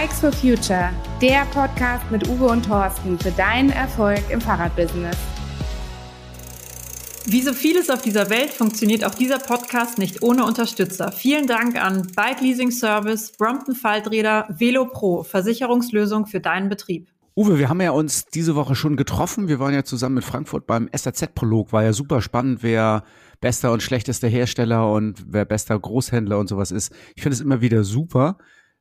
Bikes 0.00 0.20
for 0.20 0.32
Future, 0.32 0.88
der 1.20 1.44
Podcast 1.52 2.10
mit 2.10 2.26
Uwe 2.26 2.46
und 2.46 2.64
Thorsten 2.64 3.18
für 3.18 3.32
deinen 3.32 3.68
Erfolg 3.68 4.22
im 4.30 4.40
Fahrradbusiness. 4.40 5.16
Wie 7.26 7.42
so 7.42 7.52
vieles 7.52 7.90
auf 7.90 8.00
dieser 8.00 8.30
Welt 8.30 8.48
funktioniert 8.48 9.04
auch 9.04 9.14
dieser 9.14 9.38
Podcast 9.38 9.98
nicht 9.98 10.22
ohne 10.22 10.46
Unterstützer. 10.46 11.12
Vielen 11.12 11.46
Dank 11.46 11.76
an 11.76 12.06
Bike 12.16 12.40
Leasing 12.40 12.70
Service, 12.70 13.32
Brompton 13.36 13.74
Falträder, 13.74 14.46
Velo 14.48 14.86
Pro, 14.86 15.22
Versicherungslösung 15.22 16.24
für 16.24 16.40
deinen 16.40 16.70
Betrieb. 16.70 17.10
Uwe, 17.36 17.58
wir 17.58 17.68
haben 17.68 17.82
ja 17.82 17.90
uns 17.90 18.24
diese 18.24 18.54
Woche 18.54 18.76
schon 18.76 18.96
getroffen. 18.96 19.48
Wir 19.48 19.58
waren 19.58 19.74
ja 19.74 19.84
zusammen 19.84 20.14
mit 20.14 20.24
Frankfurt 20.24 20.66
beim 20.66 20.88
SAZ-Prolog. 20.96 21.74
War 21.74 21.84
ja 21.84 21.92
super 21.92 22.22
spannend, 22.22 22.62
wer 22.62 23.04
bester 23.42 23.70
und 23.70 23.82
schlechtester 23.82 24.28
Hersteller 24.28 24.90
und 24.90 25.26
wer 25.28 25.44
bester 25.44 25.78
Großhändler 25.78 26.38
und 26.38 26.48
sowas 26.48 26.70
ist. 26.70 26.90
Ich 27.16 27.22
finde 27.22 27.34
es 27.34 27.42
immer 27.42 27.60
wieder 27.60 27.84
super. 27.84 28.38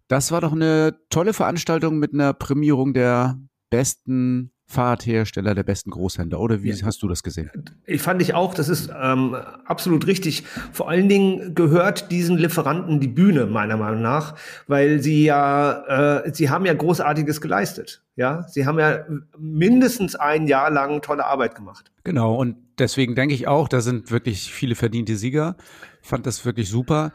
Das 0.09 0.31
war 0.31 0.41
doch 0.41 0.53
eine 0.53 0.97
tolle 1.11 1.33
Veranstaltung 1.33 1.99
mit 1.99 2.13
einer 2.13 2.33
Prämierung 2.33 2.93
der 2.93 3.39
besten 3.69 4.51
Fahrradhersteller, 4.65 5.53
der 5.53 5.63
besten 5.63 5.91
Großhändler. 5.91 6.39
Oder 6.39 6.63
wie 6.63 6.71
ja. 6.71 6.83
hast 6.83 7.03
du 7.03 7.07
das 7.07 7.21
gesehen? 7.21 7.51
Ich 7.85 8.01
fand 8.01 8.19
ich 8.21 8.33
auch, 8.33 8.55
das 8.55 8.69
ist 8.69 8.91
ähm, 8.99 9.35
absolut 9.65 10.07
richtig. 10.07 10.43
Vor 10.71 10.89
allen 10.89 11.09
Dingen 11.09 11.53
gehört 11.53 12.11
diesen 12.11 12.37
Lieferanten 12.39 12.99
die 12.99 13.07
Bühne, 13.07 13.45
meiner 13.45 13.77
Meinung 13.77 14.01
nach, 14.01 14.33
weil 14.65 14.99
sie 15.01 15.25
ja, 15.25 16.23
äh, 16.23 16.33
sie 16.33 16.49
haben 16.49 16.65
ja 16.65 16.73
Großartiges 16.73 17.39
geleistet. 17.39 18.03
Ja, 18.15 18.47
sie 18.47 18.65
haben 18.65 18.79
ja 18.79 19.05
mindestens 19.37 20.15
ein 20.15 20.47
Jahr 20.47 20.71
lang 20.71 21.01
tolle 21.01 21.25
Arbeit 21.25 21.53
gemacht. 21.53 21.91
Genau, 22.03 22.35
und 22.35 22.55
deswegen 22.79 23.13
denke 23.13 23.35
ich 23.35 23.47
auch, 23.47 23.67
da 23.67 23.81
sind 23.81 24.09
wirklich 24.09 24.51
viele 24.51 24.73
verdiente 24.73 25.15
Sieger. 25.17 25.55
Fand 26.01 26.25
das 26.25 26.45
wirklich 26.45 26.69
super. 26.69 27.11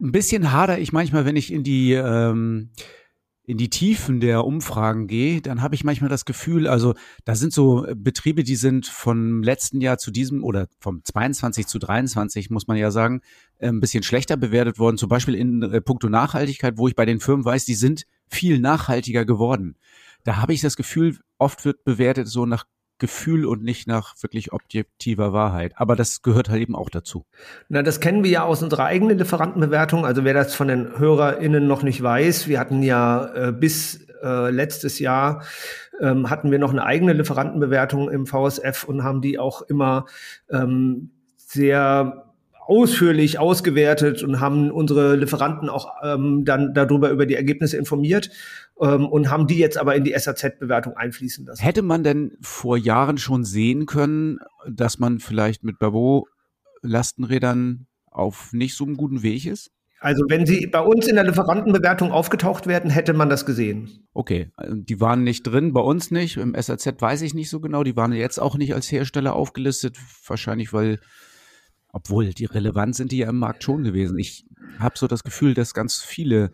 Ein 0.00 0.12
bisschen 0.12 0.52
hader 0.52 0.78
ich 0.78 0.92
manchmal, 0.92 1.24
wenn 1.24 1.36
ich 1.36 1.52
in 1.52 1.64
die 1.64 1.92
ähm, 1.92 2.70
in 3.48 3.56
die 3.56 3.70
Tiefen 3.70 4.20
der 4.20 4.44
Umfragen 4.44 5.06
gehe, 5.06 5.40
dann 5.40 5.62
habe 5.62 5.74
ich 5.74 5.82
manchmal 5.82 6.10
das 6.10 6.26
Gefühl, 6.26 6.66
also 6.68 6.92
da 7.24 7.34
sind 7.34 7.50
so 7.54 7.86
Betriebe, 7.96 8.44
die 8.44 8.56
sind 8.56 8.86
vom 8.86 9.42
letzten 9.42 9.80
Jahr 9.80 9.96
zu 9.96 10.10
diesem 10.10 10.44
oder 10.44 10.68
vom 10.80 11.02
22 11.02 11.66
zu 11.66 11.78
23, 11.78 12.50
muss 12.50 12.66
man 12.66 12.76
ja 12.76 12.90
sagen, 12.90 13.22
ein 13.58 13.80
bisschen 13.80 14.02
schlechter 14.02 14.36
bewertet 14.36 14.78
worden. 14.78 14.98
Zum 14.98 15.08
Beispiel 15.08 15.34
in 15.34 15.62
äh, 15.62 15.80
puncto 15.80 16.10
Nachhaltigkeit, 16.10 16.76
wo 16.76 16.88
ich 16.88 16.94
bei 16.94 17.06
den 17.06 17.20
Firmen 17.20 17.46
weiß, 17.46 17.64
die 17.64 17.74
sind 17.74 18.04
viel 18.26 18.58
nachhaltiger 18.58 19.24
geworden. 19.24 19.76
Da 20.24 20.36
habe 20.36 20.52
ich 20.52 20.60
das 20.60 20.76
Gefühl, 20.76 21.16
oft 21.38 21.64
wird 21.64 21.84
bewertet 21.84 22.28
so 22.28 22.44
nach 22.44 22.66
Gefühl 22.98 23.46
und 23.46 23.62
nicht 23.62 23.86
nach 23.86 24.14
wirklich 24.20 24.52
objektiver 24.52 25.32
Wahrheit. 25.32 25.72
Aber 25.76 25.96
das 25.96 26.22
gehört 26.22 26.48
halt 26.48 26.62
eben 26.62 26.74
auch 26.74 26.90
dazu. 26.90 27.24
Na, 27.68 27.82
das 27.82 28.00
kennen 28.00 28.24
wir 28.24 28.30
ja 28.30 28.42
aus 28.44 28.62
unserer 28.62 28.84
eigenen 28.84 29.18
Lieferantenbewertung. 29.18 30.04
Also 30.04 30.24
wer 30.24 30.34
das 30.34 30.54
von 30.54 30.68
den 30.68 30.98
HörerInnen 30.98 31.66
noch 31.66 31.82
nicht 31.82 32.02
weiß, 32.02 32.48
wir 32.48 32.58
hatten 32.58 32.82
ja 32.82 33.26
äh, 33.34 33.52
bis 33.52 34.06
äh, 34.22 34.50
letztes 34.50 34.98
Jahr 34.98 35.42
ähm, 36.00 36.30
hatten 36.30 36.50
wir 36.50 36.58
noch 36.58 36.70
eine 36.70 36.84
eigene 36.84 37.12
Lieferantenbewertung 37.12 38.10
im 38.10 38.26
VSF 38.26 38.84
und 38.84 39.02
haben 39.02 39.20
die 39.20 39.38
auch 39.38 39.62
immer 39.62 40.06
ähm, 40.50 41.10
sehr 41.36 42.27
ausführlich 42.68 43.38
ausgewertet 43.38 44.22
und 44.22 44.40
haben 44.40 44.70
unsere 44.70 45.16
Lieferanten 45.16 45.70
auch 45.70 45.88
ähm, 46.04 46.44
dann 46.44 46.74
darüber 46.74 47.08
über 47.08 47.24
die 47.24 47.34
Ergebnisse 47.34 47.78
informiert 47.78 48.28
ähm, 48.78 49.06
und 49.06 49.30
haben 49.30 49.46
die 49.46 49.56
jetzt 49.56 49.78
aber 49.78 49.96
in 49.96 50.04
die 50.04 50.12
SAZ-Bewertung 50.12 50.94
einfließen 50.94 51.46
lassen. 51.46 51.62
Hätte 51.62 51.80
man 51.80 52.04
denn 52.04 52.36
vor 52.42 52.76
Jahren 52.76 53.16
schon 53.16 53.44
sehen 53.44 53.86
können, 53.86 54.38
dass 54.70 54.98
man 54.98 55.18
vielleicht 55.18 55.64
mit 55.64 55.78
Babo 55.78 56.28
Lastenrädern 56.82 57.86
auf 58.10 58.52
nicht 58.52 58.76
so 58.76 58.84
einem 58.84 58.98
guten 58.98 59.22
Weg 59.22 59.46
ist? 59.46 59.70
Also 60.00 60.24
wenn 60.28 60.44
sie 60.44 60.66
bei 60.66 60.80
uns 60.80 61.08
in 61.08 61.14
der 61.14 61.24
Lieferantenbewertung 61.24 62.12
aufgetaucht 62.12 62.66
werden, 62.66 62.90
hätte 62.90 63.14
man 63.14 63.30
das 63.30 63.46
gesehen. 63.46 64.06
Okay, 64.12 64.52
die 64.62 65.00
waren 65.00 65.24
nicht 65.24 65.42
drin, 65.42 65.72
bei 65.72 65.80
uns 65.80 66.10
nicht. 66.10 66.36
Im 66.36 66.54
SAZ 66.54 67.00
weiß 67.00 67.22
ich 67.22 67.32
nicht 67.32 67.48
so 67.48 67.60
genau. 67.60 67.82
Die 67.82 67.96
waren 67.96 68.12
jetzt 68.12 68.38
auch 68.38 68.58
nicht 68.58 68.74
als 68.74 68.92
Hersteller 68.92 69.34
aufgelistet, 69.34 69.96
wahrscheinlich 70.26 70.72
weil 70.74 71.00
obwohl, 71.92 72.32
die 72.34 72.44
relevant 72.44 72.94
sind 72.94 73.12
die 73.12 73.18
ja 73.18 73.28
im 73.28 73.38
Markt 73.38 73.64
schon 73.64 73.84
gewesen. 73.84 74.18
Ich 74.18 74.44
habe 74.78 74.98
so 74.98 75.06
das 75.06 75.24
Gefühl, 75.24 75.54
dass 75.54 75.74
ganz 75.74 75.98
viele 76.02 76.52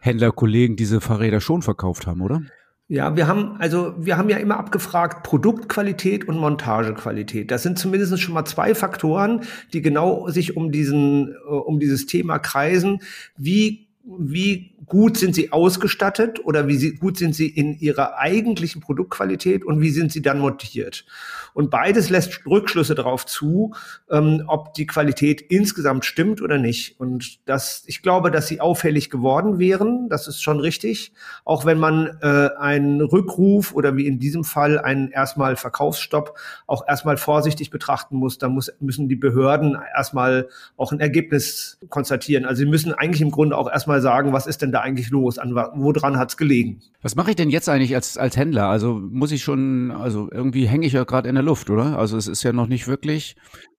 Händlerkollegen 0.00 0.76
diese 0.76 1.00
Fahrräder 1.00 1.40
schon 1.40 1.62
verkauft 1.62 2.06
haben, 2.06 2.20
oder? 2.20 2.42
Ja, 2.90 3.16
wir 3.16 3.26
haben, 3.26 3.56
also 3.58 3.94
wir 3.98 4.16
haben 4.16 4.30
ja 4.30 4.38
immer 4.38 4.58
abgefragt, 4.58 5.22
Produktqualität 5.22 6.26
und 6.26 6.38
Montagequalität. 6.38 7.50
Das 7.50 7.62
sind 7.62 7.78
zumindest 7.78 8.18
schon 8.18 8.32
mal 8.32 8.46
zwei 8.46 8.74
Faktoren, 8.74 9.42
die 9.74 9.82
genau 9.82 10.28
sich 10.30 10.56
um 10.56 10.72
diesen, 10.72 11.32
äh, 11.32 11.50
um 11.50 11.80
dieses 11.80 12.06
Thema 12.06 12.38
kreisen. 12.38 13.00
Wie 13.36 13.88
wie 14.08 14.74
gut 14.88 15.16
sind 15.16 15.34
sie 15.34 15.52
ausgestattet 15.52 16.44
oder 16.44 16.68
wie 16.68 16.94
gut 16.94 17.18
sind 17.18 17.34
sie 17.34 17.48
in 17.48 17.78
ihrer 17.78 18.18
eigentlichen 18.18 18.80
Produktqualität 18.80 19.64
und 19.64 19.80
wie 19.80 19.90
sind 19.90 20.12
sie 20.12 20.22
dann 20.22 20.38
montiert. 20.38 21.04
Und 21.54 21.70
beides 21.70 22.08
lässt 22.10 22.46
Rückschlüsse 22.46 22.94
darauf 22.94 23.26
zu, 23.26 23.74
ähm, 24.10 24.44
ob 24.46 24.74
die 24.74 24.86
Qualität 24.86 25.40
insgesamt 25.40 26.04
stimmt 26.04 26.40
oder 26.40 26.58
nicht. 26.58 27.00
Und 27.00 27.40
das, 27.48 27.82
ich 27.86 28.02
glaube, 28.02 28.30
dass 28.30 28.46
sie 28.46 28.60
auffällig 28.60 29.10
geworden 29.10 29.58
wären. 29.58 30.08
Das 30.08 30.28
ist 30.28 30.42
schon 30.42 30.60
richtig. 30.60 31.12
Auch 31.44 31.64
wenn 31.64 31.78
man 31.78 32.18
äh, 32.22 32.50
einen 32.58 33.00
Rückruf 33.00 33.74
oder 33.74 33.96
wie 33.96 34.06
in 34.06 34.18
diesem 34.18 34.44
Fall 34.44 34.78
einen 34.78 35.10
erstmal 35.10 35.56
Verkaufsstopp 35.56 36.38
auch 36.66 36.86
erstmal 36.86 37.16
vorsichtig 37.16 37.70
betrachten 37.70 38.16
muss, 38.16 38.38
da 38.38 38.48
muss, 38.48 38.72
müssen 38.80 39.08
die 39.08 39.16
Behörden 39.16 39.76
erstmal 39.96 40.48
auch 40.76 40.92
ein 40.92 41.00
Ergebnis 41.00 41.78
konstatieren. 41.88 42.44
Also 42.44 42.60
sie 42.60 42.70
müssen 42.70 42.94
eigentlich 42.94 43.22
im 43.22 43.30
Grunde 43.30 43.56
auch 43.56 43.70
erstmal 43.70 44.00
sagen, 44.00 44.32
was 44.32 44.46
ist 44.46 44.62
denn 44.62 44.72
da 44.72 44.77
eigentlich 44.80 45.10
los? 45.10 45.38
An 45.38 45.54
woran 45.54 46.16
hat's 46.16 46.36
gelegen? 46.36 46.80
Was 47.02 47.16
mache 47.16 47.30
ich 47.30 47.36
denn 47.36 47.50
jetzt 47.50 47.68
eigentlich 47.68 47.94
als, 47.94 48.16
als 48.16 48.36
Händler? 48.36 48.68
Also 48.68 48.94
muss 48.94 49.32
ich 49.32 49.42
schon, 49.42 49.90
also 49.90 50.28
irgendwie 50.30 50.66
hänge 50.66 50.86
ich 50.86 50.92
ja 50.92 51.04
gerade 51.04 51.28
in 51.28 51.34
der 51.34 51.44
Luft, 51.44 51.70
oder? 51.70 51.98
Also 51.98 52.16
es 52.16 52.28
ist 52.28 52.42
ja 52.42 52.52
noch 52.52 52.66
nicht 52.66 52.88
wirklich, 52.88 53.36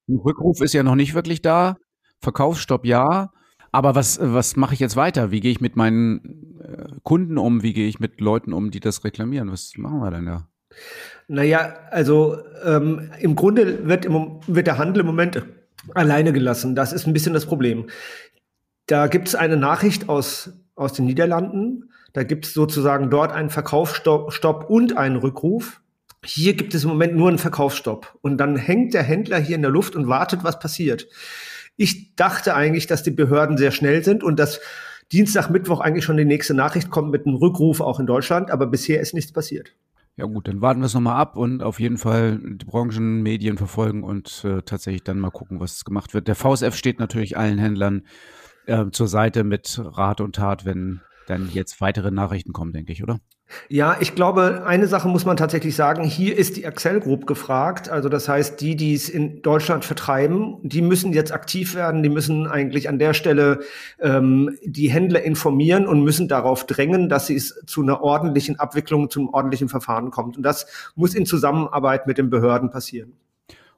ein 0.07 0.17
Rückruf 0.17 0.61
ist 0.61 0.73
ja 0.73 0.83
noch 0.83 0.95
nicht 0.95 1.13
wirklich 1.13 1.41
da. 1.41 1.75
Verkaufsstopp 2.21 2.85
ja. 2.85 3.31
Aber 3.71 3.95
was, 3.95 4.19
was 4.21 4.55
mache 4.55 4.73
ich 4.73 4.79
jetzt 4.79 4.95
weiter? 4.95 5.31
Wie 5.31 5.39
gehe 5.41 5.51
ich 5.51 5.61
mit 5.61 5.75
meinen 5.75 6.59
äh, 6.61 6.87
Kunden 7.03 7.37
um? 7.37 7.61
Wie 7.61 7.73
gehe 7.73 7.87
ich 7.87 7.99
mit 7.99 8.19
Leuten 8.19 8.51
um, 8.51 8.71
die 8.71 8.79
das 8.79 9.03
reklamieren? 9.03 9.51
Was 9.51 9.73
machen 9.77 9.99
wir 9.99 10.11
denn 10.11 10.25
da? 10.25 10.47
Naja, 11.27 11.75
also 11.91 12.37
ähm, 12.63 13.11
im 13.19 13.35
Grunde 13.35 13.87
wird, 13.87 14.05
im, 14.05 14.39
wird 14.47 14.67
der 14.67 14.77
Handel 14.79 15.01
im 15.01 15.05
Moment 15.05 15.43
alleine 15.93 16.33
gelassen. 16.33 16.75
Das 16.75 16.93
ist 16.93 17.05
ein 17.05 17.13
bisschen 17.13 17.33
das 17.33 17.45
Problem. 17.45 17.85
Da 18.87 19.07
gibt 19.07 19.27
es 19.27 19.35
eine 19.35 19.55
Nachricht 19.55 20.09
aus, 20.09 20.51
aus 20.79 20.93
den 20.93 21.05
Niederlanden. 21.05 21.91
Da 22.13 22.23
gibt 22.23 22.45
es 22.45 22.53
sozusagen 22.53 23.09
dort 23.09 23.31
einen 23.31 23.49
Verkaufsstopp 23.49 24.69
und 24.69 24.97
einen 24.97 25.17
Rückruf. 25.17 25.81
Hier 26.25 26.53
gibt 26.53 26.73
es 26.73 26.83
im 26.83 26.89
Moment 26.89 27.15
nur 27.15 27.29
einen 27.29 27.37
Verkaufsstopp. 27.37 28.17
Und 28.21 28.37
dann 28.37 28.55
hängt 28.55 28.93
der 28.93 29.03
Händler 29.03 29.37
hier 29.39 29.55
in 29.55 29.61
der 29.61 29.71
Luft 29.71 29.95
und 29.95 30.07
wartet, 30.07 30.43
was 30.43 30.59
passiert. 30.59 31.07
Ich 31.77 32.15
dachte 32.15 32.55
eigentlich, 32.55 32.87
dass 32.87 33.03
die 33.03 33.11
Behörden 33.11 33.57
sehr 33.57 33.71
schnell 33.71 34.03
sind 34.03 34.23
und 34.23 34.37
dass 34.37 34.59
Dienstag, 35.11 35.49
Mittwoch 35.49 35.79
eigentlich 35.79 36.05
schon 36.05 36.17
die 36.17 36.25
nächste 36.25 36.53
Nachricht 36.53 36.89
kommt 36.91 37.11
mit 37.11 37.25
einem 37.25 37.37
Rückruf 37.37 37.81
auch 37.81 37.99
in 37.99 38.05
Deutschland, 38.05 38.51
aber 38.51 38.67
bisher 38.67 38.99
ist 38.99 39.13
nichts 39.13 39.31
passiert. 39.31 39.73
Ja 40.17 40.25
gut, 40.25 40.49
dann 40.49 40.61
warten 40.61 40.81
wir 40.81 40.87
es 40.87 40.93
nochmal 40.93 41.15
ab 41.15 41.37
und 41.37 41.63
auf 41.63 41.79
jeden 41.79 41.97
Fall 41.97 42.39
die 42.43 42.65
Branchenmedien 42.65 43.57
verfolgen 43.57 44.03
und 44.03 44.43
äh, 44.43 44.61
tatsächlich 44.63 45.03
dann 45.03 45.17
mal 45.17 45.31
gucken, 45.31 45.61
was 45.61 45.85
gemacht 45.85 46.13
wird. 46.13 46.27
Der 46.27 46.35
VSF 46.35 46.75
steht 46.75 46.99
natürlich 46.99 47.37
allen 47.37 47.57
Händlern 47.57 48.03
äh, 48.65 48.85
zur 48.91 49.07
Seite 49.07 49.43
mit 49.43 49.81
Rat 49.83 50.21
und 50.21 50.35
Tat, 50.35 50.65
wenn 50.65 51.01
dann 51.27 51.49
jetzt 51.51 51.79
weitere 51.81 52.11
Nachrichten 52.11 52.53
kommen, 52.53 52.73
denke 52.73 52.91
ich, 52.91 53.03
oder? 53.03 53.19
Ja, 53.67 53.97
ich 53.99 54.13
glaube, 54.13 54.63
eine 54.65 54.87
Sache 54.87 55.07
muss 55.07 55.25
man 55.25 55.35
tatsächlich 55.35 55.75
sagen. 55.75 56.03
Hier 56.03 56.37
ist 56.37 56.57
die 56.57 56.67
Axel 56.67 56.99
Group 56.99 57.25
gefragt. 57.25 57.89
Also 57.89 58.07
das 58.07 58.29
heißt, 58.29 58.61
die, 58.61 58.75
die 58.75 58.93
es 58.93 59.09
in 59.09 59.41
Deutschland 59.41 59.85
vertreiben, 59.85 60.57
die 60.61 60.81
müssen 60.81 61.13
jetzt 61.13 61.31
aktiv 61.31 61.73
werden. 61.73 62.03
Die 62.03 62.09
müssen 62.09 62.47
eigentlich 62.47 62.89
an 62.89 62.99
der 62.99 63.13
Stelle 63.13 63.61
ähm, 63.99 64.57
die 64.63 64.91
Händler 64.91 65.23
informieren 65.23 65.87
und 65.87 66.03
müssen 66.03 66.27
darauf 66.27 66.65
drängen, 66.67 67.09
dass 67.09 67.29
es 67.29 67.63
zu 67.65 67.81
einer 67.81 68.01
ordentlichen 68.01 68.59
Abwicklung, 68.59 69.09
zu 69.09 69.19
einem 69.19 69.29
ordentlichen 69.29 69.69
Verfahren 69.69 70.11
kommt. 70.11 70.37
Und 70.37 70.43
das 70.43 70.67
muss 70.95 71.15
in 71.15 71.25
Zusammenarbeit 71.25 72.05
mit 72.05 72.19
den 72.19 72.29
Behörden 72.29 72.69
passieren. 72.69 73.13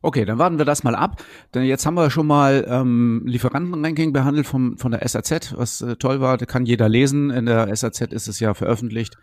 Okay, 0.04 0.26
dann 0.26 0.40
warten 0.40 0.58
wir 0.58 0.66
das 0.66 0.84
mal 0.84 0.96
ab. 0.96 1.24
Denn 1.54 1.64
jetzt 1.64 1.86
haben 1.86 1.94
wir 1.94 2.10
schon 2.10 2.26
mal 2.26 2.66
ähm, 2.68 3.22
Lieferantenranking 3.26 4.14
behandelt 4.14 4.48
vom, 4.48 4.78
von 4.78 4.92
der 4.92 5.08
SAZ, 5.08 5.56
was 5.56 5.82
äh, 5.82 5.96
toll 5.96 6.22
war. 6.22 6.38
Da 6.38 6.46
kann 6.46 6.66
jeder 6.66 6.90
lesen. 6.90 7.30
In 7.30 7.46
der 7.46 7.76
SAZ 7.76 8.02
ist 8.12 8.28
es 8.28 8.40
ja 8.40 8.56
veröffentlicht. 8.56 9.18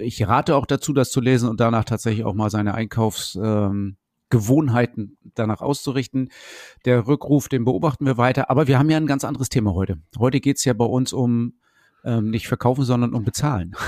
Ich 0.00 0.26
rate 0.26 0.56
auch 0.56 0.66
dazu, 0.66 0.94
das 0.94 1.10
zu 1.10 1.20
lesen 1.20 1.48
und 1.48 1.60
danach 1.60 1.84
tatsächlich 1.84 2.24
auch 2.24 2.34
mal 2.34 2.48
seine 2.48 2.74
Einkaufsgewohnheiten 2.74 5.02
ähm, 5.02 5.16
danach 5.34 5.60
auszurichten. 5.60 6.30
Der 6.86 7.06
Rückruf, 7.06 7.48
den 7.48 7.64
beobachten 7.64 8.06
wir 8.06 8.16
weiter. 8.16 8.50
Aber 8.50 8.66
wir 8.66 8.78
haben 8.78 8.88
ja 8.88 8.96
ein 8.96 9.06
ganz 9.06 9.24
anderes 9.24 9.50
Thema 9.50 9.74
heute. 9.74 9.98
Heute 10.18 10.40
geht's 10.40 10.64
ja 10.64 10.72
bei 10.72 10.86
uns 10.86 11.12
um 11.12 11.58
ähm, 12.04 12.30
nicht 12.30 12.48
verkaufen, 12.48 12.84
sondern 12.84 13.14
um 13.14 13.24
bezahlen. 13.24 13.74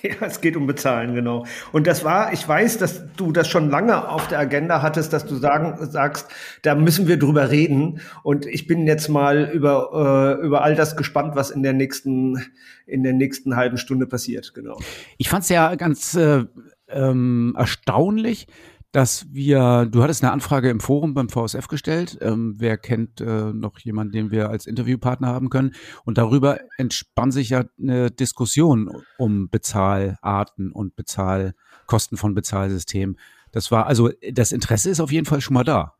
Ja, 0.00 0.14
es 0.20 0.40
geht 0.40 0.56
um 0.56 0.68
Bezahlen, 0.68 1.16
genau. 1.16 1.44
Und 1.72 1.88
das 1.88 2.04
war, 2.04 2.32
ich 2.32 2.46
weiß, 2.46 2.78
dass 2.78 3.12
du 3.16 3.32
das 3.32 3.48
schon 3.48 3.68
lange 3.68 4.08
auf 4.08 4.28
der 4.28 4.38
Agenda 4.38 4.80
hattest, 4.80 5.12
dass 5.12 5.26
du 5.26 5.34
sagen, 5.34 5.76
sagst, 5.90 6.30
da 6.62 6.76
müssen 6.76 7.08
wir 7.08 7.18
drüber 7.18 7.50
reden. 7.50 8.00
Und 8.22 8.46
ich 8.46 8.68
bin 8.68 8.86
jetzt 8.86 9.08
mal 9.08 9.50
über, 9.52 10.36
äh, 10.40 10.46
über 10.46 10.62
all 10.62 10.76
das 10.76 10.96
gespannt, 10.96 11.34
was 11.34 11.50
in 11.50 11.64
der 11.64 11.72
nächsten, 11.72 12.40
in 12.86 13.02
der 13.02 13.12
nächsten 13.12 13.56
halben 13.56 13.76
Stunde 13.76 14.06
passiert, 14.06 14.54
genau. 14.54 14.78
Ich 15.16 15.28
fand 15.28 15.42
es 15.42 15.48
ja 15.48 15.74
ganz 15.74 16.14
äh, 16.14 16.44
ähm, 16.88 17.56
erstaunlich, 17.58 18.46
dass 18.92 19.26
wir, 19.30 19.86
du 19.90 20.02
hattest 20.02 20.22
eine 20.22 20.32
Anfrage 20.32 20.70
im 20.70 20.80
Forum 20.80 21.12
beim 21.12 21.28
VSF 21.28 21.68
gestellt. 21.68 22.18
Ähm, 22.22 22.54
wer 22.58 22.78
kennt 22.78 23.20
äh, 23.20 23.52
noch 23.52 23.78
jemanden, 23.80 24.12
den 24.12 24.30
wir 24.30 24.48
als 24.48 24.66
Interviewpartner 24.66 25.28
haben 25.28 25.50
können? 25.50 25.74
Und 26.04 26.16
darüber 26.16 26.58
entspann 26.78 27.30
sich 27.30 27.50
ja 27.50 27.64
eine 27.78 28.10
Diskussion 28.10 28.90
um 29.18 29.50
Bezahlarten 29.50 30.72
und 30.72 30.96
Bezahlkosten 30.96 32.16
von 32.16 32.34
Bezahlsystemen. 32.34 33.18
Das 33.52 33.70
war 33.70 33.86
also, 33.86 34.10
das 34.32 34.52
Interesse 34.52 34.90
ist 34.90 35.00
auf 35.00 35.12
jeden 35.12 35.26
Fall 35.26 35.40
schon 35.40 35.54
mal 35.54 35.64
da. 35.64 35.94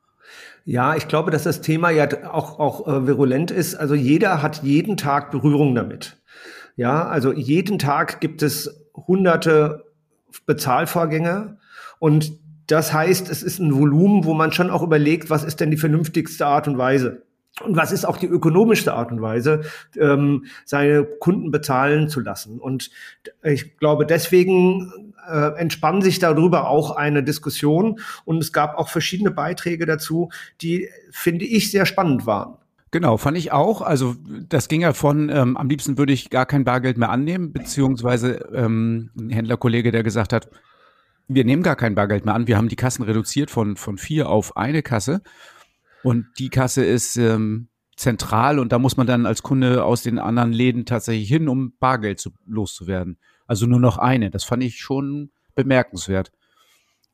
Ja, 0.65 0.97
ich 0.97 1.09
glaube, 1.09 1.31
dass 1.31 1.43
das 1.43 1.61
Thema 1.61 1.91
ja 1.91 2.07
auch, 2.31 2.59
auch 2.59 2.87
äh, 2.87 3.07
virulent 3.07 3.51
ist. 3.51 3.75
Also 3.75 3.95
jeder 3.95 4.43
hat 4.43 4.63
jeden 4.63 4.97
Tag 4.97 5.31
Berührung 5.31 5.75
damit. 5.75 6.21
Ja, 6.77 7.07
also 7.07 7.33
jeden 7.33 7.79
Tag 7.79 8.21
gibt 8.21 8.43
es 8.43 8.87
hunderte 8.95 9.85
Bezahlvorgänge 10.47 11.59
und 11.99 12.33
das 12.69 12.93
heißt, 12.93 13.29
es 13.29 13.43
ist 13.43 13.59
ein 13.59 13.75
Volumen, 13.75 14.25
wo 14.25 14.35
man 14.35 14.53
schon 14.53 14.71
auch 14.71 14.83
überlegt, 14.83 15.31
was 15.31 15.43
ist 15.43 15.59
denn 15.61 15.71
die 15.71 15.77
vernünftigste 15.77 16.47
Art 16.47 16.69
und 16.69 16.79
Weise? 16.79 17.23
Und 17.65 17.77
was 17.77 17.91
ist 17.91 18.05
auch 18.05 18.19
die 18.19 18.27
ökonomischste 18.27 18.95
Art 18.95 19.11
und 19.11 19.21
Weise, 19.21 19.63
ähm, 19.99 20.45
seine 20.65 21.05
Kunden 21.05 21.51
bezahlen 21.51 22.09
zu 22.09 22.21
lassen? 22.21 22.61
Und 22.61 22.91
ich 23.43 23.79
glaube, 23.79 24.07
deswegen 24.07 25.15
äh, 25.29 25.59
entspann 25.59 26.03
sich 26.03 26.19
darüber 26.19 26.69
auch 26.69 26.93
eine 26.93 27.23
Diskussion. 27.23 28.01
Und 28.25 28.39
es 28.39 28.53
gab 28.53 28.77
auch 28.77 28.89
verschiedene 28.89 29.31
Beiträge 29.31 29.87
dazu, 29.87 30.31
die, 30.61 30.89
finde 31.11 31.47
ich, 31.47 31.71
sehr 31.71 31.87
spannend 31.87 32.27
waren. 32.27 32.55
Genau, 32.91 33.17
fand 33.17 33.37
ich 33.37 33.51
auch. 33.51 33.83
Also 33.83 34.15
das 34.49 34.69
ging 34.69 34.83
ja 34.83 34.93
von, 34.93 35.29
ähm, 35.31 35.57
am 35.57 35.69
liebsten 35.69 35.99
würde 35.99 36.13
ich 36.13 36.31
gar 36.31 36.47
kein 36.47 36.65
Bargeld 36.65 36.97
mehr 36.97 37.11
annehmen, 37.11 37.53
beziehungsweise 37.53 38.49
ähm, 38.55 39.11
ein 39.19 39.31
Händlerkollege, 39.31 39.91
der 39.91 40.03
gesagt 40.03 40.33
hat, 40.33 40.49
wir 41.29 41.45
nehmen 41.45 41.63
gar 41.63 41.77
kein 41.77 41.95
Bargeld 41.95 42.25
mehr 42.25 42.35
an. 42.35 42.47
Wir 42.47 42.57
haben 42.57 42.69
die 42.69 42.77
Kassen 42.77 43.03
reduziert 43.03 43.51
von, 43.51 43.77
von 43.77 43.99
vier 43.99 44.29
auf 44.29 44.57
eine 44.57 44.83
Kasse. 44.83 45.23
Und 46.03 46.27
die 46.39 46.49
Kasse 46.49 46.85
ist 46.85 47.17
ähm, 47.17 47.69
zentral 47.97 48.59
und 48.59 48.73
da 48.73 48.79
muss 48.79 48.97
man 48.97 49.07
dann 49.07 49.27
als 49.27 49.43
Kunde 49.43 49.85
aus 49.85 50.03
den 50.03 50.19
anderen 50.19 50.53
Läden 50.53 50.87
tatsächlich 50.87 51.29
hin, 51.29 51.49
um 51.49 51.75
Bargeld 51.79 52.19
zu, 52.19 52.31
loszuwerden. 52.47 53.19
Also 53.47 53.67
nur 53.67 53.81
noch 53.81 53.99
eine. 53.99 54.31
Das 54.31 54.45
fand 54.45 54.63
ich 54.63 54.79
schon 54.79 55.31
bemerkenswert. 55.55 56.33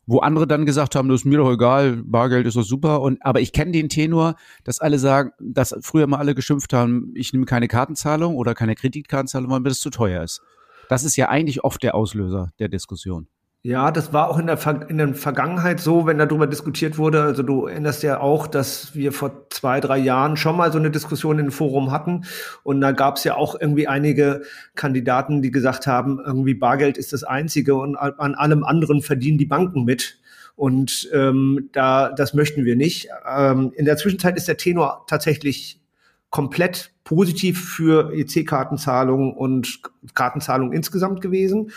Wo 0.07 0.19
andere 0.19 0.47
dann 0.47 0.67
gesagt 0.67 0.97
haben, 0.97 1.09
das 1.09 1.23
ist 1.23 1.25
mir 1.25 1.39
doch 1.39 1.51
egal, 1.51 2.03
Bargeld 2.05 2.47
ist 2.47 2.57
doch 2.57 2.63
super. 2.63 3.01
Und 3.01 3.25
aber 3.25 3.41
ich 3.41 3.53
kenne 3.53 3.73
den 3.73 3.89
Tenor, 3.89 4.37
dass 4.63 4.81
alle 4.81 4.99
sagen, 4.99 5.31
dass 5.41 5.75
früher 5.81 6.07
mal 6.07 6.19
alle 6.19 6.35
geschimpft 6.35 6.75
haben, 6.75 7.11
ich 7.15 7.33
nehme 7.33 7.47
keine 7.47 7.69
Kartenzahlung 7.69 8.37
oder 8.37 8.55
keine 8.55 8.75
Kreditkartenzahlung, 8.75 9.51
weil 9.51 9.61
mir 9.61 9.71
das 9.71 9.79
zu 9.79 9.91
teuer 9.91 10.23
ist. 10.23 10.43
Das 10.91 11.05
ist 11.05 11.17
ja 11.17 11.31
eigentlich 11.31 11.65
oft 11.65 11.83
der 11.83 11.95
Auslöser 11.95 12.53
der 12.59 12.69
Diskussion. 12.69 13.29
Ja, 13.67 13.91
das 13.91 14.13
war 14.13 14.29
auch 14.29 14.39
in 14.39 14.47
der, 14.47 14.59
in 14.91 14.99
der 14.99 15.15
Vergangenheit 15.15 15.81
so, 15.81 16.05
wenn 16.05 16.19
darüber 16.19 16.47
diskutiert 16.47 16.99
wurde. 16.99 17.23
Also 17.23 17.43
du 17.43 17.65
erinnerst 17.65 18.03
ja 18.03 18.21
auch, 18.21 18.47
dass 18.47 18.95
wir 18.95 19.11
vor 19.11 19.49
zwei, 19.49 19.81
drei 19.81 19.97
Jahren 19.97 20.37
schon 20.37 20.55
mal 20.55 20.71
so 20.71 20.77
eine 20.77 20.91
Diskussion 20.91 21.39
im 21.39 21.51
Forum 21.51 21.91
hatten. 21.91 22.27
Und 22.63 22.83
da 22.83 22.93
gab 22.93 23.17
es 23.17 23.25
ja 23.25 23.37
auch 23.37 23.59
irgendwie 23.59 23.89
einige 23.89 24.43
Kandidaten, 24.75 25.41
die 25.41 25.51
gesagt 25.51 25.87
haben, 25.87 26.21
irgendwie 26.23 26.53
Bargeld 26.53 26.99
ist 26.99 27.15
das 27.15 27.25
Einzige 27.25 27.77
und 27.77 27.97
an 27.97 28.35
allem 28.35 28.65
anderen 28.65 29.01
verdienen 29.01 29.39
die 29.39 29.47
Banken 29.47 29.85
mit. 29.85 30.19
Und 30.57 31.09
ähm, 31.15 31.71
da, 31.73 32.11
das 32.11 32.35
möchten 32.35 32.67
wir 32.67 32.77
nicht. 32.77 33.09
Ähm, 33.27 33.73
in 33.77 33.87
der 33.87 33.97
Zwischenzeit 33.97 34.37
ist 34.37 34.47
der 34.47 34.59
Tenor 34.59 35.07
tatsächlich 35.09 35.81
komplett 36.29 36.93
positiv 37.03 37.65
für 37.65 38.13
EC-Kartenzahlungen 38.13 39.33
und 39.33 39.81
Kartenzahlungen 40.13 40.75
insgesamt 40.75 41.23
gewesen. 41.23 41.71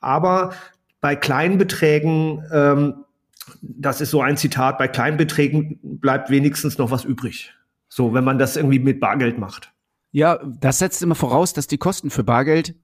Aber 0.00 0.50
bei 1.00 1.16
kleinen 1.16 1.58
Beträgen, 1.58 2.44
ähm, 2.52 3.04
das 3.62 4.00
ist 4.00 4.10
so 4.10 4.20
ein 4.22 4.36
Zitat, 4.36 4.78
bei 4.78 4.88
kleinen 4.88 5.16
Beträgen 5.16 5.78
bleibt 5.82 6.30
wenigstens 6.30 6.78
noch 6.78 6.90
was 6.90 7.04
übrig. 7.04 7.54
So, 7.88 8.14
wenn 8.14 8.24
man 8.24 8.38
das 8.38 8.56
irgendwie 8.56 8.78
mit 8.78 9.00
Bargeld 9.00 9.38
macht. 9.38 9.72
Ja, 10.12 10.38
das 10.44 10.78
setzt 10.78 11.02
immer 11.02 11.14
voraus, 11.14 11.52
dass 11.52 11.66
die 11.66 11.78
Kosten 11.78 12.10
für 12.10 12.24
Bargeld 12.24 12.74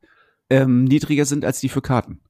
ähm, 0.50 0.84
niedriger 0.84 1.24
sind 1.24 1.44
als 1.44 1.60
die 1.60 1.68
für 1.68 1.82
Karten. 1.82 2.20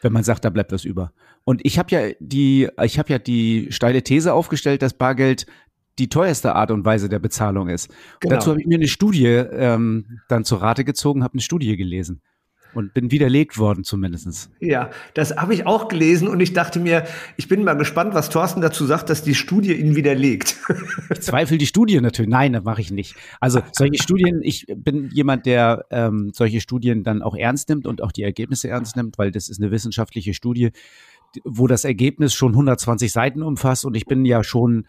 Wenn 0.00 0.12
man 0.12 0.24
sagt, 0.24 0.44
da 0.44 0.50
bleibt 0.50 0.72
was 0.72 0.84
über. 0.84 1.12
Und 1.44 1.60
ich 1.64 1.78
habe 1.78 1.90
ja 1.90 2.14
die, 2.18 2.68
ich 2.82 2.98
habe 2.98 3.12
ja 3.12 3.18
die 3.18 3.68
steile 3.70 4.02
These 4.02 4.32
aufgestellt, 4.32 4.82
dass 4.82 4.94
Bargeld 4.94 5.46
die 5.98 6.08
teuerste 6.08 6.54
Art 6.54 6.70
und 6.70 6.84
Weise 6.84 7.08
der 7.08 7.18
Bezahlung 7.18 7.68
ist. 7.68 7.92
Genau. 8.20 8.36
Dazu 8.36 8.50
habe 8.50 8.60
ich 8.60 8.66
mir 8.66 8.76
eine 8.76 8.88
Studie 8.88 9.26
ähm, 9.26 10.20
dann 10.28 10.44
zur 10.44 10.62
Rate 10.62 10.84
gezogen, 10.84 11.22
habe 11.22 11.34
eine 11.34 11.42
Studie 11.42 11.76
gelesen 11.76 12.22
und 12.74 12.94
bin 12.94 13.10
widerlegt 13.10 13.58
worden 13.58 13.84
zumindestens. 13.84 14.50
Ja, 14.60 14.90
das 15.14 15.36
habe 15.36 15.54
ich 15.54 15.66
auch 15.66 15.88
gelesen 15.88 16.28
und 16.28 16.40
ich 16.40 16.52
dachte 16.52 16.80
mir, 16.80 17.04
ich 17.36 17.48
bin 17.48 17.64
mal 17.64 17.74
gespannt, 17.74 18.14
was 18.14 18.30
Thorsten 18.30 18.60
dazu 18.60 18.86
sagt, 18.86 19.10
dass 19.10 19.22
die 19.22 19.34
Studie 19.34 19.74
ihn 19.74 19.96
widerlegt. 19.96 20.56
Ich 21.10 21.20
zweifle 21.20 21.58
die 21.58 21.66
Studie 21.66 22.00
natürlich. 22.00 22.30
Nein, 22.30 22.52
das 22.52 22.64
mache 22.64 22.80
ich 22.80 22.90
nicht. 22.90 23.14
Also 23.40 23.60
solche 23.72 24.02
Studien, 24.02 24.40
ich 24.42 24.66
bin 24.74 25.10
jemand, 25.12 25.46
der 25.46 25.84
ähm, 25.90 26.30
solche 26.34 26.60
Studien 26.60 27.04
dann 27.04 27.22
auch 27.22 27.36
ernst 27.36 27.68
nimmt 27.68 27.86
und 27.86 28.02
auch 28.02 28.12
die 28.12 28.22
Ergebnisse 28.22 28.68
ernst 28.68 28.96
nimmt, 28.96 29.18
weil 29.18 29.30
das 29.30 29.48
ist 29.48 29.60
eine 29.60 29.70
wissenschaftliche 29.70 30.34
Studie, 30.34 30.70
wo 31.44 31.66
das 31.66 31.84
Ergebnis 31.84 32.34
schon 32.34 32.52
120 32.52 33.12
Seiten 33.12 33.42
umfasst 33.42 33.84
und 33.84 33.96
ich 33.96 34.06
bin 34.06 34.24
ja 34.24 34.42
schon 34.44 34.86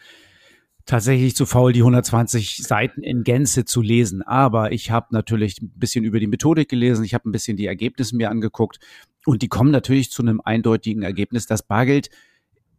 tatsächlich 0.85 1.35
zu 1.35 1.45
faul, 1.45 1.73
die 1.73 1.81
120 1.81 2.57
Seiten 2.57 3.01
in 3.01 3.23
Gänze 3.23 3.65
zu 3.65 3.81
lesen. 3.81 4.21
Aber 4.21 4.71
ich 4.71 4.91
habe 4.91 5.07
natürlich 5.11 5.61
ein 5.61 5.71
bisschen 5.75 6.03
über 6.03 6.19
die 6.19 6.27
Methodik 6.27 6.69
gelesen, 6.69 7.05
ich 7.05 7.13
habe 7.13 7.29
ein 7.29 7.31
bisschen 7.31 7.57
die 7.57 7.67
Ergebnisse 7.67 8.15
mir 8.15 8.29
angeguckt 8.29 8.79
und 9.25 9.41
die 9.41 9.47
kommen 9.47 9.71
natürlich 9.71 10.11
zu 10.11 10.21
einem 10.21 10.41
eindeutigen 10.41 11.03
Ergebnis, 11.03 11.45
dass 11.45 11.63
Bargeld 11.63 12.09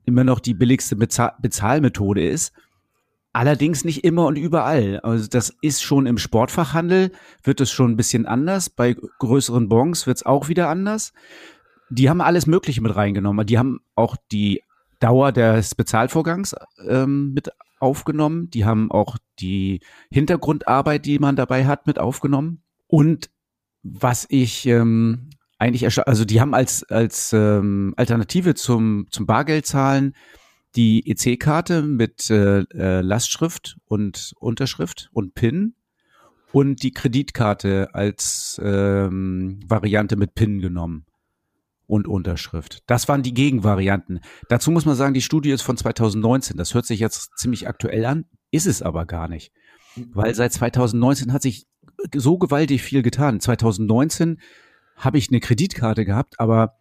immer 0.04 0.24
noch 0.24 0.40
die 0.40 0.54
billigste 0.54 0.96
Bezahl 0.96 1.32
Bezahlmethode 1.40 2.26
ist. 2.26 2.52
Allerdings 3.32 3.84
nicht 3.84 4.04
immer 4.04 4.26
und 4.26 4.36
überall. 4.36 5.00
Also 5.00 5.26
das 5.26 5.52
ist 5.60 5.82
schon 5.82 6.06
im 6.06 6.18
Sportfachhandel, 6.18 7.10
wird 7.42 7.60
es 7.60 7.70
schon 7.70 7.92
ein 7.92 7.96
bisschen 7.96 8.26
anders. 8.26 8.70
Bei 8.70 8.94
größeren 9.18 9.68
Bons 9.68 10.06
wird 10.06 10.18
es 10.18 10.26
auch 10.26 10.48
wieder 10.48 10.68
anders. 10.68 11.12
Die 11.90 12.08
haben 12.08 12.20
alles 12.20 12.46
Mögliche 12.46 12.80
mit 12.80 12.94
reingenommen. 12.94 13.44
Die 13.44 13.58
haben 13.58 13.80
auch 13.96 14.16
die 14.30 14.62
Dauer 15.00 15.32
des 15.32 15.75
Bezahlvorgangs 15.75 16.55
ähm, 16.87 17.32
mit 17.32 17.50
aufgenommen. 17.79 18.50
Die 18.50 18.64
haben 18.64 18.91
auch 18.91 19.17
die 19.39 19.81
Hintergrundarbeit, 20.10 21.05
die 21.06 21.19
man 21.19 21.36
dabei 21.36 21.67
hat, 21.67 21.86
mit 21.86 21.98
aufgenommen. 21.98 22.63
Und 22.86 23.31
was 23.82 24.27
ich 24.29 24.67
ähm, 24.67 25.31
eigentlich, 25.58 25.98
also 26.06 26.24
die 26.24 26.41
haben 26.41 26.55
als, 26.55 26.82
als 26.84 27.32
ähm, 27.32 27.94
Alternative 27.96 28.55
zum, 28.55 29.06
zum 29.10 29.27
Bargeldzahlen 29.27 30.15
die 30.77 31.08
EC-Karte 31.08 31.82
mit 31.82 32.31
äh, 32.31 32.60
äh, 32.60 33.01
Lastschrift 33.01 33.77
und 33.84 34.34
Unterschrift 34.39 35.08
und 35.13 35.34
PIN 35.34 35.74
und 36.53 36.82
die 36.82 36.93
Kreditkarte 36.93 37.94
als 37.94 38.60
ähm, 38.63 39.60
Variante 39.67 40.17
mit 40.17 40.34
PIN 40.34 40.60
genommen 40.60 41.06
und 41.86 42.08
Unterschrift. 42.08 42.82
Das 42.86 43.08
waren 43.08 43.22
die 43.22 43.34
Gegenvarianten. 43.34 44.20
Dazu 44.48 44.70
muss 44.70 44.86
man 44.86 44.96
sagen, 44.96 45.14
die 45.14 45.22
Studie 45.22 45.50
ist 45.50 45.62
von 45.62 45.76
2019. 45.76 46.56
Das 46.56 46.74
hört 46.74 46.86
sich 46.86 47.00
jetzt 47.00 47.36
ziemlich 47.36 47.69
aktuell 47.69 48.05
an, 48.06 48.24
ist 48.50 48.67
es 48.67 48.82
aber 48.82 49.06
gar 49.06 49.29
nicht. 49.29 49.53
Weil 50.12 50.34
seit 50.34 50.53
2019 50.53 51.32
hat 51.32 51.43
sich 51.43 51.67
so 52.14 52.38
gewaltig 52.38 52.82
viel 52.82 53.03
getan. 53.03 53.41
2019 53.41 54.41
habe 54.96 55.19
ich 55.19 55.29
eine 55.29 55.41
Kreditkarte 55.41 56.05
gehabt, 56.05 56.41
aber 56.41 56.79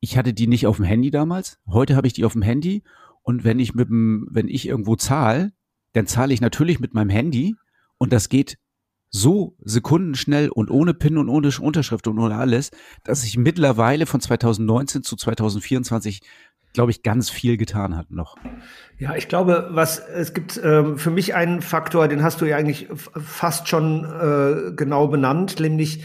ich 0.00 0.16
hatte 0.16 0.34
die 0.34 0.46
nicht 0.46 0.66
auf 0.66 0.76
dem 0.76 0.84
Handy 0.84 1.10
damals. 1.10 1.58
Heute 1.66 1.96
habe 1.96 2.06
ich 2.06 2.12
die 2.12 2.24
auf 2.24 2.32
dem 2.34 2.42
Handy 2.42 2.82
und 3.22 3.44
wenn 3.44 3.58
ich 3.58 3.74
mit 3.74 3.88
dem, 3.88 4.28
wenn 4.30 4.48
ich 4.48 4.68
irgendwo 4.68 4.96
zahle, 4.96 5.52
dann 5.94 6.06
zahle 6.06 6.34
ich 6.34 6.40
natürlich 6.40 6.80
mit 6.80 6.92
meinem 6.92 7.10
Handy 7.10 7.56
und 7.98 8.12
das 8.12 8.28
geht 8.28 8.58
so 9.14 9.54
sekundenschnell 9.62 10.48
und 10.48 10.72
ohne 10.72 10.92
PIN 10.92 11.18
und 11.18 11.28
ohne 11.28 11.48
Unterschrift 11.60 12.08
und 12.08 12.18
ohne 12.18 12.34
alles, 12.34 12.72
dass 13.04 13.22
sich 13.22 13.36
mittlerweile 13.36 14.06
von 14.06 14.20
2019 14.20 15.04
zu 15.04 15.14
2024 15.14 16.20
glaube 16.72 16.90
ich, 16.90 17.04
ganz 17.04 17.30
viel 17.30 17.56
getan 17.56 17.96
hat 17.96 18.10
noch. 18.10 18.36
Ja, 18.98 19.14
ich 19.14 19.28
glaube, 19.28 19.68
was 19.70 20.00
es 20.00 20.34
gibt 20.34 20.60
ähm, 20.60 20.98
für 20.98 21.12
mich 21.12 21.36
einen 21.36 21.62
Faktor, 21.62 22.08
den 22.08 22.24
hast 22.24 22.40
du 22.40 22.46
ja 22.46 22.56
eigentlich 22.56 22.88
fast 22.90 23.68
schon 23.68 24.04
äh, 24.04 24.72
genau 24.74 25.06
benannt, 25.06 25.60
nämlich 25.60 26.02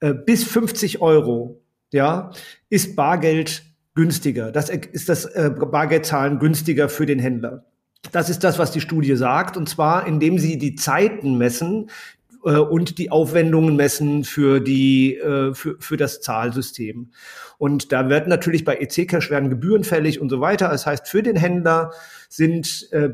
äh, 0.00 0.12
bis 0.12 0.42
50 0.42 1.00
Euro, 1.00 1.62
ja, 1.92 2.32
ist 2.68 2.96
Bargeld 2.96 3.62
günstiger. 3.94 4.50
Das 4.50 4.70
ist 4.70 5.08
das 5.08 5.24
äh, 5.24 5.52
Bargeldzahlen 5.56 6.40
günstiger 6.40 6.88
für 6.88 7.06
den 7.06 7.20
Händler. 7.20 7.66
Das 8.10 8.28
ist 8.28 8.42
das, 8.42 8.58
was 8.58 8.72
die 8.72 8.80
Studie 8.80 9.14
sagt, 9.14 9.56
und 9.56 9.68
zwar 9.68 10.06
indem 10.06 10.38
sie 10.38 10.58
die 10.58 10.74
Zeiten 10.74 11.38
messen, 11.38 11.90
und 12.42 12.98
die 12.98 13.10
Aufwendungen 13.10 13.76
messen 13.76 14.24
für 14.24 14.60
die 14.60 15.16
äh, 15.16 15.54
für, 15.54 15.76
für 15.80 15.96
das 15.96 16.20
Zahlsystem. 16.20 17.10
Und 17.58 17.92
da 17.92 18.08
wird 18.08 18.28
natürlich 18.28 18.64
bei 18.64 18.76
EC-Cash 18.76 19.30
werden 19.30 19.50
Gebühren 19.50 19.84
fällig 19.84 20.20
und 20.20 20.28
so 20.28 20.40
weiter. 20.40 20.68
Das 20.68 20.86
heißt, 20.86 21.08
für 21.08 21.22
den 21.22 21.36
Händler 21.36 21.92
sind 22.28 22.88
äh, 22.92 23.08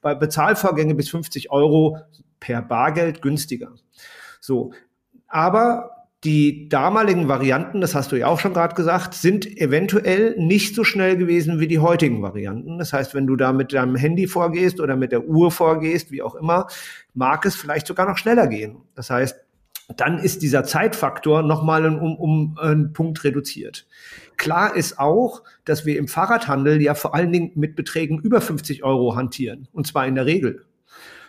bei 0.00 0.14
Bezahlvorgänge 0.14 0.94
bis 0.94 1.08
50 1.08 1.50
Euro 1.50 1.98
per 2.40 2.62
Bargeld 2.62 3.22
günstiger. 3.22 3.72
So, 4.40 4.72
aber 5.26 5.95
die 6.26 6.68
damaligen 6.68 7.28
Varianten, 7.28 7.80
das 7.80 7.94
hast 7.94 8.10
du 8.10 8.16
ja 8.16 8.26
auch 8.26 8.40
schon 8.40 8.52
gerade 8.52 8.74
gesagt, 8.74 9.14
sind 9.14 9.46
eventuell 9.46 10.34
nicht 10.36 10.74
so 10.74 10.82
schnell 10.82 11.16
gewesen 11.16 11.60
wie 11.60 11.68
die 11.68 11.78
heutigen 11.78 12.20
Varianten. 12.20 12.78
Das 12.78 12.92
heißt, 12.92 13.14
wenn 13.14 13.28
du 13.28 13.36
da 13.36 13.52
mit 13.52 13.72
deinem 13.72 13.94
Handy 13.94 14.26
vorgehst 14.26 14.80
oder 14.80 14.96
mit 14.96 15.12
der 15.12 15.24
Uhr 15.28 15.52
vorgehst, 15.52 16.10
wie 16.10 16.22
auch 16.22 16.34
immer, 16.34 16.66
mag 17.14 17.46
es 17.46 17.54
vielleicht 17.54 17.86
sogar 17.86 18.08
noch 18.08 18.18
schneller 18.18 18.48
gehen. 18.48 18.78
Das 18.96 19.08
heißt, 19.08 19.36
dann 19.96 20.18
ist 20.18 20.42
dieser 20.42 20.64
Zeitfaktor 20.64 21.42
nochmal 21.42 21.86
um, 21.86 22.16
um 22.16 22.58
einen 22.58 22.92
Punkt 22.92 23.22
reduziert. 23.22 23.86
Klar 24.36 24.74
ist 24.74 24.98
auch, 24.98 25.44
dass 25.64 25.86
wir 25.86 25.96
im 25.96 26.08
Fahrradhandel 26.08 26.82
ja 26.82 26.94
vor 26.94 27.14
allen 27.14 27.30
Dingen 27.30 27.52
mit 27.54 27.76
Beträgen 27.76 28.18
über 28.18 28.40
50 28.40 28.82
Euro 28.82 29.14
hantieren. 29.14 29.68
Und 29.72 29.86
zwar 29.86 30.08
in 30.08 30.16
der 30.16 30.26
Regel. 30.26 30.64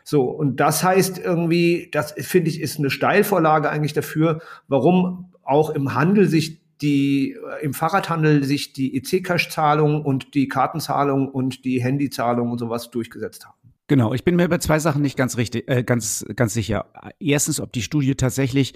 So, 0.10 0.22
und 0.22 0.62
das 0.62 0.86
heißt 0.86 1.18
irgendwie, 1.18 1.90
das 1.92 2.14
finde 2.14 2.50
ich, 2.50 2.62
ist 2.62 2.80
eine 2.80 2.90
Steilvorlage 2.90 3.70
eigentlich 3.70 3.92
dafür, 3.92 4.40
warum 4.70 5.34
auch 5.44 5.70
im 5.70 5.96
Handel 5.96 6.30
sich 6.30 6.62
die, 6.80 7.34
äh, 7.34 7.62
im 7.62 7.74
Fahrradhandel 7.74 8.46
sich 8.46 8.72
die 8.72 8.96
EC-Cash-Zahlung 8.96 10.06
und 10.06 10.34
die 10.34 10.48
Kartenzahlung 10.48 11.28
und 11.28 11.66
die 11.66 11.84
Handyzahlung 11.84 12.52
und 12.52 12.58
sowas 12.58 12.90
durchgesetzt 12.90 13.48
haben. 13.48 13.58
Genau, 13.88 14.14
ich 14.14 14.24
bin 14.24 14.38
mir 14.38 14.48
bei 14.48 14.60
zwei 14.60 14.80
Sachen 14.80 15.02
nicht 15.02 15.18
ganz 15.18 15.36
richtig, 15.36 15.70
äh, 15.70 15.84
ganz, 15.84 16.26
ganz 16.38 16.54
sicher. 16.54 16.86
Erstens, 17.20 17.60
ob 17.60 17.74
die 17.74 17.82
Studie 17.82 18.16
tatsächlich 18.16 18.76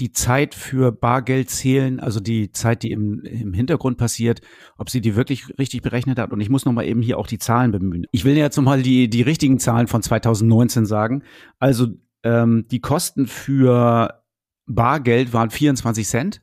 die 0.00 0.12
Zeit 0.12 0.54
für 0.54 0.92
Bargeld 0.92 1.50
zählen, 1.50 2.00
also 2.00 2.20
die 2.20 2.50
Zeit, 2.50 2.82
die 2.82 2.90
im, 2.90 3.20
im 3.20 3.52
Hintergrund 3.52 3.96
passiert, 3.98 4.40
ob 4.76 4.90
sie 4.90 5.00
die 5.00 5.16
wirklich 5.16 5.58
richtig 5.58 5.82
berechnet 5.82 6.18
hat. 6.18 6.32
Und 6.32 6.40
ich 6.40 6.50
muss 6.50 6.64
nochmal 6.64 6.86
eben 6.86 7.02
hier 7.02 7.18
auch 7.18 7.26
die 7.26 7.38
Zahlen 7.38 7.70
bemühen. 7.70 8.06
Ich 8.10 8.24
will 8.24 8.36
jetzt 8.36 8.56
nochmal 8.56 8.82
die, 8.82 9.08
die 9.08 9.22
richtigen 9.22 9.58
Zahlen 9.58 9.86
von 9.86 10.02
2019 10.02 10.86
sagen. 10.86 11.22
Also 11.58 11.88
ähm, 12.22 12.66
die 12.70 12.80
Kosten 12.80 13.26
für 13.26 14.22
Bargeld 14.66 15.32
waren 15.32 15.50
24 15.50 16.06
Cent 16.06 16.42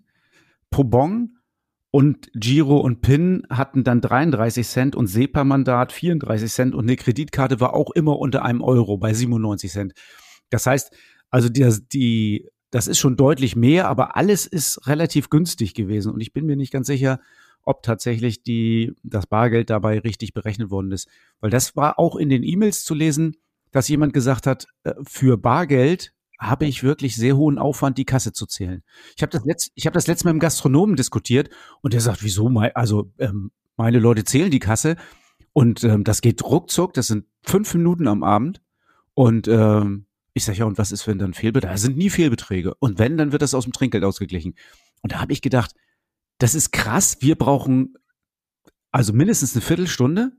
pro 0.70 0.84
Bon 0.84 1.38
und 1.92 2.30
Giro 2.34 2.78
und 2.78 3.02
PIN 3.02 3.44
hatten 3.50 3.84
dann 3.84 4.00
33 4.00 4.66
Cent 4.66 4.96
und 4.96 5.08
SEPA-Mandat 5.08 5.92
34 5.92 6.50
Cent 6.50 6.76
und 6.76 6.86
eine 6.86 6.96
Kreditkarte 6.96 7.60
war 7.60 7.74
auch 7.74 7.92
immer 7.92 8.18
unter 8.18 8.46
einem 8.46 8.62
Euro 8.62 8.98
bei 8.98 9.14
97 9.14 9.70
Cent. 9.70 9.94
Das 10.50 10.66
heißt, 10.66 10.96
also 11.30 11.50
die, 11.50 11.70
die 11.92 12.50
das 12.72 12.88
ist 12.88 13.00
schon 13.00 13.18
deutlich 13.18 13.56
mehr, 13.56 13.88
aber 13.88 14.16
alles 14.16 14.48
ist 14.48 14.88
relativ 14.88 15.30
günstig 15.30 15.74
gewesen. 15.74 16.12
Und 16.12 16.22
ich 16.22 16.34
bin 16.34 16.46
mir 16.46 16.56
nicht 16.56 16.72
ganz 16.72 16.88
sicher, 16.88 17.20
ob 17.64 17.84
tatsächlich 17.84 18.44
die, 18.44 18.94
das 19.04 19.28
Bargeld 19.28 19.70
dabei 19.70 20.00
richtig 20.00 20.34
berechnet 20.34 20.72
worden 20.72 20.92
ist. 20.92 21.08
Weil 21.42 21.52
das 21.52 21.76
war 21.76 22.00
auch 22.00 22.16
in 22.16 22.30
den 22.30 22.44
E-Mails 22.44 22.84
zu 22.84 22.96
lesen, 22.96 23.36
dass 23.72 23.88
jemand 23.88 24.14
gesagt 24.14 24.48
hat, 24.48 24.68
äh, 24.84 24.94
für 25.04 25.38
Bargeld 25.38 26.14
habe 26.40 26.66
ich 26.66 26.82
wirklich 26.82 27.16
sehr 27.16 27.38
hohen 27.38 27.60
Aufwand, 27.60 28.00
die 28.00 28.06
Kasse 28.06 28.34
zu 28.34 28.48
zählen. 28.48 28.82
Ich 29.16 29.22
habe 29.22 29.32
das, 29.32 29.46
letzt, 29.46 29.72
ich 29.76 29.86
hab 29.86 29.94
das 29.94 30.08
letzte 30.08 30.26
Mal 30.26 30.32
im 30.32 30.40
Gastronomen 30.40 30.96
diskutiert 30.96 31.50
und 31.82 31.94
der 31.94 32.02
sagt, 32.02 32.24
wieso? 32.24 32.48
Also 32.74 33.12
ähm, 33.20 33.52
meine 33.78 34.00
Leute 34.00 34.24
zählen 34.24 34.50
die 34.50 34.60
Kasse 34.60 34.96
und 35.54 35.84
ähm, 35.84 36.04
das 36.04 36.22
geht 36.22 36.44
ruckzuck, 36.44 36.94
das 36.94 37.08
sind 37.08 37.26
fünf 37.44 37.74
Minuten 37.76 38.08
am 38.08 38.24
Abend 38.24 38.62
und 39.14 39.48
ähm, 39.48 40.08
ich 40.34 40.46
sage 40.46 40.60
ja, 40.60 40.66
und 40.66 40.78
was 40.78 40.92
ist, 40.92 41.08
wenn 41.08 41.20
dann 41.20 41.34
Fehlbeträge? 41.34 41.74
Da 41.74 41.78
sind 41.78 41.98
nie 41.98 42.10
Fehlbeträge. 42.10 42.76
Und 42.76 43.00
wenn, 43.00 43.18
dann 43.18 43.32
wird 43.32 43.42
das 43.42 43.54
aus 43.54 43.66
dem 43.66 43.74
Trinkgeld 43.74 44.04
ausgeglichen. 44.04 44.56
Und 45.02 45.12
da 45.12 45.20
habe 45.20 45.34
ich 45.34 45.42
gedacht, 45.42 45.74
das 46.38 46.56
ist 46.56 46.72
krass. 46.72 47.18
Wir 47.20 47.36
brauchen 47.36 47.96
also 48.92 49.14
mindestens 49.14 49.54
eine 49.54 49.62
Viertelstunde, 49.62 50.32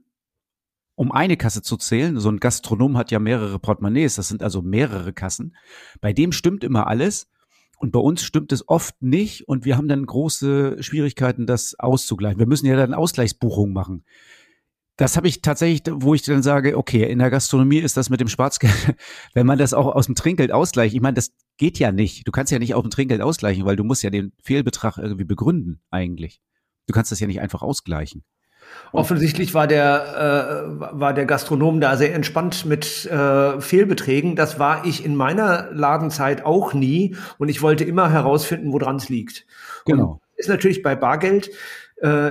um 0.94 1.12
eine 1.12 1.36
Kasse 1.36 1.62
zu 1.62 1.76
zählen. 1.76 2.18
So 2.18 2.30
ein 2.30 2.40
Gastronom 2.40 2.96
hat 2.96 3.10
ja 3.10 3.18
mehrere 3.18 3.58
Portemonnaies, 3.58 4.14
das 4.14 4.28
sind 4.28 4.42
also 4.42 4.62
mehrere 4.62 5.12
Kassen. 5.12 5.56
Bei 6.00 6.12
dem 6.12 6.32
stimmt 6.32 6.64
immer 6.64 6.86
alles. 6.86 7.28
Und 7.78 7.90
bei 7.90 7.98
uns 7.98 8.22
stimmt 8.22 8.52
es 8.52 8.68
oft 8.68 9.02
nicht 9.02 9.48
und 9.48 9.64
wir 9.64 9.76
haben 9.76 9.88
dann 9.88 10.06
große 10.06 10.80
Schwierigkeiten, 10.84 11.46
das 11.46 11.74
auszugleichen. 11.80 12.38
Wir 12.38 12.46
müssen 12.46 12.66
ja 12.66 12.76
dann 12.76 12.94
Ausgleichsbuchungen 12.94 13.72
machen 13.72 14.04
das 15.02 15.16
habe 15.16 15.26
ich 15.26 15.42
tatsächlich, 15.42 15.82
wo 15.92 16.14
ich 16.14 16.22
dann 16.22 16.44
sage, 16.44 16.78
okay, 16.78 17.02
in 17.02 17.18
der 17.18 17.28
Gastronomie 17.28 17.78
ist 17.78 17.96
das 17.96 18.08
mit 18.08 18.20
dem 18.20 18.28
Schwarzgeld, 18.28 18.72
wenn 19.34 19.46
man 19.46 19.58
das 19.58 19.74
auch 19.74 19.92
aus 19.96 20.06
dem 20.06 20.14
Trinkgeld 20.14 20.52
ausgleicht, 20.52 20.94
ich 20.94 21.00
meine, 21.00 21.14
das 21.14 21.32
geht 21.58 21.80
ja 21.80 21.90
nicht. 21.90 22.28
Du 22.28 22.30
kannst 22.30 22.52
ja 22.52 22.60
nicht 22.60 22.76
aus 22.76 22.82
dem 22.82 22.90
Trinkgeld 22.92 23.20
ausgleichen, 23.20 23.64
weil 23.64 23.74
du 23.74 23.82
musst 23.82 24.04
ja 24.04 24.10
den 24.10 24.32
Fehlbetrag 24.40 24.98
irgendwie 24.98 25.24
begründen 25.24 25.80
eigentlich. 25.90 26.40
Du 26.86 26.94
kannst 26.94 27.10
das 27.10 27.18
ja 27.18 27.26
nicht 27.26 27.40
einfach 27.40 27.62
ausgleichen. 27.62 28.22
Offensichtlich 28.92 29.54
war 29.54 29.66
der, 29.66 30.68
äh, 30.70 31.00
war 31.00 31.12
der 31.14 31.26
Gastronom 31.26 31.80
da 31.80 31.96
sehr 31.96 32.14
entspannt 32.14 32.64
mit 32.64 33.04
äh, 33.06 33.60
Fehlbeträgen. 33.60 34.36
Das 34.36 34.60
war 34.60 34.86
ich 34.86 35.04
in 35.04 35.16
meiner 35.16 35.72
Ladenzeit 35.72 36.44
auch 36.44 36.74
nie 36.74 37.16
und 37.38 37.48
ich 37.48 37.60
wollte 37.60 37.82
immer 37.82 38.12
herausfinden, 38.12 38.72
woran 38.72 38.96
es 38.96 39.08
liegt. 39.08 39.46
Genau. 39.84 40.12
Und 40.12 40.20
ist 40.36 40.48
natürlich 40.48 40.80
bei 40.80 40.94
Bargeld 40.94 41.50
äh, 42.02 42.30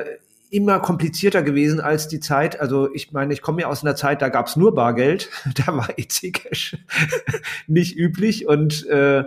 immer 0.52 0.80
komplizierter 0.80 1.42
gewesen 1.44 1.80
als 1.80 2.10
die 2.10 2.20
Zeit. 2.20 2.60
Also 2.60 2.94
ich 2.94 3.14
meine, 3.14 3.34
ich 3.34 3.42
komme 3.42 3.62
ja 3.62 3.68
aus 3.68 3.84
einer 3.84 3.96
Zeit, 3.96 4.22
da 4.22 4.28
gab 4.30 4.48
es 4.48 4.58
nur 4.58 4.76
Bargeld, 4.76 5.30
da 5.66 5.76
war 5.76 5.90
EC-Cash 5.98 6.78
nicht 7.68 7.98
üblich 7.98 8.48
und 8.48 8.86
äh, 8.88 9.20
äh, 9.20 9.26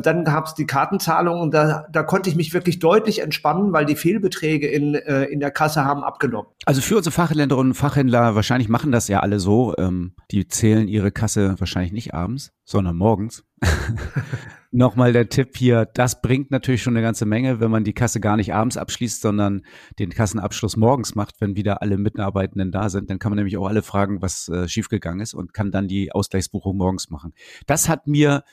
dann 0.00 0.24
gab 0.24 0.46
es 0.46 0.54
die 0.54 0.66
Kartenzahlung 0.66 1.40
und 1.40 1.52
da, 1.52 1.86
da 1.90 2.02
konnte 2.04 2.30
ich 2.30 2.36
mich 2.36 2.54
wirklich 2.54 2.78
deutlich 2.78 3.20
entspannen, 3.20 3.72
weil 3.72 3.86
die 3.86 3.96
Fehlbeträge 3.96 4.68
in, 4.68 4.94
äh, 4.94 5.24
in 5.24 5.40
der 5.40 5.50
Kasse 5.50 5.84
haben 5.84 6.04
abgenommen. 6.04 6.48
Also 6.64 6.80
für 6.80 6.96
unsere 6.96 7.12
Fachhändlerinnen 7.12 7.70
und 7.70 7.74
Fachhändler, 7.74 8.36
wahrscheinlich 8.36 8.68
machen 8.68 8.92
das 8.92 9.08
ja 9.08 9.20
alle 9.20 9.40
so, 9.40 9.74
ähm, 9.78 10.14
die 10.30 10.46
zählen 10.46 10.86
ihre 10.86 11.10
Kasse 11.10 11.56
wahrscheinlich 11.58 11.92
nicht 11.92 12.14
abends, 12.14 12.52
sondern 12.64 12.96
morgens. 12.96 13.44
Nochmal 14.76 15.14
der 15.14 15.30
Tipp 15.30 15.56
hier, 15.56 15.86
das 15.86 16.20
bringt 16.20 16.50
natürlich 16.50 16.82
schon 16.82 16.94
eine 16.94 17.02
ganze 17.02 17.24
Menge, 17.24 17.60
wenn 17.60 17.70
man 17.70 17.82
die 17.82 17.94
Kasse 17.94 18.20
gar 18.20 18.36
nicht 18.36 18.52
abends 18.52 18.76
abschließt, 18.76 19.22
sondern 19.22 19.62
den 19.98 20.10
Kassenabschluss 20.10 20.76
morgens 20.76 21.14
macht, 21.14 21.40
wenn 21.40 21.56
wieder 21.56 21.80
alle 21.80 21.96
Mitarbeitenden 21.96 22.72
da 22.72 22.90
sind. 22.90 23.08
Dann 23.08 23.18
kann 23.18 23.30
man 23.30 23.38
nämlich 23.38 23.56
auch 23.56 23.68
alle 23.68 23.80
fragen, 23.80 24.20
was 24.20 24.50
äh, 24.50 24.68
schiefgegangen 24.68 25.20
ist 25.20 25.32
und 25.32 25.54
kann 25.54 25.70
dann 25.70 25.88
die 25.88 26.12
Ausgleichsbuchung 26.12 26.76
morgens 26.76 27.08
machen. 27.08 27.32
Das 27.66 27.88
hat 27.88 28.06
mir 28.06 28.44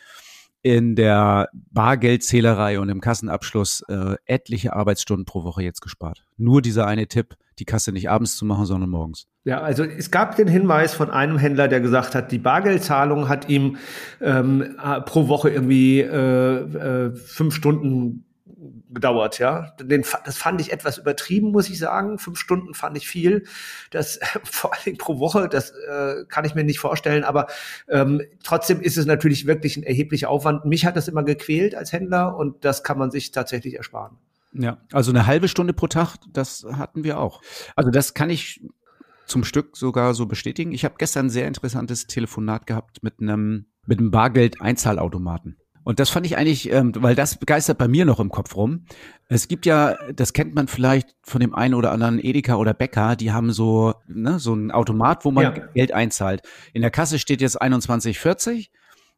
in 0.61 0.95
der 0.95 1.49
Bargeldzählerei 1.51 2.79
und 2.79 2.87
im 2.87 3.01
Kassenabschluss 3.01 3.83
äh, 3.89 4.15
etliche 4.23 4.77
Arbeitsstunden 4.77 5.25
pro 5.25 5.43
Woche 5.43 5.63
jetzt 5.63 5.81
gespart. 5.81 6.23
Nur 6.37 6.61
dieser 6.61 6.87
eine 6.87 7.07
Tipp, 7.07 7.35
die 7.59 7.65
Kasse 7.65 7.91
nicht 7.91 8.09
abends 8.09 8.37
zu 8.37 8.45
machen, 8.45 8.65
sondern 8.65 8.89
morgens. 8.89 9.27
Ja, 9.45 9.61
also 9.61 9.83
es 9.83 10.09
gab 10.09 10.37
den 10.37 10.47
Hinweis 10.47 10.93
von 10.93 11.11
einem 11.11 11.37
Händler, 11.37 11.67
der 11.67 11.81
gesagt 11.81 12.15
hat, 12.15 12.31
die 12.31 12.37
Bargeldzahlung 12.37 13.27
hat 13.27 13.49
ihm 13.49 13.77
ähm, 14.21 14.77
äh, 14.81 15.01
pro 15.01 15.27
Woche 15.27 15.49
irgendwie 15.49 15.99
äh, 15.99 17.07
äh, 17.07 17.15
fünf 17.15 17.53
Stunden 17.53 18.25
gedauert, 18.93 19.39
ja. 19.39 19.71
Den, 19.81 20.05
das 20.25 20.37
fand 20.37 20.61
ich 20.61 20.71
etwas 20.71 20.97
übertrieben, 20.97 21.51
muss 21.51 21.69
ich 21.69 21.77
sagen. 21.77 22.19
Fünf 22.19 22.39
Stunden 22.39 22.73
fand 22.73 22.95
ich 22.95 23.07
viel. 23.07 23.43
Das 23.91 24.19
vor 24.43 24.71
allem 24.73 24.97
pro 24.97 25.19
Woche, 25.19 25.49
das 25.49 25.71
äh, 25.71 26.23
kann 26.29 26.45
ich 26.45 26.55
mir 26.55 26.63
nicht 26.63 26.79
vorstellen. 26.79 27.23
Aber 27.23 27.47
ähm, 27.89 28.21
trotzdem 28.43 28.81
ist 28.81 28.97
es 28.97 29.05
natürlich 29.05 29.45
wirklich 29.45 29.75
ein 29.75 29.83
erheblicher 29.83 30.29
Aufwand. 30.29 30.65
Mich 30.65 30.85
hat 30.85 30.95
das 30.95 31.07
immer 31.07 31.23
gequält 31.23 31.75
als 31.75 31.91
Händler 31.91 32.37
und 32.37 32.63
das 32.63 32.83
kann 32.83 32.97
man 32.97 33.11
sich 33.11 33.31
tatsächlich 33.31 33.75
ersparen. 33.75 34.17
Ja, 34.53 34.77
also 34.91 35.11
eine 35.11 35.25
halbe 35.25 35.47
Stunde 35.47 35.73
pro 35.73 35.87
Tag, 35.87 36.15
das 36.31 36.65
hatten 36.77 37.03
wir 37.03 37.19
auch. 37.19 37.41
Also 37.75 37.89
das 37.89 38.13
kann 38.13 38.29
ich 38.29 38.61
zum 39.25 39.43
Stück 39.43 39.77
sogar 39.77 40.13
so 40.13 40.25
bestätigen. 40.25 40.71
Ich 40.71 40.85
habe 40.85 40.95
gestern 40.97 41.27
ein 41.27 41.29
sehr 41.29 41.47
interessantes 41.47 42.07
Telefonat 42.07 42.67
gehabt 42.67 43.03
mit 43.03 43.19
einem 43.19 43.65
mit 43.85 43.99
einem 43.99 44.11
Bargeld-Einzahlautomaten. 44.11 45.57
Und 45.83 45.99
das 45.99 46.09
fand 46.09 46.25
ich 46.25 46.37
eigentlich, 46.37 46.71
ähm, 46.71 46.93
weil 46.95 47.13
das 47.13 47.37
begeistert 47.37 47.77
bei 47.77 47.89
mir 47.89 48.05
noch 48.05 48.21
im 48.21 48.29
Kopf 48.29 48.55
rum. 48.55 48.85
Es 49.27 49.49
gibt 49.49 49.65
ja, 49.65 49.97
das 50.13 50.31
kennt 50.31 50.55
man 50.55 50.67
vielleicht 50.69 51.15
von 51.23 51.41
dem 51.41 51.53
einen 51.53 51.73
oder 51.73 51.91
anderen 51.91 52.23
Edeka 52.23 52.55
oder 52.55 52.73
Bäcker, 52.73 53.17
die 53.17 53.33
haben 53.33 53.51
so, 53.51 53.93
ne, 54.07 54.39
so 54.39 54.53
ein 54.53 54.71
Automat, 54.71 55.25
wo 55.25 55.31
man 55.31 55.43
ja. 55.43 55.49
Geld 55.73 55.91
einzahlt. 55.91 56.41
In 56.71 56.81
der 56.81 56.91
Kasse 56.91 57.19
steht 57.19 57.41
jetzt 57.41 57.61
21,40, 57.61 58.69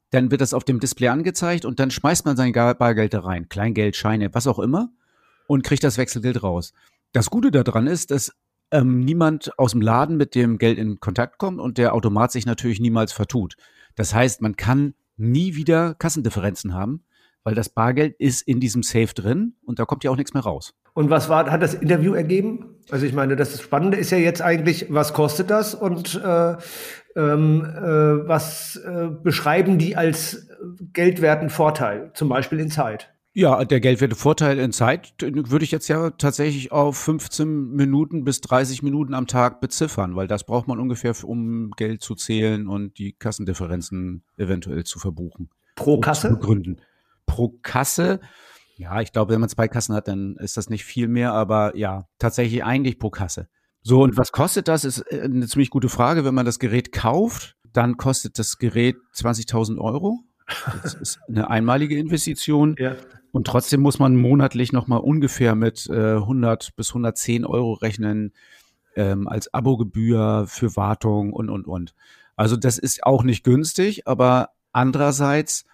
dann 0.10 0.32
wird 0.32 0.42
das 0.42 0.56
auf 0.56 0.64
dem 0.64 0.80
Display 0.80 1.10
angezeigt 1.10 1.66
und 1.66 1.80
dann 1.80 1.92
schmeißt 1.92 2.26
man 2.26 2.36
sein 2.36 2.52
Bargeld 2.52 3.14
da 3.14 3.20
rein. 3.20 3.48
Kleingeld, 3.48 3.96
Scheine, 3.96 4.34
was 4.34 4.48
auch 4.48 4.60
immer 4.60 4.90
und 5.48 5.64
kriegt 5.64 5.84
das 5.84 6.00
Wechselgeld 6.00 6.42
raus. 6.42 6.74
Das 7.12 7.30
Gute 7.30 7.52
daran 7.52 7.86
ist, 7.86 8.12
dass 8.12 8.32
ähm, 8.76 9.00
niemand 9.00 9.58
aus 9.58 9.72
dem 9.72 9.82
Laden 9.82 10.18
mit 10.18 10.36
dem 10.36 10.58
Geld 10.58 10.78
in 10.78 11.00
Kontakt 11.00 11.38
kommt 11.38 11.60
und 11.60 11.78
der 11.78 11.94
Automat 11.94 12.32
sich 12.32 12.46
natürlich 12.46 12.80
niemals 12.80 13.14
vertut. 13.14 13.56
Das 13.96 14.14
heißt, 14.14 14.42
man 14.42 14.56
kann 14.56 14.94
nie 15.18 15.56
wieder 15.56 15.96
Kassendifferenzen 15.96 16.74
haben, 16.74 17.06
weil 17.44 17.56
das 17.56 17.70
Bargeld 17.70 18.16
ist 18.20 18.42
in 18.42 18.60
diesem 18.60 18.84
Safe 18.84 19.14
drin 19.14 19.56
und 19.66 19.80
da 19.80 19.86
kommt 19.86 20.04
ja 20.04 20.12
auch 20.12 20.18
nichts 20.18 20.34
mehr 20.34 20.44
raus. 20.44 20.74
Und 20.94 21.10
was 21.10 21.30
war, 21.30 21.50
hat 21.50 21.62
das 21.62 21.74
Interview 21.74 22.14
ergeben? 22.14 22.76
Also 22.90 23.06
ich 23.06 23.14
meine, 23.14 23.36
das 23.36 23.62
Spannende 23.62 23.98
ist 23.98 24.12
ja 24.12 24.18
jetzt 24.18 24.42
eigentlich, 24.42 24.88
was 24.90 25.14
kostet 25.14 25.50
das 25.50 25.74
und 25.74 26.16
äh, 26.16 26.56
ähm, 27.16 27.64
äh, 27.66 28.28
was 28.28 28.76
äh, 28.76 29.08
beschreiben 29.24 29.78
die 29.78 29.96
als 29.96 30.50
geldwerten 30.94 31.50
Vorteil, 31.50 32.12
zum 32.14 32.30
Beispiel 32.30 32.60
in 32.60 32.70
Zeit? 32.70 33.15
Ja, 33.38 33.66
der 33.66 33.82
geldwerte 33.82 34.16
Vorteil 34.16 34.60
in 34.60 34.72
Zeit 34.72 35.14
würde 35.20 35.66
ich 35.66 35.72
jetzt 35.72 35.90
ja 35.90 36.12
tatsächlich 36.12 36.72
auf 36.72 36.98
15 36.98 37.72
Minuten 37.72 38.24
bis 38.24 38.40
30 38.40 38.82
Minuten 38.82 39.14
am 39.14 39.28
Tag 39.28 39.60
beziffern, 39.60 40.16
weil 40.16 40.28
das 40.28 40.46
braucht 40.46 40.70
man 40.70 40.80
ungefähr, 40.80 41.14
um 41.22 41.72
Geld 41.72 42.02
zu 42.02 42.16
zählen 42.16 42.70
und 42.70 42.98
die 42.98 43.12
Kassendifferenzen 43.12 44.24
eventuell 44.38 44.86
zu 44.86 45.00
verbuchen. 45.00 45.50
Pro 45.76 46.00
Kasse? 46.00 46.30
Zu 46.30 46.36
begründen. 46.36 46.80
Pro 47.26 47.60
Kasse, 47.62 48.22
ja, 48.78 49.02
ich 49.02 49.12
glaube, 49.12 49.34
wenn 49.34 49.42
man 49.42 49.50
zwei 49.50 49.68
Kassen 49.68 49.94
hat, 49.94 50.08
dann 50.08 50.38
ist 50.38 50.56
das 50.56 50.70
nicht 50.70 50.86
viel 50.86 51.10
mehr, 51.10 51.34
aber 51.34 51.76
ja, 51.76 52.08
tatsächlich 52.20 52.64
eigentlich 52.64 53.00
pro 53.00 53.10
Kasse. 53.10 53.50
So, 53.82 54.02
und 54.02 54.16
was 54.16 54.32
kostet 54.32 54.70
das? 54.70 54.86
Ist 54.86 55.00
äh, 55.12 55.24
eine 55.24 55.46
ziemlich 55.48 55.72
gute 55.72 55.90
Frage. 55.90 56.24
Wenn 56.24 56.36
man 56.36 56.46
das 56.46 56.58
Gerät 56.58 56.94
kauft, 56.94 57.58
dann 57.74 57.98
kostet 57.98 58.40
das 58.40 58.58
Gerät 58.60 58.96
20.000 59.14 59.78
Euro. 59.78 60.22
Das 60.84 60.94
ist 60.94 61.20
eine 61.28 61.50
einmalige 61.50 61.98
Investition. 61.98 62.76
Ja. 62.80 62.96
Und 63.36 63.48
trotzdem 63.48 63.82
muss 63.82 64.00
man 64.00 64.16
monatlich 64.16 64.72
nochmal 64.72 65.02
ungefähr 65.02 65.56
mit 65.56 65.90
äh, 65.90 66.14
100 66.14 66.74
bis 66.78 66.92
110 66.92 67.44
Euro 67.44 67.74
rechnen 67.74 68.32
ähm, 68.96 69.28
als 69.28 69.54
Abogebühr 69.54 70.46
für 70.48 70.78
Wartung 70.78 71.34
und, 71.34 71.50
und, 71.50 71.68
und. 71.68 71.94
Also 72.38 72.56
das 72.56 72.78
ist 72.78 73.04
auch 73.04 73.24
nicht 73.24 73.44
günstig, 73.44 74.08
aber 74.08 74.52
andererseits 74.72 75.66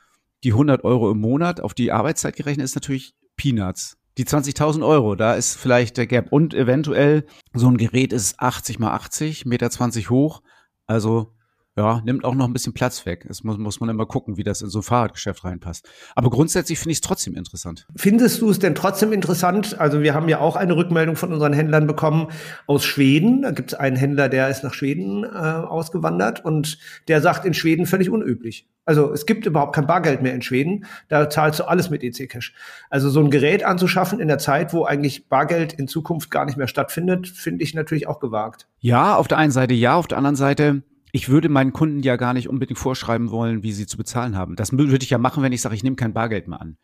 die 0.43 0.53
100 0.53 0.83
Euro 0.83 1.11
im 1.11 1.19
Monat 1.21 1.61
auf 1.61 1.75
die 1.75 1.91
Arbeitszeit 1.91 2.35
gerechnet 2.35 2.63
ist 2.63 2.73
natürlich 2.73 3.13
Peanuts. 3.35 3.95
Die 4.17 4.25
20.000 4.25 4.83
Euro, 4.83 5.13
da 5.13 5.35
ist 5.35 5.55
vielleicht 5.55 5.97
der 5.97 6.07
Gap. 6.07 6.31
Und 6.31 6.55
eventuell 6.55 7.27
so 7.53 7.67
ein 7.67 7.77
Gerät 7.77 8.11
ist 8.11 8.39
80 8.39 8.79
mal 8.79 8.93
80, 8.93 9.45
Meter 9.45 9.69
20 9.69 10.09
hoch. 10.09 10.41
Also 10.87 11.31
ja, 11.77 12.01
nimmt 12.03 12.25
auch 12.25 12.35
noch 12.35 12.45
ein 12.45 12.53
bisschen 12.53 12.73
Platz 12.73 13.05
weg. 13.05 13.25
Es 13.29 13.43
muss, 13.43 13.57
muss 13.57 13.79
man 13.79 13.89
immer 13.89 14.05
gucken, 14.05 14.35
wie 14.35 14.43
das 14.43 14.61
in 14.61 14.69
so 14.69 14.79
ein 14.79 14.83
Fahrradgeschäft 14.83 15.45
reinpasst. 15.45 15.87
Aber 16.15 16.29
grundsätzlich 16.29 16.77
finde 16.77 16.91
ich 16.91 16.97
es 16.97 17.01
trotzdem 17.01 17.35
interessant. 17.35 17.87
Findest 17.95 18.41
du 18.41 18.49
es 18.49 18.59
denn 18.59 18.75
trotzdem 18.75 19.13
interessant? 19.13 19.79
Also 19.79 20.01
wir 20.01 20.13
haben 20.13 20.27
ja 20.27 20.39
auch 20.39 20.57
eine 20.57 20.75
Rückmeldung 20.75 21.15
von 21.15 21.31
unseren 21.31 21.53
Händlern 21.53 21.87
bekommen 21.87 22.27
aus 22.67 22.83
Schweden. 22.83 23.43
Da 23.43 23.51
gibt 23.51 23.71
es 23.71 23.79
einen 23.79 23.95
Händler, 23.95 24.27
der 24.27 24.49
ist 24.49 24.63
nach 24.63 24.73
Schweden 24.73 25.23
äh, 25.23 25.27
ausgewandert 25.27 26.43
und 26.43 26.77
der 27.07 27.21
sagt 27.21 27.45
in 27.45 27.53
Schweden 27.53 27.85
völlig 27.85 28.09
unüblich. 28.09 28.67
Also 28.83 29.13
es 29.13 29.25
gibt 29.25 29.45
überhaupt 29.45 29.73
kein 29.73 29.87
Bargeld 29.87 30.21
mehr 30.21 30.33
in 30.33 30.41
Schweden. 30.41 30.85
Da 31.07 31.29
zahlst 31.29 31.59
du 31.61 31.63
alles 31.65 31.89
mit 31.89 32.03
EC-Cash. 32.03 32.53
Also 32.89 33.09
so 33.09 33.21
ein 33.21 33.29
Gerät 33.29 33.63
anzuschaffen 33.63 34.19
in 34.19 34.27
der 34.27 34.39
Zeit, 34.39 34.73
wo 34.73 34.83
eigentlich 34.83 35.29
Bargeld 35.29 35.71
in 35.71 35.87
Zukunft 35.87 36.31
gar 36.31 36.45
nicht 36.45 36.57
mehr 36.57 36.67
stattfindet, 36.67 37.29
finde 37.29 37.63
ich 37.63 37.73
natürlich 37.73 38.07
auch 38.07 38.19
gewagt. 38.19 38.67
Ja, 38.79 39.15
auf 39.15 39.29
der 39.29 39.37
einen 39.37 39.51
Seite 39.51 39.73
ja, 39.73 39.95
auf 39.95 40.07
der 40.07 40.17
anderen 40.17 40.35
Seite 40.35 40.81
ich 41.11 41.29
würde 41.29 41.49
meinen 41.49 41.73
Kunden 41.73 41.99
ja 41.99 42.15
gar 42.15 42.33
nicht 42.33 42.49
unbedingt 42.49 42.79
vorschreiben 42.79 43.31
wollen, 43.31 43.63
wie 43.63 43.73
sie 43.73 43.87
zu 43.87 43.97
bezahlen 43.97 44.35
haben. 44.35 44.55
Das 44.55 44.71
würde 44.71 45.03
ich 45.03 45.09
ja 45.09 45.17
machen, 45.17 45.43
wenn 45.43 45.53
ich 45.53 45.61
sage, 45.61 45.75
ich 45.75 45.83
nehme 45.83 45.95
kein 45.95 46.13
Bargeld 46.13 46.47
mehr 46.47 46.61
an. 46.61 46.77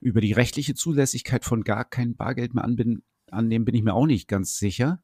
Über 0.00 0.20
die 0.20 0.32
rechtliche 0.32 0.74
Zulässigkeit 0.74 1.44
von 1.44 1.64
gar 1.64 1.84
kein 1.84 2.16
Bargeld 2.16 2.54
mehr 2.54 2.64
annehmen, 2.64 3.64
bin 3.64 3.74
ich 3.74 3.82
mir 3.82 3.94
auch 3.94 4.06
nicht 4.06 4.28
ganz 4.28 4.58
sicher. 4.58 5.02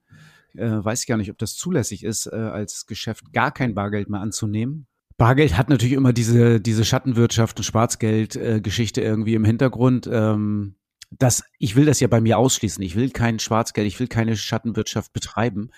Äh, 0.55 0.85
weiß 0.85 1.07
gar 1.07 1.17
nicht, 1.17 1.31
ob 1.31 1.39
das 1.39 1.57
zulässig 1.57 2.05
ist, 2.05 2.27
äh, 2.27 2.37
als 2.37 2.87
Geschäft 2.87 3.33
gar 3.33 3.53
kein 3.53 3.75
Bargeld 3.75 4.11
mehr 4.11 4.21
anzunehmen. 4.21 4.87
Bargeld 5.17 5.57
hat 5.57 5.71
natürlich 5.71 5.95
immer 5.95 6.13
diese, 6.13 6.61
diese 6.61 6.85
Schattenwirtschaft 6.85 7.59
und 7.59 7.65
Schwarzgeld-Geschichte 7.65 9.01
äh, 9.01 9.07
irgendwie 9.07 9.35
im 9.35 9.45
Hintergrund. 9.45 10.09
Ähm, 10.11 10.77
das, 11.19 11.45
ich 11.59 11.77
will 11.77 11.85
das 11.85 12.01
ja 12.01 12.09
bei 12.09 12.21
mir 12.21 12.39
ausschließen. 12.39 12.83
Ich 12.83 12.97
will 12.97 13.11
kein 13.11 13.39
Schwarzgeld, 13.39 13.87
ich 13.87 14.01
will 14.01 14.09
keine 14.09 14.37
Schattenwirtschaft 14.37 15.13
betreiben. 15.13 15.71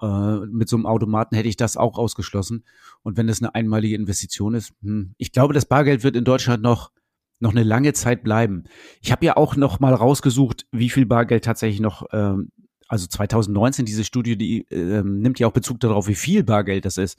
Äh, 0.00 0.46
mit 0.46 0.68
so 0.68 0.76
einem 0.76 0.86
Automaten 0.86 1.34
hätte 1.36 1.48
ich 1.48 1.56
das 1.56 1.76
auch 1.76 1.98
ausgeschlossen. 1.98 2.64
Und 3.02 3.16
wenn 3.16 3.26
das 3.26 3.40
eine 3.40 3.54
einmalige 3.54 3.96
Investition 3.96 4.54
ist, 4.54 4.72
hm, 4.82 5.14
ich 5.18 5.32
glaube, 5.32 5.54
das 5.54 5.66
Bargeld 5.66 6.04
wird 6.04 6.16
in 6.16 6.24
Deutschland 6.24 6.62
noch 6.62 6.90
noch 7.38 7.50
eine 7.50 7.64
lange 7.64 7.92
Zeit 7.92 8.22
bleiben. 8.22 8.64
Ich 9.02 9.12
habe 9.12 9.26
ja 9.26 9.36
auch 9.36 9.56
noch 9.56 9.78
mal 9.80 9.94
rausgesucht, 9.94 10.66
wie 10.72 10.90
viel 10.90 11.06
Bargeld 11.06 11.44
tatsächlich 11.44 11.80
noch, 11.80 12.06
ähm, 12.12 12.50
also 12.88 13.06
2019 13.06 13.84
diese 13.84 14.04
Studie, 14.04 14.38
die 14.38 14.66
ähm, 14.70 15.20
nimmt 15.20 15.38
ja 15.38 15.46
auch 15.46 15.52
Bezug 15.52 15.80
darauf, 15.80 16.08
wie 16.08 16.14
viel 16.14 16.44
Bargeld 16.44 16.84
das 16.84 16.96
ist. 16.96 17.18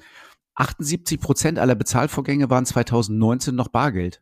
78 0.56 1.20
Prozent 1.20 1.60
aller 1.60 1.76
Bezahlvorgänge 1.76 2.50
waren 2.50 2.66
2019 2.66 3.54
noch 3.54 3.68
Bargeld. 3.68 4.22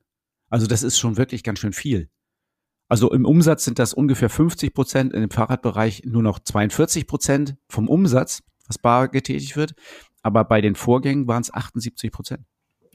Also 0.49 0.67
das 0.67 0.83
ist 0.83 0.99
schon 0.99 1.17
wirklich 1.17 1.43
ganz 1.43 1.59
schön 1.59 1.73
viel. 1.73 2.09
Also 2.87 3.11
im 3.11 3.25
Umsatz 3.25 3.63
sind 3.63 3.79
das 3.79 3.93
ungefähr 3.93 4.29
50 4.29 4.73
Prozent, 4.73 5.13
in 5.13 5.21
dem 5.21 5.31
Fahrradbereich 5.31 6.03
nur 6.05 6.21
noch 6.21 6.39
42 6.39 7.07
Prozent 7.07 7.55
vom 7.67 7.87
Umsatz, 7.87 8.43
was 8.67 8.77
bar 8.77 9.07
getätigt 9.07 9.55
wird. 9.55 9.73
Aber 10.21 10.43
bei 10.43 10.61
den 10.61 10.75
Vorgängen 10.75 11.27
waren 11.27 11.41
es 11.41 11.53
78 11.53 12.11
Prozent. 12.11 12.45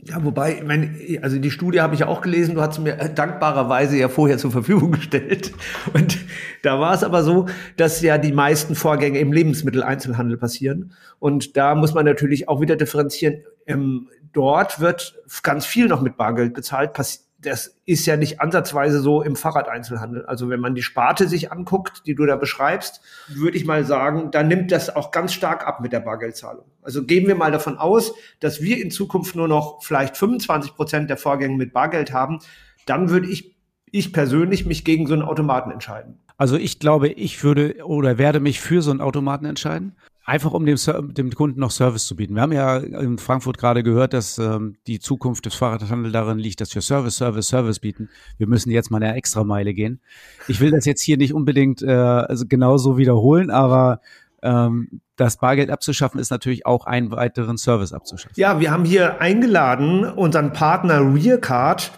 Ja, 0.02 0.24
wobei, 0.24 0.62
meine, 0.64 0.94
also 1.20 1.38
die 1.38 1.50
Studie 1.50 1.82
habe 1.82 1.92
ich 1.92 2.00
ja 2.00 2.06
auch 2.06 2.22
gelesen, 2.22 2.54
du 2.54 2.62
hast 2.62 2.78
mir 2.78 2.96
dankbarerweise 2.96 3.98
ja 3.98 4.08
vorher 4.08 4.38
zur 4.38 4.50
Verfügung 4.50 4.92
gestellt. 4.92 5.52
Und 5.92 6.18
da 6.62 6.80
war 6.80 6.94
es 6.94 7.04
aber 7.04 7.22
so, 7.22 7.46
dass 7.76 8.00
ja 8.00 8.16
die 8.16 8.32
meisten 8.32 8.74
Vorgänge 8.74 9.18
im 9.18 9.32
Lebensmitteleinzelhandel 9.32 10.38
passieren. 10.38 10.92
Und 11.18 11.56
da 11.56 11.74
muss 11.74 11.92
man 11.92 12.06
natürlich 12.06 12.48
auch 12.48 12.62
wieder 12.62 12.76
differenzieren. 12.76 13.42
Ähm, 13.66 14.08
dort 14.32 14.80
wird 14.80 15.20
ganz 15.42 15.66
viel 15.66 15.86
noch 15.86 16.00
mit 16.00 16.16
Bargeld 16.16 16.54
bezahlt, 16.54 16.94
das 17.42 17.80
ist 17.86 18.06
ja 18.06 18.16
nicht 18.16 18.40
ansatzweise 18.40 19.00
so 19.00 19.22
im 19.22 19.34
Fahrradeinzelhandel. 19.34 20.26
Also 20.26 20.50
wenn 20.50 20.60
man 20.60 20.74
die 20.74 20.82
Sparte 20.82 21.26
sich 21.26 21.50
anguckt, 21.52 22.02
die 22.06 22.14
du 22.14 22.26
da 22.26 22.36
beschreibst, 22.36 23.00
würde 23.28 23.56
ich 23.56 23.64
mal 23.64 23.84
sagen, 23.84 24.30
da 24.30 24.42
nimmt 24.42 24.72
das 24.72 24.94
auch 24.94 25.10
ganz 25.10 25.32
stark 25.32 25.66
ab 25.66 25.80
mit 25.80 25.92
der 25.92 26.00
Bargeldzahlung. 26.00 26.64
Also 26.82 27.04
gehen 27.04 27.26
wir 27.26 27.34
mal 27.34 27.50
davon 27.50 27.78
aus, 27.78 28.12
dass 28.40 28.60
wir 28.60 28.80
in 28.80 28.90
Zukunft 28.90 29.36
nur 29.36 29.48
noch 29.48 29.82
vielleicht 29.82 30.16
25 30.16 30.74
Prozent 30.74 31.10
der 31.10 31.16
Vorgänge 31.16 31.56
mit 31.56 31.72
Bargeld 31.72 32.12
haben, 32.12 32.40
dann 32.86 33.10
würde 33.10 33.28
ich, 33.28 33.56
ich 33.90 34.12
persönlich 34.12 34.66
mich 34.66 34.84
gegen 34.84 35.06
so 35.06 35.14
einen 35.14 35.22
Automaten 35.22 35.70
entscheiden. 35.70 36.18
Also 36.36 36.56
ich 36.56 36.78
glaube, 36.78 37.08
ich 37.08 37.42
würde 37.44 37.84
oder 37.84 38.18
werde 38.18 38.40
mich 38.40 38.60
für 38.60 38.82
so 38.82 38.90
einen 38.90 39.00
Automaten 39.00 39.44
entscheiden. 39.44 39.96
Einfach 40.24 40.52
um 40.52 40.66
dem, 40.66 40.76
dem, 41.14 41.34
Kunden 41.34 41.60
noch 41.60 41.70
Service 41.70 42.06
zu 42.06 42.14
bieten. 42.14 42.34
Wir 42.34 42.42
haben 42.42 42.52
ja 42.52 42.76
in 42.76 43.18
Frankfurt 43.18 43.58
gerade 43.58 43.82
gehört, 43.82 44.12
dass 44.12 44.38
ähm, 44.38 44.76
die 44.86 45.00
Zukunft 45.00 45.46
des 45.46 45.54
Fahrradhandels 45.54 46.12
darin 46.12 46.38
liegt, 46.38 46.60
dass 46.60 46.74
wir 46.74 46.82
Service, 46.82 47.16
Service, 47.16 47.48
Service 47.48 47.78
bieten. 47.78 48.10
Wir 48.36 48.46
müssen 48.46 48.70
jetzt 48.70 48.90
mal 48.90 49.02
eine 49.02 49.14
Extrameile 49.16 49.72
gehen. 49.72 50.00
Ich 50.46 50.60
will 50.60 50.70
das 50.70 50.84
jetzt 50.84 51.00
hier 51.00 51.16
nicht 51.16 51.32
unbedingt 51.32 51.82
äh, 51.82 51.90
also 51.90 52.44
genauso 52.46 52.98
wiederholen, 52.98 53.50
aber 53.50 54.00
ähm, 54.42 55.00
das 55.16 55.38
Bargeld 55.38 55.70
abzuschaffen 55.70 56.20
ist 56.20 56.30
natürlich 56.30 56.66
auch 56.66 56.86
einen 56.86 57.10
weiteren 57.10 57.56
Service 57.56 57.92
abzuschaffen. 57.92 58.34
Ja, 58.36 58.60
wir 58.60 58.70
haben 58.70 58.84
hier 58.84 59.20
eingeladen 59.20 60.04
unseren 60.04 60.52
Partner 60.52 61.00
Rearcard 61.14 61.92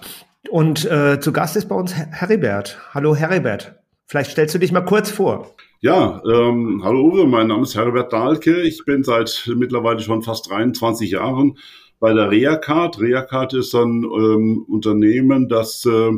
und 0.51 0.85
äh, 0.85 1.21
zu 1.21 1.33
Gast 1.33 1.57
ist 1.57 1.69
bei 1.69 1.75
uns 1.75 1.95
Heribert. 1.95 2.79
Hallo 2.95 3.15
Heribert. 3.15 3.77
Vielleicht 4.07 4.33
stellst 4.33 4.55
du 4.55 4.59
dich 4.59 4.73
mal 4.73 4.83
kurz 4.83 5.11
vor. 5.11 5.55
Ja, 5.85 6.23
ähm, 6.25 6.81
hallo 6.85 7.09
Uwe, 7.09 7.27
mein 7.27 7.49
Name 7.49 7.65
ist 7.65 7.75
Herbert 7.75 8.13
Dahlke. 8.13 8.63
Ich 8.63 8.85
bin 8.85 9.03
seit 9.03 9.51
mittlerweile 9.57 9.99
schon 9.99 10.23
fast 10.23 10.49
23 10.49 11.11
Jahren 11.11 11.59
bei 11.99 12.13
der 12.13 12.31
Reacard. 12.31 13.01
Reacard 13.01 13.53
ist 13.55 13.75
ein 13.75 14.05
ähm, 14.05 14.65
Unternehmen, 14.69 15.49
das 15.49 15.85
äh, 15.85 16.13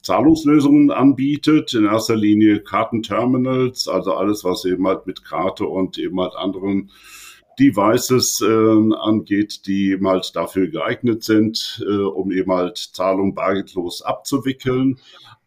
Zahlungslösungen 0.00 0.90
anbietet, 0.90 1.74
in 1.74 1.84
erster 1.84 2.16
Linie 2.16 2.60
Kartenterminals, 2.60 3.88
also 3.88 4.14
alles, 4.14 4.42
was 4.42 4.64
eben 4.64 4.86
halt 4.86 5.06
mit 5.06 5.22
Karte 5.22 5.66
und 5.66 5.98
eben 5.98 6.18
halt 6.18 6.34
anderen 6.34 6.90
Devices 7.58 8.40
äh, 8.40 8.94
angeht, 9.00 9.66
die 9.66 9.90
eben 9.90 10.08
halt 10.08 10.34
dafür 10.34 10.68
geeignet 10.68 11.24
sind, 11.24 11.84
äh, 11.86 11.92
um 11.92 12.32
eben 12.32 12.50
halt 12.50 12.78
Zahlungen 12.78 13.34
bargeldlos 13.34 14.00
abzuwickeln. 14.00 14.98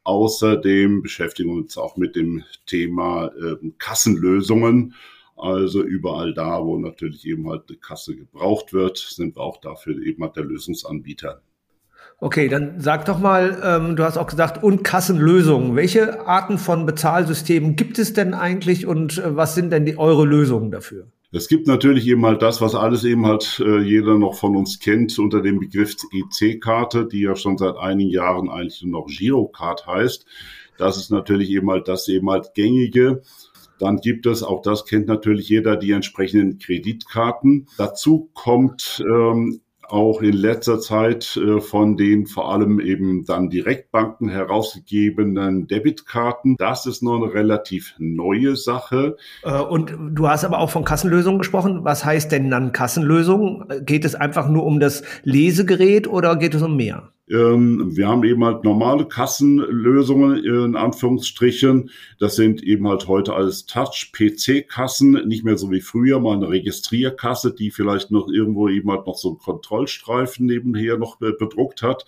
Außerdem 0.03 1.01
beschäftigen 1.01 1.49
wir 1.49 1.57
uns 1.57 1.77
auch 1.77 1.95
mit 1.95 2.15
dem 2.15 2.43
Thema 2.65 3.27
äh, 3.27 3.55
Kassenlösungen. 3.77 4.95
Also 5.35 5.81
überall 5.81 6.33
da, 6.33 6.63
wo 6.63 6.77
natürlich 6.77 7.25
eben 7.25 7.49
halt 7.49 7.63
eine 7.67 7.77
Kasse 7.77 8.15
gebraucht 8.15 8.73
wird, 8.73 8.97
sind 8.97 9.35
wir 9.35 9.41
auch 9.41 9.59
dafür 9.59 10.01
eben 10.01 10.23
halt 10.23 10.35
der 10.35 10.43
Lösungsanbieter. 10.43 11.41
Okay, 12.19 12.47
dann 12.47 12.79
sag 12.79 13.05
doch 13.05 13.19
mal, 13.19 13.61
ähm, 13.63 13.95
du 13.95 14.03
hast 14.03 14.17
auch 14.17 14.27
gesagt, 14.27 14.63
und 14.63 14.83
Kassenlösungen. 14.83 15.75
Welche 15.75 16.25
Arten 16.25 16.57
von 16.57 16.85
Bezahlsystemen 16.85 17.75
gibt 17.75 17.99
es 17.99 18.13
denn 18.13 18.33
eigentlich 18.33 18.85
und 18.85 19.17
äh, 19.17 19.35
was 19.35 19.55
sind 19.55 19.71
denn 19.71 19.85
die, 19.85 19.97
eure 19.97 20.25
Lösungen 20.25 20.71
dafür? 20.71 21.07
Es 21.36 21.48
gibt 21.48 21.65
natürlich 21.65 22.08
eben 22.08 22.24
halt 22.28 22.43
das, 22.43 22.62
was 22.62 22.76
alles 22.76 23.04
eben 23.04 23.26
halt 23.26 23.60
äh, 23.65 23.80
jeder 23.80 24.19
noch 24.19 24.36
von 24.36 24.56
uns 24.56 24.80
kennt 24.80 25.17
unter 25.17 25.41
dem 25.41 25.60
Begriff 25.60 25.96
EC-Karte, 26.12 27.08
die 27.08 27.22
ja 27.22 27.36
schon 27.36 27.58
seit 27.58 27.76
einigen 27.76 28.12
Jahren 28.12 28.52
eigentlich 28.52 28.84
nur 28.84 29.02
noch 29.02 29.08
Girocard 29.08 29.88
heißt. 29.88 30.28
Das 30.78 30.96
ist 30.98 31.10
natürlich 31.10 31.50
eben 31.50 31.72
halt 31.72 31.88
das 31.88 32.08
eben 32.08 32.30
halt 32.30 32.54
gängige. 32.54 33.24
Dann 33.80 33.98
gibt 33.98 34.28
es, 34.28 34.43
auch 34.43 34.62
das 34.62 34.86
kennt 34.86 35.08
natürlich 35.08 35.50
jeder, 35.50 35.76
die 35.76 35.91
entsprechenden 35.91 36.60
Kreditkarten. 36.60 37.67
Dazu 37.80 38.30
kommt 38.36 39.04
ähm, 39.04 39.62
auch 39.88 40.22
in 40.22 40.34
letzter 40.34 40.80
Zeit 40.80 41.38
äh, 41.38 41.60
von 41.60 41.98
den 41.98 42.26
vor 42.26 42.52
allem 42.52 42.80
eben 42.80 43.26
dann 43.26 43.50
Direktbanken 43.50 44.30
herausgegebenen 44.30 45.67
Debitkarten. 45.67 46.56
Das 46.58 46.86
ist 46.86 47.04
noch 47.04 47.22
eine 47.22 47.34
relativ 47.34 47.96
neue 47.98 48.56
Sache. 48.56 49.17
Äh, 49.43 49.60
und 49.60 49.96
du 50.12 50.28
hast 50.28 50.46
aber 50.46 50.60
auch 50.60 50.69
von 50.69 50.86
Kassenlösungen 50.86 51.39
gesprochen. 51.39 51.84
Was 51.84 52.06
heißt 52.06 52.32
denn 52.32 52.50
dann 52.50 52.72
Kassenlösung? 52.72 53.65
Geht 53.82 54.06
es 54.06 54.15
einfach 54.15 54.48
nur 54.50 54.65
um 54.65 54.80
das 54.80 55.04
Lesegerät 55.24 56.08
oder 56.08 56.36
geht 56.36 56.56
es 56.56 56.62
um 56.62 56.76
mehr? 56.76 57.10
Ähm, 57.34 57.96
wir 57.96 58.08
haben 58.08 58.24
eben 58.24 58.46
halt 58.46 58.63
normale 58.63 59.08
Kassenlösungen 59.08 60.43
in 60.43 60.76
Anführungsstrichen. 60.76 61.89
Das 62.19 62.36
sind 62.36 62.62
eben 62.62 62.88
halt 62.88 63.08
heute 63.08 63.34
alles 63.34 63.65
Touch-PC-Kassen, 63.65 65.28
nicht 65.28 65.43
mehr 65.43 65.58
so 65.58 65.72
wie 65.72 65.82
früher 65.82 66.19
mal 66.19 66.36
eine 66.36 66.50
Registrierkasse, 66.50 67.54
die 67.54 67.72
vielleicht 67.72 68.12
noch 68.12 68.28
irgendwo 68.30 68.69
eben 68.69 68.91
halt 68.91 69.08
noch 69.08 69.17
so 69.17 69.30
einen 69.30 69.39
Kontrollstreifen 69.39 70.46
nebenher 70.46 70.98
noch 70.98 71.17
bedruckt 71.17 71.82
hat, 71.82 72.06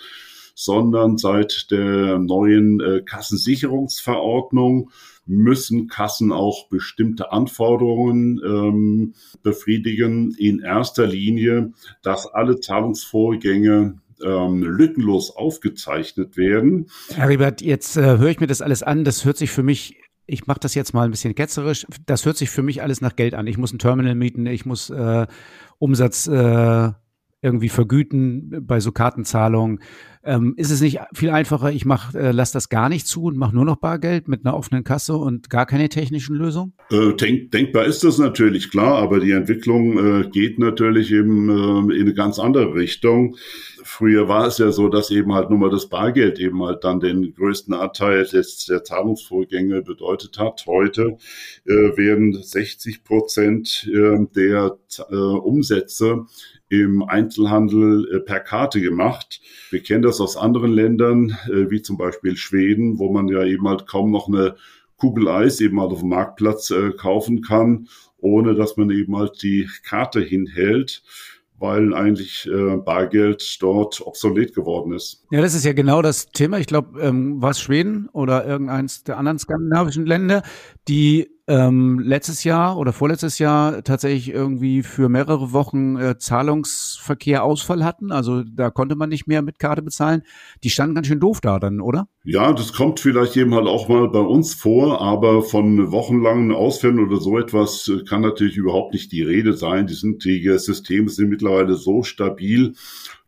sondern 0.54 1.18
seit 1.18 1.72
der 1.72 2.20
neuen 2.20 2.80
äh, 2.80 3.02
Kassensicherungsverordnung 3.02 4.92
müssen 5.26 5.88
Kassen 5.88 6.32
auch 6.32 6.70
bestimmte 6.70 7.32
Anforderungen 7.32 8.40
ähm, 8.46 9.14
befriedigen. 9.42 10.36
In 10.38 10.60
erster 10.60 11.08
Linie, 11.08 11.74
dass 12.04 12.28
alle 12.28 12.60
Zahlungsvorgänge 12.60 13.98
ähm, 14.24 14.64
lückenlos 14.64 15.36
aufgezeichnet 15.36 16.38
werden. 16.38 16.88
Herr 17.14 17.30
Riebert, 17.30 17.62
jetzt 17.62 17.98
äh, 17.98 18.18
höre 18.18 18.30
ich 18.30 18.40
mir 18.40 18.48
das 18.48 18.62
alles 18.62 18.84
an. 18.84 19.04
Das 19.04 19.26
hört 19.26 19.38
sich 19.38 19.52
für 19.52 19.64
mich 19.64 19.98
ich 20.28 20.48
mache 20.48 20.60
das 20.60 20.74
jetzt 20.74 20.94
mal 20.94 21.04
ein 21.04 21.12
bisschen 21.12 21.36
ketzerisch. 21.36 21.86
Das 22.06 22.26
hört 22.26 22.38
sich 22.38 22.50
für 22.50 22.64
mich 22.64 22.82
alles 22.82 23.02
nach 23.02 23.16
Geld 23.16 23.36
an. 23.36 23.46
Ich 23.48 23.58
muss 23.58 23.72
ein 23.74 23.80
Terminal 23.80 24.16
mieten, 24.16 24.48
ich 24.48 24.66
muss 24.66 24.90
äh, 24.90 25.28
Umsatz 25.78 26.28
äh, 26.28 26.92
irgendwie 27.46 27.70
vergüten 27.70 28.66
bei 28.66 28.80
so 28.80 28.92
Kartenzahlungen. 28.92 29.80
Ähm, 30.24 30.56
ist 30.58 30.72
es 30.72 30.82
nicht 30.82 31.00
viel 31.14 31.30
einfacher, 31.30 31.72
ich 31.72 31.86
mach, 31.86 32.16
äh, 32.16 32.32
lass 32.32 32.52
das 32.52 32.70
gar 32.70 32.90
nicht 32.90 33.06
zu 33.06 33.26
und 33.26 33.38
mache 33.38 33.56
nur 33.56 33.64
noch 33.64 33.76
Bargeld 33.76 34.28
mit 34.28 34.44
einer 34.44 34.58
offenen 34.58 34.84
Kasse 34.84 35.16
und 35.16 35.52
gar 35.52 35.68
keine 35.68 35.88
technischen 35.88 36.36
Lösungen? 36.36 36.74
Äh, 36.90 37.14
denk, 37.14 37.52
denkbar 37.52 37.86
ist 37.86 38.04
das 38.04 38.18
natürlich, 38.18 38.72
klar, 38.72 38.96
aber 38.98 39.20
die 39.20 39.32
Entwicklung 39.32 40.24
äh, 40.24 40.28
geht 40.30 40.58
natürlich 40.58 41.12
eben 41.12 41.50
äh, 41.50 41.96
in 41.96 42.02
eine 42.02 42.16
ganz 42.16 42.40
andere 42.40 42.74
Richtung. 42.74 43.36
Früher 43.84 44.28
war 44.28 44.48
es 44.48 44.58
ja 44.58 44.72
so, 44.72 44.90
dass 44.90 45.12
eben 45.12 45.32
halt 45.36 45.52
nur 45.52 45.60
mal 45.60 45.70
das 45.70 45.90
Bargeld 45.90 46.40
eben 46.40 46.64
halt 46.64 46.84
dann 46.84 47.00
den 47.00 47.36
größten 47.36 47.76
Anteil 47.76 48.26
des, 48.26 48.66
der 48.66 48.84
Zahlungsvorgänge 48.84 49.84
bedeutet 49.84 50.40
hat. 50.40 50.66
Heute 50.66 51.18
äh, 51.66 51.96
werden 51.96 52.34
60 52.34 53.04
Prozent 53.04 53.88
äh, 53.94 54.26
der 54.36 54.76
äh, 55.08 55.16
Umsätze 55.16 56.26
im 56.70 57.04
Einzelhandel 57.04 58.08
äh, 58.12 58.20
per 58.20 58.40
Karte 58.40 58.82
gemacht. 58.82 59.42
Wir 59.70 59.82
kennen 59.82 60.02
das 60.02 60.20
aus 60.20 60.38
anderen 60.38 60.72
Ländern, 60.72 61.38
äh, 61.48 61.70
wie 61.70 61.82
zum 61.82 61.98
Beispiel 61.98 62.36
Schweden, 62.38 63.00
wo 63.00 63.12
man 63.12 63.28
ja 63.28 63.44
eben 63.44 63.68
halt 63.68 63.88
kaum 63.88 64.12
noch 64.12 64.28
eine 64.28 64.56
Kugel 64.98 65.28
Eis 65.28 65.60
eben 65.62 65.80
halt 65.80 65.92
auf 65.92 66.00
dem 66.00 66.10
Marktplatz 66.10 66.72
äh, 66.72 66.92
kaufen 66.92 67.42
kann, 67.42 67.88
ohne 68.18 68.56
dass 68.56 68.78
man 68.78 68.90
eben 68.90 69.16
halt 69.16 69.44
die 69.44 69.70
Karte 69.84 70.22
hinhält 70.22 71.04
weil 71.58 71.94
eigentlich 71.94 72.48
äh, 72.48 72.78
Bargeld 72.78 73.62
dort 73.62 74.02
obsolet 74.06 74.54
geworden 74.54 74.94
ist. 74.94 75.24
Ja, 75.32 75.42
das 75.42 75.54
ist 75.54 75.64
ja 75.64 75.74
genau 75.74 76.02
das 76.02 76.28
Thema. 76.28 76.60
Ich 76.60 76.68
glaube, 76.68 77.00
ähm, 77.02 77.42
was 77.42 77.62
Schweden 77.62 78.10
oder 78.12 78.46
irgendeins 78.46 79.04
der 79.04 79.18
anderen 79.18 79.40
skandinavischen 79.40 80.06
Länder, 80.06 80.44
die 80.88 81.30
ähm, 81.48 82.00
letztes 82.00 82.44
Jahr 82.44 82.78
oder 82.78 82.92
vorletztes 82.92 83.38
Jahr 83.38 83.84
tatsächlich 83.84 84.30
irgendwie 84.30 84.82
für 84.82 85.10
mehrere 85.10 85.54
Wochen 85.54 85.96
äh, 85.98 86.18
Zahlungsverkehr 86.18 87.44
Ausfall 87.44 87.84
hatten. 87.84 88.12
Also 88.12 88.44
da 88.44 88.72
konnte 88.72 88.96
man 88.96 89.10
nicht 89.10 89.28
mehr 89.28 89.42
mit 89.42 89.60
Karte 89.60 89.84
bezahlen. 89.84 90.24
Die 90.64 90.72
standen 90.72 90.96
ganz 90.96 91.08
schön 91.08 91.20
doof 91.20 91.42
da 91.42 91.60
dann, 91.60 91.82
oder? 91.82 92.08
Ja, 92.24 92.52
das 92.54 92.74
kommt 92.74 93.00
vielleicht 93.00 93.38
eben 93.38 93.54
halt 93.54 93.68
auch 93.68 93.88
mal 93.88 94.10
bei 94.10 94.20
uns 94.20 94.56
vor, 94.56 95.02
aber 95.02 95.44
von 95.44 95.92
wochenlangen 95.92 96.52
Ausfällen 96.52 97.00
oder 97.00 97.18
so 97.18 97.38
etwas 97.38 97.88
äh, 97.88 98.04
kann 98.04 98.22
natürlich 98.22 98.58
überhaupt 98.58 98.94
nicht 98.94 99.12
die 99.12 99.22
Rede 99.22 99.54
sein. 99.54 99.86
Die, 99.86 99.94
sind, 99.94 100.26
die 100.26 100.58
Systeme 100.58 101.10
sind 101.10 101.30
mittlerweile 101.30 101.76
so 101.76 102.02
stabil, 102.02 102.74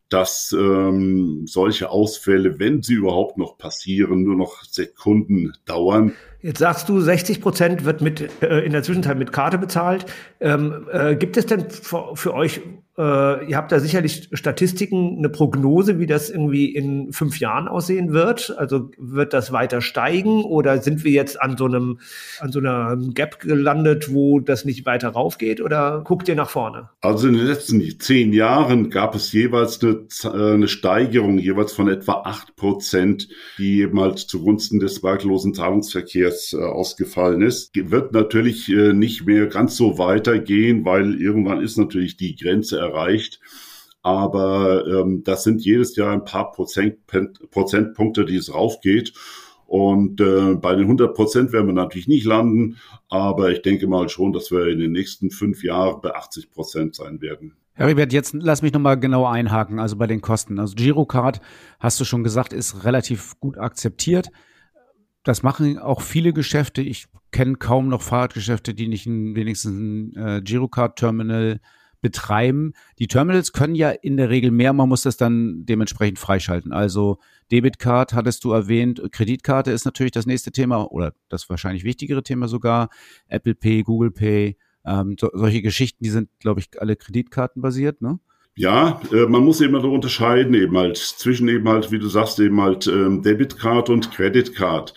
dass 0.10 0.56
ähm, 0.58 1.44
solche 1.48 1.90
Ausfälle, 1.90 2.60
wenn 2.60 2.82
sie 2.82 2.94
überhaupt 2.94 3.38
noch 3.38 3.58
passieren, 3.58 4.24
nur 4.24 4.36
noch 4.36 4.64
Sekunden 4.64 5.54
dauern. 5.66 6.14
Jetzt 6.42 6.60
sagst 6.60 6.88
du, 6.88 7.00
60 7.00 7.42
Prozent 7.42 7.86
wird 7.86 8.02
mit 8.02 8.44
äh, 8.44 8.60
in 8.60 8.72
der 8.72 8.84
Zwischenzeit 8.84 9.18
mit 9.18 9.32
Karte 9.32 9.58
bezahlt. 9.58 10.06
Ähm, 10.40 10.88
äh, 10.92 11.16
gibt 11.16 11.38
es 11.38 11.46
denn 11.46 11.70
für, 11.70 12.16
für 12.16 12.34
euch 12.34 12.62
äh, 12.98 13.46
ihr 13.48 13.58
habt 13.58 13.72
da 13.72 13.80
sicherlich 13.80 14.30
Statistiken, 14.34 15.18
eine 15.20 15.30
Prognose, 15.30 16.00
wie 16.00 16.08
das 16.08 16.32
irgendwie 16.32 16.74
in 16.74 17.14
fünf 17.14 17.40
Jahren 17.40 17.68
aussehen 17.68 18.12
wird. 18.12 18.56
Also 18.58 18.90
wird 18.98 19.34
das 19.34 19.52
weiter 19.52 19.82
steigen 19.82 20.44
oder 20.44 20.82
sind 20.82 21.04
wir 21.04 21.12
jetzt 21.12 21.40
an 21.40 21.58
so 21.58 21.66
einem, 21.66 22.00
an 22.40 22.52
so 22.52 22.58
einer 22.58 22.98
Gap 23.14 23.40
gelandet, 23.40 24.12
wo 24.12 24.40
das 24.40 24.66
nicht 24.66 24.88
weiter 24.88 25.10
raufgeht 25.10 25.62
oder 25.62 26.02
guckt 26.04 26.28
ihr 26.28 26.36
nach 26.36 26.50
vorne? 26.50 26.90
Also 27.02 27.28
in 27.28 27.36
den 27.36 27.46
letzten 27.46 28.00
zehn 28.00 28.34
Jahren 28.34 28.90
gab 28.90 29.14
es 29.14 29.32
jeweils 29.32 29.80
eine, 29.84 30.08
äh, 30.24 30.54
eine 30.54 30.68
Steigerung, 30.68 31.38
jeweils 31.38 31.74
von 31.74 31.90
etwa 31.90 32.24
acht 32.26 32.56
Prozent, 32.56 33.28
die 33.60 33.82
eben 33.82 34.00
halt 34.00 34.18
zugunsten 34.18 34.80
des 34.80 35.02
bargeldlosen 35.02 35.54
Zahlungsverkehrs 35.54 36.27
äh, 36.54 36.58
ausgefallen 36.58 37.42
ist. 37.42 37.72
Wird 37.76 38.14
natürlich 38.14 38.70
äh, 38.70 38.94
nicht 38.94 39.26
mehr 39.26 39.48
ganz 39.48 39.76
so 39.76 39.98
weitergehen, 39.98 40.86
weil 40.86 41.20
irgendwann 41.22 41.62
ist 41.62 41.78
natürlich 41.78 42.18
die 42.18 42.36
Grenze 42.36 42.80
erreicht. 42.80 43.40
Aber 44.02 44.86
ähm, 44.88 45.24
das 45.24 45.44
sind 45.44 45.64
jedes 45.66 45.96
Jahr 45.96 46.14
ein 46.14 46.24
paar 46.24 46.52
Prozent, 46.52 47.08
Prozentpunkte, 47.52 48.26
die 48.26 48.38
es 48.38 48.54
raufgeht. 48.54 49.14
Und 49.66 50.22
äh, 50.22 50.56
bei 50.56 50.76
den 50.76 50.84
100 50.84 51.14
Prozent 51.14 51.52
werden 51.52 51.68
wir 51.68 51.74
natürlich 51.74 52.08
nicht 52.08 52.26
landen, 52.26 52.78
aber 53.10 53.52
ich 53.52 53.62
denke 53.62 53.86
mal 53.88 54.08
schon, 54.08 54.32
dass 54.32 54.50
wir 54.50 54.68
in 54.68 54.80
den 54.80 54.94
nächsten 54.94 55.30
fünf 55.30 55.62
Jahren 55.62 56.00
bei 56.02 56.16
80 56.16 56.52
Prozent 56.52 56.96
sein 56.96 57.22
werden. 57.22 57.58
Herr 57.74 57.90
jetzt 57.90 58.34
lass 58.34 58.62
mich 58.62 58.74
nochmal 58.74 58.98
genau 58.98 59.26
einhaken, 59.26 59.80
also 59.80 59.98
bei 59.98 60.08
den 60.08 60.22
Kosten. 60.22 60.58
Also 60.58 60.74
Girocard, 60.76 61.42
hast 61.80 62.00
du 62.00 62.06
schon 62.06 62.24
gesagt, 62.24 62.54
ist 62.54 62.86
relativ 62.86 63.40
gut 63.40 63.58
akzeptiert. 63.58 64.30
Das 65.28 65.44
machen 65.44 65.78
auch 65.78 66.00
viele 66.00 66.32
Geschäfte. 66.32 66.82
Ich 66.82 67.08
kenne 67.32 67.58
kaum 67.58 67.90
noch 67.90 68.02
Fahrradgeschäfte, 68.02 68.74
die 68.74 68.88
nicht 68.88 69.08
ein, 69.08 69.36
wenigstens 69.36 69.74
ein 69.78 70.16
äh, 70.16 70.42
Girocard-Terminal 70.42 71.60
betreiben. 72.00 72.72
Die 72.98 73.08
Terminals 73.08 73.52
können 73.52 73.76
ja 73.76 73.90
in 73.90 74.16
der 74.16 74.30
Regel 74.30 74.52
mehr, 74.52 74.72
man 74.72 74.88
muss 74.88 75.02
das 75.02 75.18
dann 75.18 75.66
dementsprechend 75.66 76.18
freischalten. 76.18 76.72
Also 76.72 77.18
Debitcard 77.52 78.14
hattest 78.14 78.46
du 78.46 78.54
erwähnt, 78.54 79.02
Kreditkarte 79.12 79.72
ist 79.72 79.84
natürlich 79.84 80.14
das 80.14 80.28
nächste 80.28 80.54
Thema 80.54 80.90
oder 80.94 81.14
das 81.28 81.50
wahrscheinlich 81.50 81.84
wichtigere 81.84 82.24
Thema 82.24 82.48
sogar. 82.48 82.88
Apple 83.28 83.56
Pay, 83.56 83.84
Google 83.84 84.12
Pay, 84.12 84.56
ähm, 84.86 85.18
so, 85.20 85.30
solche 85.34 85.62
Geschichten, 85.62 86.06
die 86.06 86.10
sind, 86.10 86.30
glaube 86.40 86.62
ich, 86.62 86.82
alle 86.82 86.96
Kreditkartenbasiert, 86.96 88.02
ne? 88.02 88.18
Ja, 88.58 89.00
äh, 89.14 89.28
man 89.28 89.44
muss 89.44 89.62
eben 89.62 89.76
halt 89.76 89.86
unterscheiden 89.86 90.56
eben 90.56 90.76
halt 90.76 90.98
zwischen 90.98 91.48
eben 91.48 91.70
halt, 91.70 91.92
wie 91.92 92.00
du 92.00 92.08
sagst, 92.08 92.40
eben 92.40 92.60
halt 92.60 92.88
ähm, 92.88 93.22
Debitcard 93.22 93.92
und 93.92 94.12
Creditcard. 94.12 94.96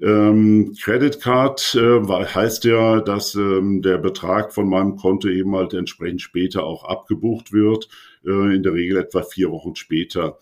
Ähm, 0.00 0.74
Credit 0.80 1.20
Card 1.20 1.74
äh, 1.74 2.00
heißt 2.00 2.64
ja, 2.64 3.00
dass 3.00 3.34
ähm, 3.34 3.82
der 3.82 3.98
Betrag 3.98 4.54
von 4.54 4.70
meinem 4.70 4.96
Konto 4.96 5.28
eben 5.28 5.54
halt 5.54 5.74
entsprechend 5.74 6.22
später 6.22 6.64
auch 6.64 6.84
abgebucht 6.84 7.52
wird, 7.52 7.88
äh, 8.24 8.54
in 8.54 8.62
der 8.62 8.72
Regel 8.72 8.96
etwa 8.96 9.22
vier 9.22 9.50
Wochen 9.50 9.74
später. 9.74 10.38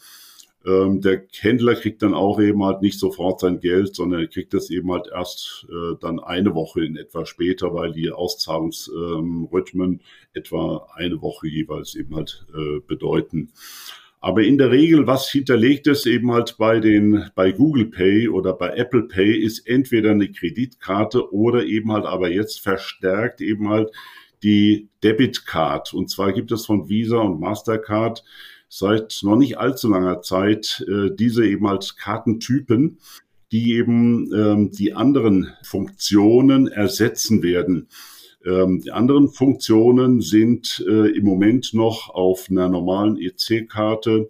Ähm, 0.67 1.01
der 1.01 1.23
Händler 1.39 1.77
kriegt 1.77 2.03
dann 2.03 2.13
auch 2.13 2.41
eben 2.41 2.65
halt 2.65 2.83
nicht 2.83 2.99
sofort 2.99 3.41
sein 3.41 3.61
Geld, 3.61 3.95
sondern 3.95 4.21
er 4.21 4.27
kriegt 4.27 4.53
das 4.53 4.69
eben 4.71 4.91
halt 4.91 5.09
erst 5.15 5.67
äh, 5.71 5.95
dann 6.01 6.19
eine 6.19 6.55
Woche 6.55 6.85
in 6.85 6.97
etwa 6.97 7.25
später, 7.25 7.73
weil 7.73 7.93
die 7.93 8.11
Auszahlungsrhythmen 8.11 9.93
ähm, 9.93 10.01
etwa 10.33 10.89
eine 10.95 11.23
Woche 11.23 11.47
jeweils 11.47 11.95
eben 11.95 12.17
halt 12.17 12.45
äh, 12.53 12.81
bedeuten. 12.87 13.53
Aber 14.21 14.43
in 14.43 14.59
der 14.59 14.73
Regel, 14.73 15.07
was 15.07 15.31
hinterlegt 15.31 15.87
ist 15.87 16.05
eben 16.05 16.33
halt 16.33 16.57
bei 16.59 16.81
den, 16.81 17.31
bei 17.37 17.53
Google 17.53 17.87
Pay 17.87 18.29
oder 18.29 18.55
bei 18.55 18.71
Apple 18.71 19.05
Pay 19.05 19.37
ist 19.37 19.69
entweder 19.69 20.11
eine 20.11 20.33
Kreditkarte 20.33 21.33
oder 21.33 21.65
eben 21.65 21.93
halt 21.93 22.07
aber 22.07 22.29
jetzt 22.29 22.61
verstärkt 22.61 23.41
eben 23.41 23.69
halt 23.69 23.93
die 24.43 24.89
Debitcard. 25.05 25.95
Und 25.95 26.11
zwar 26.11 26.33
gibt 26.33 26.51
es 26.51 26.67
von 26.67 26.89
Visa 26.89 27.19
und 27.19 27.39
Mastercard 27.39 28.25
seit 28.69 29.21
noch 29.23 29.37
nicht 29.37 29.59
allzu 29.59 29.89
langer 29.89 30.23
Zeit 30.23 30.85
äh, 30.89 31.11
diese 31.15 31.47
eben 31.47 31.69
halt 31.69 31.97
Kartentypen, 31.97 32.99
die 33.53 33.75
eben 33.75 34.33
ähm, 34.35 34.71
die 34.71 34.95
anderen 34.95 35.53
Funktionen 35.63 36.67
ersetzen 36.67 37.43
werden. 37.43 37.89
Ähm, 38.45 38.81
die 38.81 38.93
anderen 38.93 39.29
Funktionen 39.29 40.21
sind 40.21 40.85
äh, 40.87 41.17
im 41.17 41.25
Moment 41.25 41.73
noch 41.75 42.11
auf 42.11 42.47
einer 42.51 42.69
normalen 42.69 43.19
EC-Karte 43.19 44.29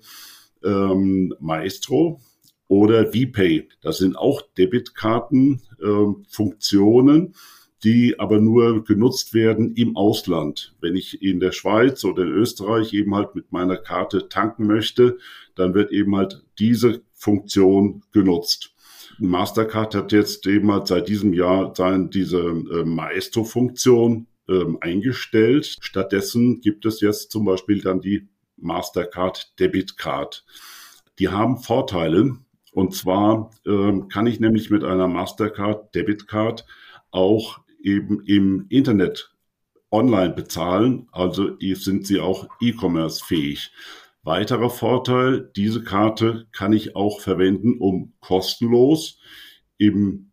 ähm, 0.65 1.35
Maestro 1.41 2.21
oder 2.69 3.13
VPay. 3.13 3.69
Das 3.83 3.99
sind 3.99 4.17
auch 4.17 4.41
Debitkartenfunktionen. 4.59 7.19
Ähm, 7.19 7.35
die 7.85 8.19
aber 8.19 8.41
nur 8.41 8.85
genutzt 8.85 9.35
werden 9.35 9.75
im 9.75 9.97
Ausland. 9.97 10.75
Wenn 10.81 10.97
ich 10.97 11.23
in 11.23 11.41
der 11.41 11.53
Schweiz 11.53 12.05
oder 12.05 12.23
in 12.23 12.31
Österreich 12.31 12.93
eben 12.95 13.15
halt 13.15 13.35
mit 13.35 13.53
meiner 13.53 13.77
Karte 13.77 14.29
tanken 14.29 14.67
möchte, 14.67 15.19
dann 15.55 15.75
wird 15.75 15.93
eben 15.93 16.17
halt 16.17 16.43
diese 16.59 17.03
Funktion 17.13 18.03
genutzt. 18.13 18.75
Mastercard 19.19 19.95
hat 19.95 20.13
jetzt 20.13 20.47
eben 20.47 20.71
halt 20.71 20.87
seit 20.87 21.09
diesem 21.09 21.33
Jahr 21.33 21.75
sein, 21.75 22.11
diese 22.11 22.41
äh, 22.41 22.85
Maestro-Funktion 22.85 24.27
ähm, 24.49 24.79
eingestellt. 24.81 25.77
Stattdessen 25.81 26.61
gibt 26.61 26.85
es 26.87 27.01
jetzt 27.01 27.31
zum 27.31 27.45
Beispiel 27.45 27.81
dann 27.81 28.01
die 28.01 28.29
Mastercard 28.57 29.59
Debit 29.59 29.97
Card. 29.97 30.45
Die 31.19 31.29
haben 31.29 31.59
Vorteile. 31.59 32.37
Und 32.73 32.95
zwar 32.95 33.51
ähm, 33.67 34.09
kann 34.09 34.27
ich 34.27 34.39
nämlich 34.39 34.71
mit 34.71 34.85
einer 34.85 35.09
Mastercard 35.09 35.95
Debit 35.95 36.29
Card 36.29 36.67
auch 37.11 37.61
eben 37.87 38.21
im 38.27 38.67
Internet 38.69 39.33
online 39.91 40.35
bezahlen. 40.35 41.09
Also 41.13 41.57
sind 41.61 42.07
sie 42.07 42.21
auch 42.21 42.49
E-Commerce 42.61 43.25
fähig. 43.25 43.71
Weiterer 44.23 44.71
Vorteil, 44.71 45.51
diese 45.55 45.85
Karte 45.85 46.49
kann 46.51 46.73
ich 46.73 46.97
auch 46.97 47.21
verwenden, 47.21 47.79
um 47.79 48.13
kostenlos 48.21 49.21
in 49.79 50.33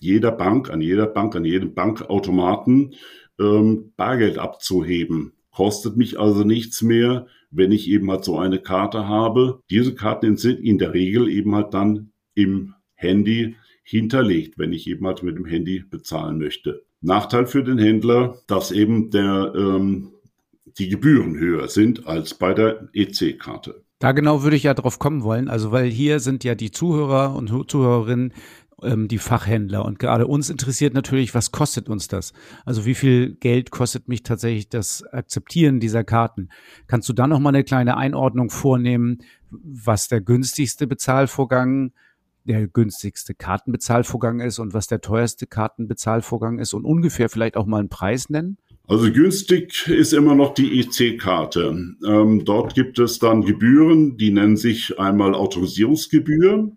jeder 0.00 0.32
Bank, 0.32 0.70
an 0.70 0.80
jeder 0.80 1.06
Bank, 1.06 1.36
an 1.36 1.44
jedem 1.44 1.72
Bankautomaten 1.74 2.94
ähm, 3.38 3.92
Bargeld 3.96 4.38
abzuheben. 4.38 5.34
Kostet 5.52 5.96
mich 5.96 6.18
also 6.18 6.42
nichts 6.42 6.82
mehr, 6.82 7.26
wenn 7.50 7.72
ich 7.72 7.88
eben 7.88 8.10
halt 8.10 8.24
so 8.24 8.38
eine 8.38 8.58
Karte 8.58 9.06
habe. 9.06 9.62
Diese 9.70 9.94
Karten 9.94 10.36
sind 10.36 10.60
in 10.60 10.78
der 10.78 10.94
Regel 10.94 11.28
eben 11.28 11.54
halt 11.54 11.74
dann 11.74 12.12
im 12.34 12.74
Handy 12.94 13.56
hinterlegt, 13.82 14.58
wenn 14.58 14.72
ich 14.72 14.88
eben 14.88 15.06
halt 15.06 15.22
mit 15.22 15.36
dem 15.36 15.46
Handy 15.46 15.84
bezahlen 15.88 16.38
möchte. 16.38 16.84
Nachteil 17.00 17.46
für 17.46 17.62
den 17.62 17.78
Händler, 17.78 18.38
dass 18.46 18.70
eben 18.70 19.10
der 19.10 19.52
ähm, 19.54 20.12
die 20.78 20.88
Gebühren 20.88 21.36
höher 21.36 21.68
sind 21.68 22.06
als 22.06 22.34
bei 22.34 22.54
der 22.54 22.88
EC-Karte. 22.92 23.82
Da 23.98 24.12
genau 24.12 24.42
würde 24.42 24.56
ich 24.56 24.62
ja 24.62 24.74
drauf 24.74 24.98
kommen 24.98 25.22
wollen. 25.22 25.48
Also, 25.48 25.72
weil 25.72 25.90
hier 25.90 26.20
sind 26.20 26.44
ja 26.44 26.54
die 26.54 26.70
Zuhörer 26.70 27.34
und 27.34 27.48
Zuhörerinnen 27.68 28.32
ähm, 28.82 29.08
die 29.08 29.18
Fachhändler. 29.18 29.84
Und 29.84 29.98
gerade 29.98 30.26
uns 30.26 30.50
interessiert 30.50 30.94
natürlich, 30.94 31.34
was 31.34 31.50
kostet 31.50 31.88
uns 31.88 32.08
das? 32.08 32.32
Also 32.64 32.86
wie 32.86 32.94
viel 32.94 33.34
Geld 33.34 33.70
kostet 33.70 34.08
mich 34.08 34.22
tatsächlich 34.22 34.68
das 34.68 35.02
Akzeptieren 35.02 35.80
dieser 35.80 36.04
Karten? 36.04 36.48
Kannst 36.86 37.08
du 37.08 37.12
da 37.12 37.26
noch 37.26 37.40
mal 37.40 37.50
eine 37.50 37.64
kleine 37.64 37.96
Einordnung 37.96 38.50
vornehmen, 38.50 39.18
was 39.50 40.08
der 40.08 40.20
günstigste 40.20 40.86
Bezahlvorgang 40.86 41.92
der 42.48 42.66
günstigste 42.66 43.34
Kartenbezahlvorgang 43.34 44.40
ist 44.40 44.58
und 44.58 44.74
was 44.74 44.86
der 44.86 45.00
teuerste 45.00 45.46
Kartenbezahlvorgang 45.46 46.58
ist 46.58 46.74
und 46.74 46.84
ungefähr 46.84 47.28
vielleicht 47.28 47.56
auch 47.56 47.66
mal 47.66 47.78
einen 47.78 47.88
Preis 47.88 48.28
nennen? 48.30 48.58
Also 48.88 49.12
günstig 49.12 49.86
ist 49.86 50.14
immer 50.14 50.34
noch 50.34 50.54
die 50.54 50.80
EC-Karte. 50.80 51.94
Ähm, 52.06 52.44
dort 52.46 52.74
gibt 52.74 52.98
es 52.98 53.18
dann 53.18 53.42
Gebühren, 53.42 54.16
die 54.16 54.30
nennen 54.30 54.56
sich 54.56 54.98
einmal 54.98 55.34
Autorisierungsgebühr. 55.34 56.72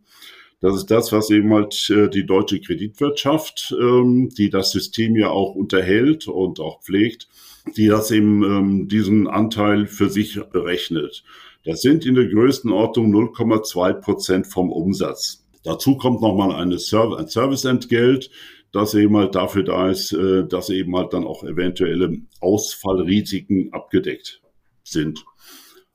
Das 0.60 0.76
ist 0.76 0.92
das, 0.92 1.12
was 1.12 1.30
eben 1.32 1.54
halt 1.54 1.90
äh, 1.90 2.10
die 2.10 2.26
deutsche 2.26 2.60
Kreditwirtschaft, 2.60 3.74
ähm, 3.80 4.30
die 4.38 4.50
das 4.50 4.72
System 4.72 5.16
ja 5.16 5.30
auch 5.30 5.56
unterhält 5.56 6.28
und 6.28 6.60
auch 6.60 6.82
pflegt, 6.82 7.30
die 7.78 7.88
das 7.88 8.12
eben 8.12 8.44
ähm, 8.44 8.88
diesen 8.90 9.28
Anteil 9.28 9.88
für 9.88 10.10
sich 10.10 10.40
berechnet. 10.52 11.24
Das 11.64 11.82
sind 11.82 12.06
in 12.06 12.16
der 12.16 12.28
Größenordnung 12.28 13.14
0,2 13.14 13.94
Prozent 13.94 14.48
vom 14.48 14.72
Umsatz. 14.72 15.41
Dazu 15.64 15.98
kommt 15.98 16.22
nochmal 16.22 16.52
ein 16.52 16.78
Serviceentgelt 16.78 18.30
dass 18.72 18.94
eben 18.94 19.18
halt 19.18 19.36
dafür 19.36 19.64
da 19.64 19.90
ist, 19.90 20.14
äh, 20.14 20.46
dass 20.46 20.70
eben 20.70 20.96
halt 20.96 21.14
dann 21.14 21.26
auch 21.26 21.44
eventuelle 21.44 22.18
Ausfallrisiken 22.40 23.74
abgedeckt 23.74 24.42
sind. 24.84 25.24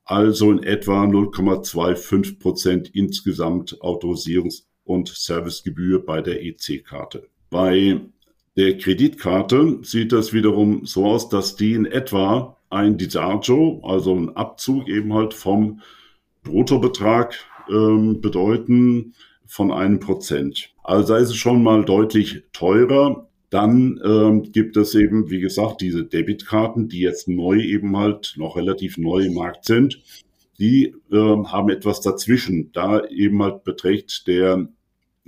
Also 0.05 0.53
in 0.53 0.63
etwa 0.63 1.05
0,25 1.05 2.39
Prozent 2.39 2.95
insgesamt 2.95 3.81
Autorisierungs- 3.81 4.65
und 4.85 5.09
Servicegebühr 5.09 6.05
bei 6.05 6.21
der 6.21 6.45
EC-Karte. 6.45 7.29
Bei 7.51 8.01
der 8.57 8.79
Kreditkarte 8.79 9.81
sieht 9.83 10.13
das 10.13 10.33
wiederum 10.33 10.87
so 10.87 11.07
aus, 11.07 11.29
dass 11.29 11.57
die 11.57 11.73
in 11.73 11.87
etwa 11.87 12.57
ein 12.71 12.99
Disagio, 12.99 13.81
also 13.85 14.15
ein 14.15 14.37
Abzug 14.37 14.89
eben 14.89 15.13
halt 15.13 15.35
vom 15.35 15.81
Bruttobetrag 16.45 17.35
ähm, 17.69 18.21
bedeuten 18.21 19.15
von 19.47 19.73
einem 19.73 20.01
Prozent. 20.01 20.75
Also 20.83 21.15
ist 21.15 21.31
es 21.31 21.37
schon 21.37 21.63
mal 21.63 21.85
deutlich 21.85 22.45
teurer. 22.53 23.29
Dann 23.51 24.01
ähm, 24.05 24.51
gibt 24.53 24.77
es 24.77 24.95
eben, 24.95 25.31
wie 25.31 25.41
gesagt, 25.41 25.81
diese 25.81 26.05
Debitkarten, 26.05 26.89
die 26.89 27.01
jetzt 27.01 27.29
neu 27.29 27.61
eben 27.61 27.97
halt 27.97 28.35
noch 28.37 28.57
relativ 28.57 28.99
neu 28.99 29.27
im 29.27 29.35
Markt 29.35 29.65
sind. 29.67 30.03
Die 30.59 30.95
ähm, 31.13 31.53
haben 31.53 31.69
etwas 31.69 32.01
dazwischen. 32.01 32.73
Da 32.73 33.05
eben 33.07 33.43
halt 33.43 33.65
beträgt 33.65 34.27
der 34.27 34.69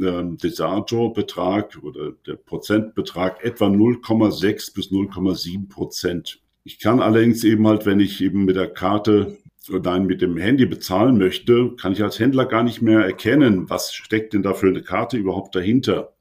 ähm, 0.00 0.36
Desato-Betrag 0.38 1.78
oder 1.82 2.12
der 2.26 2.36
Prozentbetrag 2.36 3.44
etwa 3.44 3.66
0,6 3.66 4.74
bis 4.74 4.90
0,7 4.90 5.68
Prozent. 5.68 6.40
Ich 6.64 6.78
kann 6.78 7.00
allerdings 7.00 7.44
eben 7.44 7.66
halt, 7.66 7.86
wenn 7.86 8.00
ich 8.00 8.20
eben 8.20 8.44
mit 8.44 8.56
der 8.56 8.68
Karte 8.68 9.38
dann 9.82 10.06
mit 10.06 10.22
dem 10.22 10.36
Handy 10.36 10.66
bezahlen 10.66 11.18
möchte, 11.18 11.74
kann 11.76 11.92
ich 11.92 12.02
als 12.02 12.18
Händler 12.18 12.46
gar 12.46 12.62
nicht 12.62 12.82
mehr 12.82 13.00
erkennen, 13.00 13.68
was 13.68 13.92
steckt 13.94 14.32
denn 14.32 14.42
da 14.42 14.54
für 14.54 14.68
eine 14.68 14.82
Karte 14.82 15.16
überhaupt 15.16 15.54
dahinter. 15.54 16.14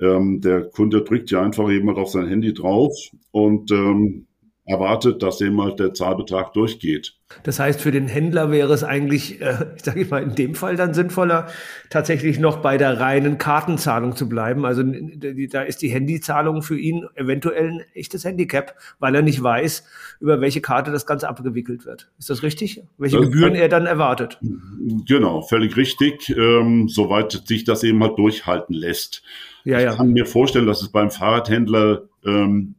Ähm, 0.00 0.40
der 0.40 0.62
Kunde 0.62 1.02
drückt 1.02 1.30
ja 1.30 1.42
einfach 1.42 1.68
mal 1.82 1.96
auf 1.96 2.10
sein 2.10 2.28
Handy 2.28 2.54
drauf 2.54 2.94
und 3.30 3.70
ähm, 3.70 4.26
erwartet, 4.64 5.22
dass 5.22 5.38
halt 5.62 5.80
der 5.80 5.94
Zahlbetrag 5.94 6.52
durchgeht. 6.52 7.17
Das 7.42 7.60
heißt, 7.60 7.80
für 7.80 7.90
den 7.90 8.08
Händler 8.08 8.50
wäre 8.50 8.72
es 8.72 8.82
eigentlich, 8.82 9.40
äh, 9.42 9.66
ich 9.76 9.84
sage 9.84 10.06
mal, 10.06 10.22
in 10.22 10.34
dem 10.34 10.54
Fall 10.54 10.76
dann 10.76 10.94
sinnvoller, 10.94 11.48
tatsächlich 11.90 12.38
noch 12.38 12.58
bei 12.58 12.78
der 12.78 13.00
reinen 13.00 13.36
Kartenzahlung 13.36 14.16
zu 14.16 14.28
bleiben. 14.28 14.64
Also 14.64 14.82
da 14.82 15.62
ist 15.62 15.82
die 15.82 15.88
Handyzahlung 15.88 16.62
für 16.62 16.78
ihn 16.78 17.06
eventuell 17.14 17.68
ein 17.68 17.80
echtes 17.92 18.24
Handicap, 18.24 18.74
weil 18.98 19.14
er 19.14 19.22
nicht 19.22 19.42
weiß, 19.42 19.84
über 20.20 20.40
welche 20.40 20.62
Karte 20.62 20.90
das 20.90 21.04
Ganze 21.04 21.28
abgewickelt 21.28 21.84
wird. 21.84 22.10
Ist 22.18 22.30
das 22.30 22.42
richtig? 22.42 22.82
Welche 22.96 23.18
das 23.18 23.26
Gebühren 23.26 23.54
er 23.54 23.68
dann 23.68 23.84
erwartet? 23.84 24.38
Genau, 25.06 25.42
völlig 25.42 25.76
richtig, 25.76 26.30
ähm, 26.30 26.88
soweit 26.88 27.42
sich 27.46 27.64
das 27.64 27.84
eben 27.84 28.02
halt 28.02 28.18
durchhalten 28.18 28.74
lässt. 28.74 29.22
Ja, 29.64 29.80
ja. 29.80 29.90
Ich 29.90 29.96
kann 29.98 30.12
mir 30.12 30.24
vorstellen, 30.24 30.66
dass 30.66 30.80
es 30.80 30.88
beim 30.88 31.10
Fahrradhändler 31.10 32.04
ähm, 32.24 32.74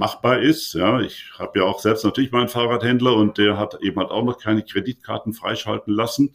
machbar 0.00 0.40
ist. 0.40 0.72
Ja, 0.74 1.00
ich 1.00 1.30
habe 1.38 1.60
ja 1.60 1.66
auch 1.66 1.78
selbst 1.78 2.04
natürlich 2.04 2.32
meinen 2.32 2.48
Fahrradhändler 2.48 3.14
und 3.14 3.38
der 3.38 3.58
hat 3.58 3.78
eben 3.82 4.00
halt 4.00 4.10
auch 4.10 4.24
noch 4.24 4.38
keine 4.38 4.64
Kreditkarten 4.64 5.34
freischalten 5.34 5.94
lassen. 5.94 6.32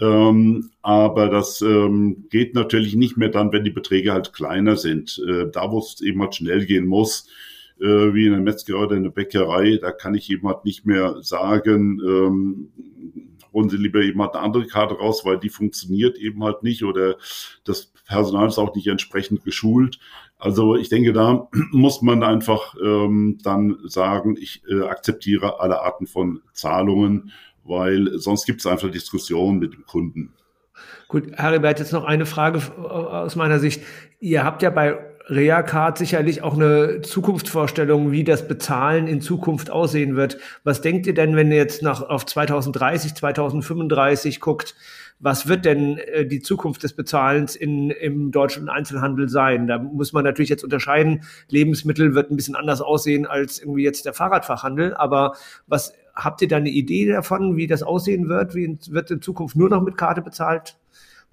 Ähm, 0.00 0.70
aber 0.82 1.28
das 1.28 1.62
ähm, 1.62 2.26
geht 2.28 2.54
natürlich 2.54 2.96
nicht 2.96 3.16
mehr 3.16 3.28
dann, 3.28 3.52
wenn 3.52 3.64
die 3.64 3.70
Beträge 3.70 4.12
halt 4.12 4.32
kleiner 4.32 4.76
sind. 4.76 5.22
Äh, 5.26 5.46
da, 5.50 5.70
wo 5.70 5.78
es 5.78 6.00
eben 6.00 6.20
halt 6.20 6.34
schnell 6.34 6.66
gehen 6.66 6.86
muss, 6.86 7.28
äh, 7.80 8.12
wie 8.12 8.26
in 8.26 8.32
der 8.32 8.40
Metzgerei 8.40 8.84
oder 8.84 8.96
in 8.96 9.04
der 9.04 9.10
Bäckerei, 9.10 9.78
da 9.80 9.92
kann 9.92 10.14
ich 10.14 10.28
eben 10.30 10.48
halt 10.48 10.64
nicht 10.64 10.84
mehr 10.84 11.22
sagen, 11.22 12.00
ähm, 12.04 12.72
holen 13.52 13.68
Sie 13.68 13.76
lieber 13.76 14.00
eben 14.00 14.20
halt 14.20 14.34
eine 14.34 14.42
andere 14.42 14.66
Karte 14.66 14.94
raus, 14.94 15.24
weil 15.24 15.38
die 15.38 15.50
funktioniert 15.50 16.18
eben 16.18 16.42
halt 16.42 16.62
nicht 16.62 16.82
oder 16.82 17.16
das 17.64 17.92
Personal 18.06 18.48
ist 18.48 18.58
auch 18.58 18.74
nicht 18.74 18.88
entsprechend 18.88 19.44
geschult. 19.44 19.98
Also 20.42 20.74
ich 20.74 20.88
denke, 20.88 21.12
da 21.12 21.48
muss 21.70 22.02
man 22.02 22.24
einfach 22.24 22.74
ähm, 22.82 23.38
dann 23.44 23.78
sagen, 23.84 24.36
ich 24.36 24.62
äh, 24.68 24.82
akzeptiere 24.82 25.60
alle 25.60 25.80
Arten 25.82 26.08
von 26.08 26.42
Zahlungen, 26.52 27.30
weil 27.62 28.18
sonst 28.18 28.44
gibt 28.44 28.58
es 28.58 28.66
einfach 28.66 28.90
Diskussionen 28.90 29.60
mit 29.60 29.72
dem 29.72 29.86
Kunden. 29.86 30.32
Gut, 31.06 31.30
Heribert, 31.36 31.78
jetzt 31.78 31.92
noch 31.92 32.04
eine 32.04 32.26
Frage 32.26 32.60
aus 32.76 33.36
meiner 33.36 33.60
Sicht. 33.60 33.82
Ihr 34.18 34.42
habt 34.42 34.62
ja 34.62 34.70
bei 34.70 34.98
Reacard 35.28 35.96
sicherlich 35.96 36.42
auch 36.42 36.54
eine 36.54 37.02
Zukunftsvorstellung, 37.02 38.10
wie 38.10 38.24
das 38.24 38.48
Bezahlen 38.48 39.06
in 39.06 39.20
Zukunft 39.20 39.70
aussehen 39.70 40.16
wird. 40.16 40.38
Was 40.64 40.80
denkt 40.80 41.06
ihr 41.06 41.14
denn, 41.14 41.36
wenn 41.36 41.52
ihr 41.52 41.58
jetzt 41.58 41.82
nach, 41.82 42.02
auf 42.02 42.26
2030, 42.26 43.14
2035 43.14 44.40
guckt? 44.40 44.74
Was 45.18 45.46
wird 45.46 45.64
denn 45.64 45.98
äh, 45.98 46.26
die 46.26 46.40
Zukunft 46.40 46.82
des 46.82 46.94
Bezahlens 46.94 47.54
in, 47.56 47.90
im 47.90 48.30
deutschen 48.30 48.68
Einzelhandel 48.68 49.28
sein? 49.28 49.66
Da 49.66 49.78
muss 49.78 50.12
man 50.12 50.24
natürlich 50.24 50.50
jetzt 50.50 50.64
unterscheiden. 50.64 51.22
Lebensmittel 51.48 52.14
wird 52.14 52.30
ein 52.30 52.36
bisschen 52.36 52.56
anders 52.56 52.80
aussehen 52.80 53.26
als 53.26 53.60
irgendwie 53.60 53.84
jetzt 53.84 54.04
der 54.04 54.14
Fahrradfachhandel. 54.14 54.94
Aber 54.94 55.34
was 55.66 55.92
habt 56.14 56.42
ihr 56.42 56.48
da 56.48 56.56
eine 56.56 56.70
Idee 56.70 57.10
davon, 57.10 57.56
wie 57.56 57.66
das 57.66 57.82
aussehen 57.82 58.28
wird? 58.28 58.54
Wie 58.54 58.78
wird 58.90 59.10
in 59.10 59.22
Zukunft 59.22 59.56
nur 59.56 59.68
noch 59.68 59.82
mit 59.82 59.96
Karte 59.96 60.22
bezahlt? 60.22 60.76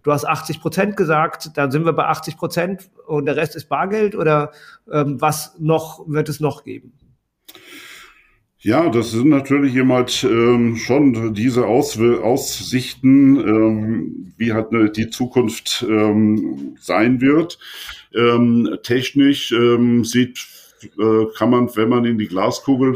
Du 0.03 0.13
hast 0.13 0.25
80 0.25 0.61
Prozent 0.61 0.95
gesagt, 0.95 1.57
dann 1.57 1.71
sind 1.71 1.85
wir 1.85 1.93
bei 1.93 2.05
80 2.05 2.37
Prozent 2.37 2.89
und 3.05 3.25
der 3.25 3.35
Rest 3.35 3.55
ist 3.55 3.67
Bargeld 3.67 4.15
oder 4.15 4.51
ähm, 4.91 5.19
was 5.19 5.55
noch 5.59 6.07
wird 6.07 6.29
es 6.29 6.39
noch 6.39 6.63
geben? 6.63 6.93
Ja, 8.61 8.89
das 8.89 9.11
sind 9.11 9.29
natürlich 9.29 9.73
jemand 9.73 10.25
ähm, 10.25 10.75
schon 10.75 11.33
diese 11.33 11.65
Aus 11.65 11.97
Aussichten, 11.97 13.37
ähm, 13.37 14.33
wie 14.35 14.51
halt 14.51 14.73
ne, 14.73 14.89
die 14.91 15.09
Zukunft 15.09 15.85
ähm, 15.87 16.75
sein 16.77 17.21
wird. 17.21 17.57
Ähm, 18.13 18.77
technisch 18.83 19.53
ähm, 19.53 20.03
sieht 20.03 20.45
äh, 20.97 21.25
kann 21.37 21.51
man, 21.51 21.73
wenn 21.77 21.87
man 21.87 22.03
in 22.03 22.17
die 22.17 22.27
Glaskugel 22.27 22.95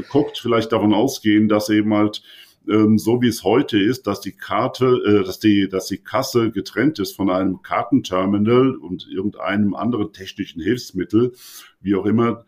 äh, 0.00 0.02
guckt, 0.10 0.38
vielleicht 0.38 0.72
davon 0.72 0.92
ausgehen, 0.92 1.48
dass 1.48 1.70
eben 1.70 1.94
halt 1.94 2.22
ähm, 2.68 2.98
so 2.98 3.22
wie 3.22 3.28
es 3.28 3.44
heute 3.44 3.78
ist, 3.78 4.08
dass 4.08 4.20
die 4.20 4.32
Karte, 4.32 4.86
äh, 4.86 5.24
dass 5.24 5.38
die, 5.38 5.68
dass 5.68 5.86
die 5.86 5.98
Kasse 5.98 6.50
getrennt 6.50 6.98
ist 6.98 7.14
von 7.14 7.30
einem 7.30 7.62
Kartenterminal 7.62 8.74
und 8.74 9.06
irgendeinem 9.08 9.74
anderen 9.74 10.12
technischen 10.12 10.60
Hilfsmittel, 10.60 11.32
wie 11.80 11.94
auch 11.94 12.06
immer, 12.06 12.44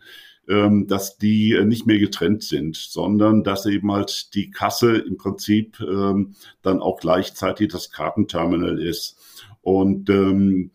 ähm, 0.49 0.87
dass 0.87 1.19
die 1.19 1.53
äh, 1.53 1.65
nicht 1.65 1.87
mehr 1.87 1.99
getrennt 1.99 2.43
sind, 2.43 2.77
sondern 2.77 3.45
dass 3.45 3.67
eben 3.67 3.93
halt 3.93 4.35
die 4.35 4.51
Kasse 4.51 4.97
im 4.97 5.17
Prinzip 5.17 5.79
ähm, 5.81 6.35
dann 6.63 6.81
auch 6.81 6.99
gleichzeitig 7.01 7.69
das 7.69 7.91
Kartenterminal 7.91 8.81
ist. 8.81 9.17
Und 9.63 10.09
ähm, 10.11 10.71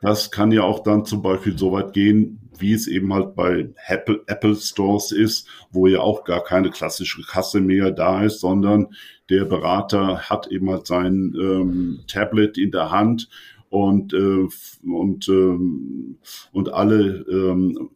das 0.00 0.32
kann 0.32 0.50
ja 0.50 0.64
auch 0.64 0.80
dann 0.80 1.04
zum 1.04 1.22
Beispiel 1.22 1.56
so 1.56 1.72
weit 1.72 1.92
gehen, 1.92 2.40
wie 2.58 2.72
es 2.72 2.86
eben 2.88 3.12
halt 3.14 3.34
bei 3.34 3.72
Apple, 3.86 4.22
Apple 4.26 4.56
Stores 4.56 5.12
ist, 5.12 5.48
wo 5.70 5.86
ja 5.86 6.00
auch 6.00 6.24
gar 6.24 6.42
keine 6.42 6.70
klassische 6.70 7.22
Kasse 7.22 7.60
mehr 7.60 7.92
da 7.92 8.24
ist, 8.24 8.40
sondern 8.40 8.88
der 9.30 9.44
Berater 9.44 10.18
hat 10.28 10.48
eben 10.48 10.68
halt 10.70 10.86
sein 10.86 11.34
ähm, 11.38 12.00
Tablet 12.08 12.58
in 12.58 12.72
der 12.72 12.90
Hand 12.90 13.28
und, 13.70 14.12
äh, 14.12 14.48
und, 14.84 15.28
ähm, 15.28 16.18
und 16.52 16.72
alle 16.72 17.24
ähm, 17.30 17.90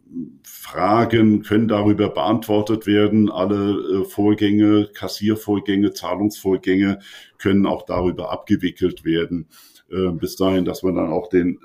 Fragen 0.49 1.43
können 1.43 1.67
darüber 1.67 2.09
beantwortet 2.09 2.87
werden. 2.87 3.31
Alle 3.31 4.03
äh, 4.03 4.05
Vorgänge, 4.05 4.89
Kassiervorgänge, 4.95 5.93
Zahlungsvorgänge 5.93 7.01
können 7.39 7.67
auch 7.67 7.85
darüber 7.85 8.31
abgewickelt 8.31 9.05
werden. 9.05 9.49
Äh, 9.91 10.11
bis 10.13 10.37
dahin, 10.37 10.65
dass 10.65 10.85
man 10.85 10.95
dann 10.95 11.13
auch 11.13 11.29
den, 11.29 11.59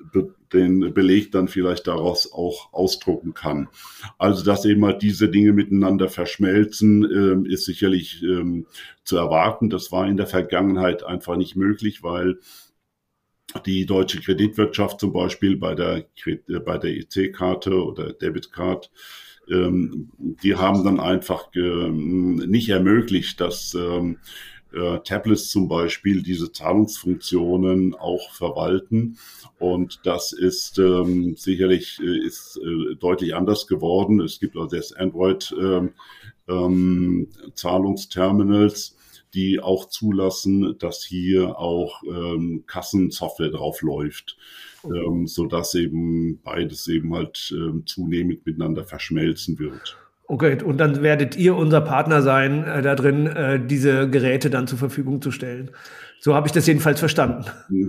den 0.51 0.93
Beleg 0.95 1.31
dann 1.31 1.47
vielleicht 1.47 1.85
daraus 1.85 2.33
auch 2.33 2.73
ausdrucken 2.73 3.35
kann. 3.35 3.69
Also, 4.17 4.43
dass 4.43 4.65
eben 4.65 4.83
halt 4.83 5.03
diese 5.03 5.29
Dinge 5.29 5.53
miteinander 5.53 6.09
verschmelzen, 6.09 7.45
äh, 7.45 7.53
ist 7.53 7.65
sicherlich 7.65 8.23
ähm, 8.23 8.65
zu 9.03 9.15
erwarten. 9.17 9.69
Das 9.69 9.91
war 9.91 10.07
in 10.07 10.17
der 10.17 10.27
Vergangenheit 10.27 11.03
einfach 11.03 11.35
nicht 11.35 11.55
möglich, 11.55 12.01
weil 12.01 12.39
die 13.65 13.85
deutsche 13.85 14.19
Kreditwirtschaft 14.21 14.99
zum 14.99 15.13
Beispiel 15.13 15.57
bei 15.57 15.75
der, 15.75 16.05
äh, 16.25 16.59
bei 16.59 16.77
der 16.77 16.91
EC-Karte 16.91 17.83
oder 17.83 18.13
Debitcard, 18.13 18.91
ähm, 19.49 20.11
die 20.17 20.55
haben 20.55 20.83
dann 20.83 20.99
einfach 20.99 21.49
ähm, 21.55 22.35
nicht 22.35 22.69
ermöglicht, 22.69 23.41
dass 23.41 23.73
ähm, 23.73 24.17
äh, 24.73 24.99
Tablets 24.99 25.49
zum 25.49 25.67
Beispiel 25.67 26.23
diese 26.23 26.51
Zahlungsfunktionen 26.51 27.93
auch 27.95 28.31
verwalten. 28.31 29.17
Und 29.59 29.99
das 30.03 30.31
ist 30.33 30.79
ähm, 30.79 31.35
sicherlich 31.35 31.99
äh, 32.01 32.25
ist, 32.25 32.59
äh, 32.63 32.95
deutlich 32.95 33.35
anders 33.35 33.67
geworden. 33.67 34.21
Es 34.21 34.39
gibt 34.39 34.55
also 34.55 34.75
jetzt 34.75 34.97
Android 34.97 35.53
ähm, 35.59 35.91
ähm, 36.47 37.27
Zahlungsterminals 37.53 38.95
die 39.33 39.59
auch 39.59 39.89
zulassen, 39.89 40.75
dass 40.79 41.03
hier 41.03 41.57
auch 41.57 42.01
ähm, 42.03 42.63
Kassensoftware 42.67 43.49
drauf 43.49 43.81
läuft, 43.81 44.37
ähm, 44.83 45.27
so 45.27 45.45
dass 45.45 45.73
eben 45.75 46.39
beides 46.43 46.87
eben 46.87 47.13
halt 47.13 47.53
ähm, 47.55 47.83
zunehmend 47.85 48.45
miteinander 48.45 48.83
verschmelzen 48.83 49.59
wird. 49.59 49.97
Okay, 50.27 50.63
und 50.63 50.77
dann 50.77 51.03
werdet 51.03 51.35
ihr 51.35 51.57
unser 51.57 51.81
Partner 51.81 52.21
sein, 52.21 52.63
äh, 52.63 52.81
da 52.81 52.95
drin 52.95 53.27
äh, 53.27 53.59
diese 53.65 54.09
Geräte 54.09 54.49
dann 54.49 54.65
zur 54.65 54.77
Verfügung 54.77 55.21
zu 55.21 55.29
stellen. 55.31 55.71
So 56.19 56.35
habe 56.35 56.47
ich 56.47 56.53
das 56.53 56.67
jedenfalls 56.67 56.99
verstanden. 56.99 57.45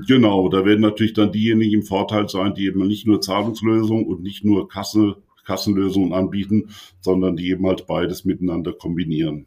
Genau, 0.08 0.48
da 0.48 0.64
werden 0.64 0.80
natürlich 0.80 1.12
dann 1.12 1.30
diejenigen 1.30 1.74
im 1.74 1.82
Vorteil 1.82 2.28
sein, 2.28 2.54
die 2.54 2.66
eben 2.66 2.84
nicht 2.86 3.06
nur 3.06 3.20
Zahlungslösungen 3.20 4.06
und 4.06 4.22
nicht 4.22 4.44
nur 4.44 4.68
Kasse, 4.68 5.16
Kassenlösungen 5.44 6.12
anbieten, 6.12 6.70
sondern 7.00 7.36
die 7.36 7.50
eben 7.50 7.66
halt 7.66 7.86
beides 7.86 8.24
miteinander 8.24 8.72
kombinieren. 8.72 9.46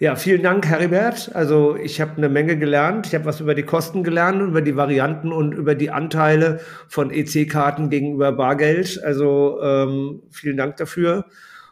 Ja, 0.00 0.16
vielen 0.16 0.42
Dank, 0.42 0.66
Heribert. 0.66 1.34
Also 1.34 1.76
ich 1.76 2.00
habe 2.00 2.16
eine 2.16 2.28
Menge 2.28 2.58
gelernt. 2.58 3.06
Ich 3.06 3.14
habe 3.14 3.26
was 3.26 3.40
über 3.40 3.54
die 3.54 3.62
Kosten 3.62 4.02
gelernt, 4.02 4.42
über 4.42 4.60
die 4.60 4.76
Varianten 4.76 5.32
und 5.32 5.52
über 5.52 5.74
die 5.74 5.90
Anteile 5.90 6.60
von 6.88 7.10
EC-Karten 7.10 7.90
gegenüber 7.90 8.32
Bargeld. 8.32 9.02
Also 9.04 9.60
ähm, 9.62 10.22
vielen 10.30 10.56
Dank 10.56 10.76
dafür. 10.78 11.26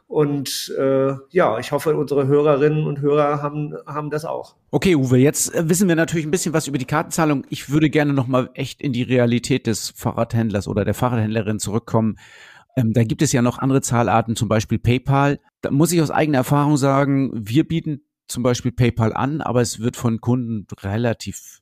Und 0.07 0.73
äh, 0.79 1.15
ja, 1.31 1.59
ich 1.59 1.73
hoffe, 1.73 1.97
unsere 1.97 2.27
Hörerinnen 2.27 2.87
und 2.87 3.01
Hörer 3.01 3.43
haben, 3.43 3.75
haben 3.87 4.11
das 4.11 4.27
auch. 4.27 4.57
Okay, 4.71 4.95
Uwe, 4.95 5.17
jetzt 5.17 5.55
äh, 5.55 5.71
wissen 5.71 5.89
wir 5.89 5.97
natürlich 5.97 6.27
ein 6.27 6.31
bisschen 6.31 6.53
was 6.53 6.69
über 6.69 6.77
die 6.77 6.85
Kartenzahlung. 6.85 7.47
Ich 7.49 7.71
würde 7.71 7.89
gerne 7.89 8.13
noch 8.13 8.27
mal 8.27 8.51
echt 8.53 8.83
in 8.83 8.93
die 8.93 9.05
Realität 9.05 9.67
des 9.67 9.89
Fahrradhändlers 9.97 10.69
oder 10.69 10.85
der 10.85 10.93
Fahrradhändlerin 10.93 11.59
zurückkommen. 11.59 12.19
Ähm, 12.77 12.93
da 12.93 13.05
gibt 13.05 13.23
es 13.23 13.33
ja 13.33 13.43
noch 13.43 13.59
andere 13.59 13.83
Zahlarten, 13.83 14.37
zum 14.37 14.49
Beispiel 14.49 14.79
PayPal. 14.79 15.41
Da 15.61 15.71
muss 15.71 15.93
ich 15.93 16.01
aus 16.01 16.11
eigener 16.11 16.39
Erfahrung 16.39 16.77
sagen, 16.77 17.31
wir 17.35 17.67
bieten 17.67 18.03
zum 18.29 18.43
Beispiel 18.43 18.73
PayPal 18.73 19.13
an, 19.13 19.41
aber 19.41 19.61
es 19.61 19.81
wird 19.81 19.97
von 19.97 20.21
Kunden 20.21 20.67
relativ, 20.83 21.61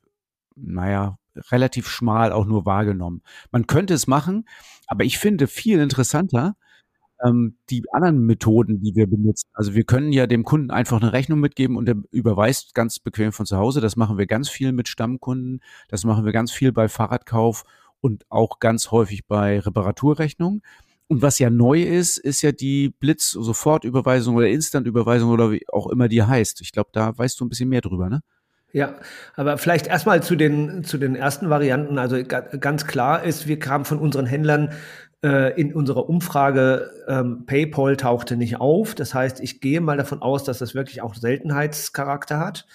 naja, 0.55 1.17
relativ 1.51 1.87
schmal 1.87 2.31
auch 2.31 2.45
nur 2.45 2.65
wahrgenommen. 2.65 3.21
Man 3.51 3.67
könnte 3.67 3.93
es 3.93 4.07
machen, 4.07 4.45
aber 4.87 5.03
ich 5.03 5.17
finde 5.17 5.47
viel 5.47 5.79
interessanter 5.79 6.55
ähm, 7.23 7.57
die 7.69 7.83
anderen 7.91 8.25
Methoden, 8.25 8.81
die 8.81 8.95
wir 8.95 9.07
benutzen. 9.07 9.49
Also 9.53 9.73
wir 9.75 9.83
können 9.83 10.11
ja 10.11 10.27
dem 10.27 10.43
Kunden 10.43 10.71
einfach 10.71 11.01
eine 11.01 11.13
Rechnung 11.13 11.39
mitgeben 11.39 11.77
und 11.77 11.87
er 11.87 11.95
überweist 12.11 12.73
ganz 12.73 12.99
bequem 12.99 13.31
von 13.31 13.45
zu 13.45 13.57
Hause. 13.57 13.81
Das 13.81 13.95
machen 13.95 14.17
wir 14.17 14.25
ganz 14.27 14.49
viel 14.49 14.71
mit 14.71 14.87
Stammkunden. 14.87 15.61
Das 15.87 16.03
machen 16.03 16.25
wir 16.25 16.31
ganz 16.31 16.51
viel 16.51 16.71
bei 16.71 16.89
Fahrradkauf 16.89 17.63
und 17.99 18.25
auch 18.29 18.59
ganz 18.59 18.91
häufig 18.91 19.27
bei 19.27 19.59
Reparaturrechnungen. 19.59 20.61
Und 21.11 21.21
was 21.21 21.39
ja 21.39 21.49
neu 21.49 21.83
ist, 21.83 22.17
ist 22.17 22.41
ja 22.41 22.53
die 22.53 22.87
Blitz-Sofortüberweisung 22.87 24.33
oder 24.33 24.47
Instant-Überweisung 24.47 25.29
oder 25.29 25.51
wie 25.51 25.67
auch 25.67 25.87
immer 25.87 26.07
die 26.07 26.23
heißt. 26.23 26.61
Ich 26.61 26.71
glaube, 26.71 26.91
da 26.93 27.17
weißt 27.17 27.37
du 27.37 27.43
ein 27.43 27.49
bisschen 27.49 27.67
mehr 27.67 27.81
drüber, 27.81 28.09
ne? 28.09 28.21
Ja, 28.71 28.95
aber 29.35 29.57
vielleicht 29.57 29.87
erstmal 29.87 30.23
zu 30.23 30.37
den, 30.37 30.85
zu 30.85 30.97
den 30.97 31.17
ersten 31.17 31.49
Varianten. 31.49 31.97
Also 31.97 32.15
ganz 32.23 32.87
klar 32.87 33.23
ist, 33.23 33.45
wir 33.45 33.59
kamen 33.59 33.83
von 33.83 33.99
unseren 33.99 34.25
Händlern 34.25 34.71
äh, 35.23 35.59
in 35.59 35.73
unserer 35.73 36.09
Umfrage 36.09 36.91
ähm, 37.07 37.45
PayPal 37.45 37.95
tauchte 37.97 38.37
nicht 38.37 38.59
auf. 38.59 38.95
Das 38.95 39.13
heißt, 39.13 39.39
ich 39.39 39.61
gehe 39.61 39.81
mal 39.81 39.97
davon 39.97 40.21
aus, 40.21 40.43
dass 40.43 40.59
das 40.59 40.73
wirklich 40.73 41.01
auch 41.01 41.15
Seltenheitscharakter 41.15 42.39
hat. 42.39 42.65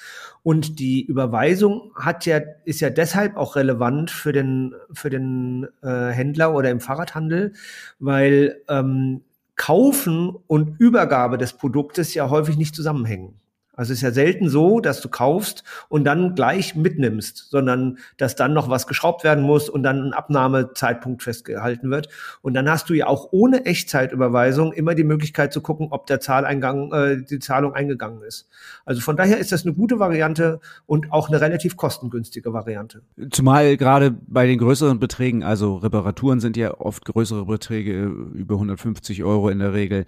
Und 0.42 0.78
die 0.78 1.04
Überweisung 1.04 1.92
hat 1.96 2.24
ja, 2.24 2.40
ist 2.64 2.80
ja 2.80 2.90
deshalb 2.90 3.36
auch 3.36 3.56
relevant 3.56 4.10
für 4.12 4.32
den, 4.32 4.74
für 4.92 5.10
den 5.10 5.66
äh, 5.82 6.10
Händler 6.10 6.54
oder 6.54 6.70
im 6.70 6.80
Fahrradhandel, 6.80 7.54
weil 7.98 8.62
ähm, 8.68 9.22
Kaufen 9.56 10.36
und 10.46 10.78
Übergabe 10.78 11.38
des 11.38 11.54
Produktes 11.54 12.14
ja 12.14 12.30
häufig 12.30 12.56
nicht 12.56 12.76
zusammenhängen. 12.76 13.40
Also 13.76 13.92
es 13.92 13.98
ist 13.98 14.02
ja 14.02 14.10
selten 14.10 14.48
so, 14.48 14.80
dass 14.80 15.00
du 15.00 15.08
kaufst 15.08 15.62
und 15.88 16.04
dann 16.04 16.34
gleich 16.34 16.74
mitnimmst, 16.74 17.50
sondern 17.50 17.98
dass 18.16 18.34
dann 18.34 18.54
noch 18.54 18.68
was 18.68 18.86
geschraubt 18.86 19.22
werden 19.22 19.44
muss 19.44 19.68
und 19.68 19.82
dann 19.82 20.08
ein 20.08 20.12
Abnahmezeitpunkt 20.12 21.22
festgehalten 21.22 21.90
wird. 21.90 22.08
Und 22.42 22.54
dann 22.54 22.68
hast 22.68 22.88
du 22.88 22.94
ja 22.94 23.06
auch 23.06 23.28
ohne 23.32 23.66
Echtzeitüberweisung 23.66 24.72
immer 24.72 24.94
die 24.94 25.04
Möglichkeit 25.04 25.52
zu 25.52 25.60
gucken, 25.60 25.88
ob 25.90 26.06
der 26.06 26.20
Zahleingang, 26.20 26.92
äh, 26.92 27.22
die 27.22 27.38
Zahlung 27.38 27.74
eingegangen 27.74 28.22
ist. 28.22 28.48
Also 28.84 29.00
von 29.02 29.16
daher 29.16 29.38
ist 29.38 29.52
das 29.52 29.64
eine 29.64 29.74
gute 29.74 29.98
Variante 29.98 30.60
und 30.86 31.12
auch 31.12 31.28
eine 31.28 31.40
relativ 31.40 31.76
kostengünstige 31.76 32.52
Variante. 32.52 33.02
Zumal 33.30 33.76
gerade 33.76 34.10
bei 34.26 34.46
den 34.46 34.58
größeren 34.58 34.98
Beträgen, 34.98 35.42
also 35.42 35.76
Reparaturen 35.76 36.40
sind 36.40 36.56
ja 36.56 36.78
oft 36.80 37.04
größere 37.04 37.44
Beträge, 37.44 38.04
über 38.04 38.54
150 38.54 39.22
Euro 39.22 39.50
in 39.50 39.58
der 39.58 39.74
Regel. 39.74 40.06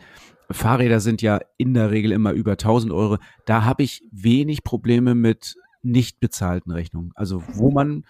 Fahrräder 0.50 1.00
sind 1.00 1.22
ja 1.22 1.40
in 1.56 1.74
der 1.74 1.90
Regel 1.90 2.12
immer 2.12 2.32
über 2.32 2.52
1000 2.52 2.92
Euro. 2.92 3.18
Da 3.44 3.64
habe 3.64 3.82
ich 3.82 4.02
wenig 4.11 4.64
Probleme 4.64 5.14
mit 5.14 5.56
nicht 5.82 6.20
bezahlten 6.20 6.70
Rechnungen. 6.70 7.12
Also 7.14 7.42
wo 7.54 7.70
man 7.70 8.04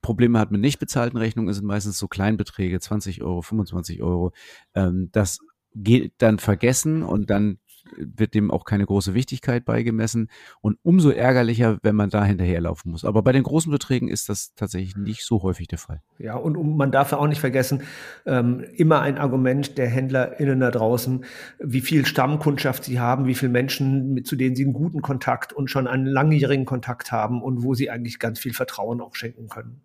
Probleme 0.00 0.38
hat 0.38 0.50
mit 0.50 0.60
nicht 0.60 0.80
bezahlten 0.80 1.16
Rechnungen, 1.16 1.52
sind 1.54 1.66
meistens 1.66 1.98
so 1.98 2.08
Kleinbeträge, 2.08 2.80
20 2.80 3.22
Euro, 3.22 3.42
25 3.42 4.02
Euro. 4.02 4.32
Ähm, 4.74 5.10
das 5.12 5.38
geht 5.74 6.12
dann 6.18 6.38
vergessen 6.38 7.02
und 7.02 7.30
dann 7.30 7.58
wird 7.96 8.34
dem 8.34 8.50
auch 8.50 8.64
keine 8.64 8.86
große 8.86 9.14
Wichtigkeit 9.14 9.64
beigemessen 9.64 10.28
und 10.60 10.78
umso 10.82 11.10
ärgerlicher, 11.10 11.78
wenn 11.82 11.96
man 11.96 12.10
da 12.10 12.24
hinterherlaufen 12.24 12.90
muss. 12.90 13.04
Aber 13.04 13.22
bei 13.22 13.32
den 13.32 13.42
großen 13.42 13.70
Beträgen 13.70 14.08
ist 14.08 14.28
das 14.28 14.54
tatsächlich 14.54 14.96
nicht 14.96 15.24
so 15.24 15.42
häufig 15.42 15.68
der 15.68 15.78
Fall. 15.78 16.00
Ja, 16.18 16.36
und 16.36 16.76
man 16.76 16.92
darf 16.92 17.12
ja 17.12 17.18
auch 17.18 17.26
nicht 17.26 17.40
vergessen, 17.40 17.82
ähm, 18.26 18.64
immer 18.74 19.00
ein 19.00 19.18
Argument 19.18 19.78
der 19.78 19.88
HändlerInnen 19.88 20.60
da 20.60 20.70
draußen, 20.70 21.24
wie 21.58 21.80
viel 21.80 22.06
Stammkundschaft 22.06 22.84
sie 22.84 23.00
haben, 23.00 23.26
wie 23.26 23.34
viele 23.34 23.52
Menschen, 23.52 24.14
mit, 24.14 24.26
zu 24.26 24.36
denen 24.36 24.56
sie 24.56 24.64
einen 24.64 24.72
guten 24.72 25.02
Kontakt 25.02 25.52
und 25.52 25.70
schon 25.70 25.86
einen 25.86 26.06
langjährigen 26.06 26.64
Kontakt 26.64 27.12
haben 27.12 27.42
und 27.42 27.62
wo 27.62 27.74
sie 27.74 27.90
eigentlich 27.90 28.18
ganz 28.18 28.38
viel 28.38 28.54
Vertrauen 28.54 29.00
auch 29.00 29.14
schenken 29.14 29.48
können. 29.48 29.82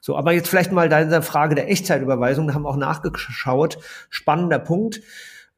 So, 0.00 0.16
aber 0.16 0.32
jetzt 0.32 0.48
vielleicht 0.48 0.70
mal 0.70 0.90
deine 0.90 1.22
Frage 1.22 1.54
der 1.54 1.70
Echtzeitüberweisung, 1.70 2.46
da 2.46 2.52
haben 2.52 2.64
wir 2.64 2.68
auch 2.68 2.76
nachgeschaut. 2.76 3.78
Spannender 4.10 4.58
Punkt. 4.58 5.00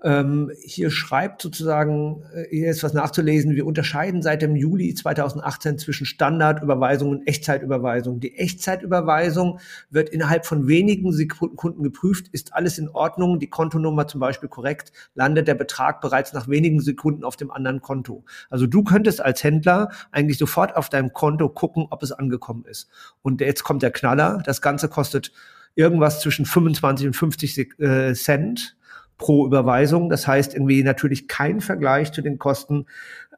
Ähm, 0.05 0.53
hier 0.62 0.90
schreibt 0.90 1.40
sozusagen, 1.40 2.22
äh, 2.34 2.44
hier 2.51 2.70
ist 2.70 2.82
was 2.82 2.92
nachzulesen, 2.92 3.55
wir 3.55 3.64
unterscheiden 3.64 4.20
seit 4.20 4.42
dem 4.42 4.55
Juli 4.55 4.94
2018 4.94 5.78
zwischen 5.78 6.05
Standardüberweisung 6.05 7.11
und 7.11 7.26
Echtzeitüberweisung. 7.26 8.20
Die 8.20 8.36
Echtzeitüberweisung 8.36 9.59
wird 9.88 10.11
innerhalb 10.11 10.44
von 10.44 10.68
wenigen 10.68 11.12
Sekunden 11.12 11.82
geprüft, 11.82 12.28
ist 12.32 12.53
alles 12.53 12.76
in 12.76 12.90
Ordnung, 12.90 13.38
die 13.38 13.49
Kontonummer 13.49 14.07
zum 14.07 14.20
Beispiel 14.20 14.51
korrekt, 14.51 14.92
landet 15.14 15.49
der 15.49 15.55
Betrag 15.55 16.03
bereits 16.03 16.34
nach 16.34 16.47
wenigen 16.47 16.80
Sekunden 16.80 17.24
auf 17.24 17.36
dem 17.36 17.51
anderen 17.51 17.80
Konto. 17.80 18.22
Also 18.51 18.66
du 18.66 18.84
könntest 18.84 19.22
als 19.22 19.42
Händler 19.42 19.88
eigentlich 20.11 20.36
sofort 20.36 20.76
auf 20.76 20.90
deinem 20.90 21.14
Konto 21.14 21.49
gucken, 21.49 21.86
ob 21.88 22.03
es 22.03 22.12
angekommen 22.12 22.66
ist. 22.66 22.90
Und 23.22 23.40
jetzt 23.40 23.64
kommt 23.64 23.82
der 23.82 23.92
Knaller, 23.92 24.42
das 24.44 24.61
Ganze 24.61 24.90
kostet 24.90 25.32
irgendwas 25.74 26.20
zwischen 26.20 26.44
25 26.44 27.07
und 27.07 27.16
50 27.16 27.78
äh, 27.78 28.14
Cent 28.14 28.76
pro 29.19 29.47
Überweisung. 29.47 30.09
Das 30.09 30.27
heißt 30.27 30.55
irgendwie 30.55 30.83
natürlich 30.83 31.29
kein 31.29 31.61
Vergleich 31.61 32.12
zu 32.12 32.23
den 32.23 32.39
Kosten 32.39 32.87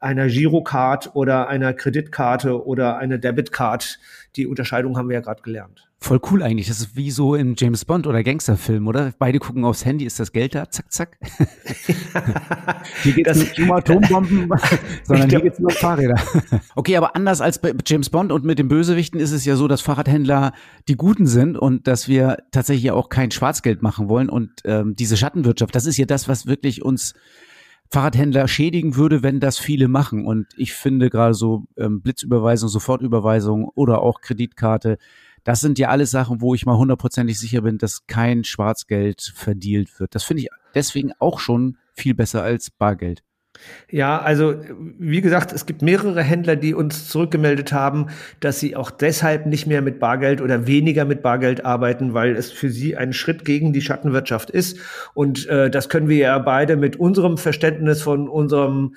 einer 0.01 0.27
Girocard 0.27 1.15
oder 1.15 1.47
einer 1.47 1.73
Kreditkarte 1.73 2.65
oder 2.65 2.97
einer 2.97 3.17
Debitcard. 3.17 3.99
Die 4.35 4.47
Unterscheidung 4.47 4.97
haben 4.97 5.09
wir 5.09 5.15
ja 5.15 5.21
gerade 5.21 5.41
gelernt. 5.41 5.89
Voll 6.01 6.21
cool 6.31 6.43
eigentlich. 6.43 6.67
Das 6.69 6.79
ist 6.79 6.95
wie 6.95 7.11
so 7.11 7.35
im 7.35 7.55
James 7.57 7.83
Bond 7.83 8.07
oder 8.07 8.23
Gangsterfilm, 8.23 8.87
oder? 8.87 9.11
Beide 9.19 9.39
gucken 9.39 9.65
aufs 9.65 9.83
Handy, 9.83 10.05
ist 10.05 10.17
das 10.17 10.31
Geld 10.31 10.55
da? 10.55 10.69
Zack, 10.69 10.91
zack. 10.91 11.17
hier 13.03 13.13
geht 13.13 13.27
es 13.27 13.37
nicht 13.37 13.59
um 13.59 13.71
Atombomben, 13.71 14.49
sondern 15.03 15.29
hier 15.29 15.41
geht 15.41 15.53
es 15.53 15.59
nur 15.59 15.71
um 15.71 15.75
Fahrräder. 15.75 16.15
okay, 16.75 16.95
aber 16.95 17.17
anders 17.17 17.41
als 17.41 17.59
bei 17.59 17.73
James 17.85 18.09
Bond 18.09 18.31
und 18.31 18.45
mit 18.45 18.59
den 18.59 18.69
Bösewichten 18.69 19.19
ist 19.19 19.33
es 19.33 19.43
ja 19.43 19.57
so, 19.57 19.67
dass 19.67 19.81
Fahrradhändler 19.81 20.53
die 20.87 20.95
Guten 20.95 21.27
sind 21.27 21.57
und 21.57 21.87
dass 21.87 22.07
wir 22.07 22.37
tatsächlich 22.51 22.91
auch 22.91 23.09
kein 23.09 23.31
Schwarzgeld 23.31 23.81
machen 23.81 24.07
wollen. 24.07 24.29
Und 24.29 24.51
ähm, 24.63 24.95
diese 24.95 25.17
Schattenwirtschaft, 25.17 25.75
das 25.75 25.85
ist 25.85 25.97
ja 25.97 26.05
das, 26.05 26.29
was 26.29 26.45
wirklich 26.45 26.81
uns 26.81 27.13
Fahrradhändler 27.91 28.47
schädigen 28.47 28.95
würde, 28.95 29.23
wenn 29.23 29.39
das 29.39 29.57
viele 29.57 29.87
machen. 29.87 30.25
Und 30.25 30.47
ich 30.57 30.73
finde 30.73 31.09
gerade 31.09 31.33
so 31.33 31.65
ähm, 31.77 32.01
Blitzüberweisung, 32.01 32.69
Sofortüberweisung 32.69 33.69
oder 33.75 34.01
auch 34.01 34.21
Kreditkarte, 34.21 34.97
das 35.43 35.61
sind 35.61 35.79
ja 35.79 35.89
alles 35.89 36.11
Sachen, 36.11 36.41
wo 36.41 36.53
ich 36.53 36.65
mal 36.65 36.77
hundertprozentig 36.77 37.39
sicher 37.39 37.61
bin, 37.61 37.77
dass 37.77 38.05
kein 38.05 38.43
Schwarzgeld 38.43 39.31
verdealt 39.33 39.99
wird. 39.99 40.13
Das 40.13 40.23
finde 40.23 40.43
ich 40.43 40.49
deswegen 40.75 41.13
auch 41.19 41.39
schon 41.39 41.77
viel 41.93 42.13
besser 42.13 42.43
als 42.43 42.69
Bargeld. 42.69 43.23
Ja, 43.89 44.21
also 44.21 44.55
wie 44.99 45.21
gesagt, 45.21 45.51
es 45.51 45.65
gibt 45.65 45.81
mehrere 45.81 46.21
Händler, 46.21 46.55
die 46.55 46.73
uns 46.73 47.09
zurückgemeldet 47.09 47.73
haben, 47.73 48.07
dass 48.39 48.59
sie 48.59 48.75
auch 48.75 48.91
deshalb 48.91 49.47
nicht 49.47 49.65
mehr 49.65 49.81
mit 49.81 49.99
Bargeld 49.99 50.41
oder 50.41 50.67
weniger 50.67 51.05
mit 51.05 51.23
Bargeld 51.23 51.65
arbeiten, 51.65 52.13
weil 52.13 52.35
es 52.35 52.51
für 52.51 52.69
sie 52.69 52.95
ein 52.95 53.13
Schritt 53.13 53.45
gegen 53.45 53.73
die 53.73 53.81
Schattenwirtschaft 53.81 54.49
ist. 54.51 54.77
Und 55.13 55.47
äh, 55.47 55.71
das 55.71 55.89
können 55.89 56.07
wir 56.07 56.17
ja 56.17 56.37
beide 56.37 56.77
mit 56.77 56.97
unserem 56.97 57.37
Verständnis 57.37 58.01
von 58.01 58.29
unserem 58.29 58.95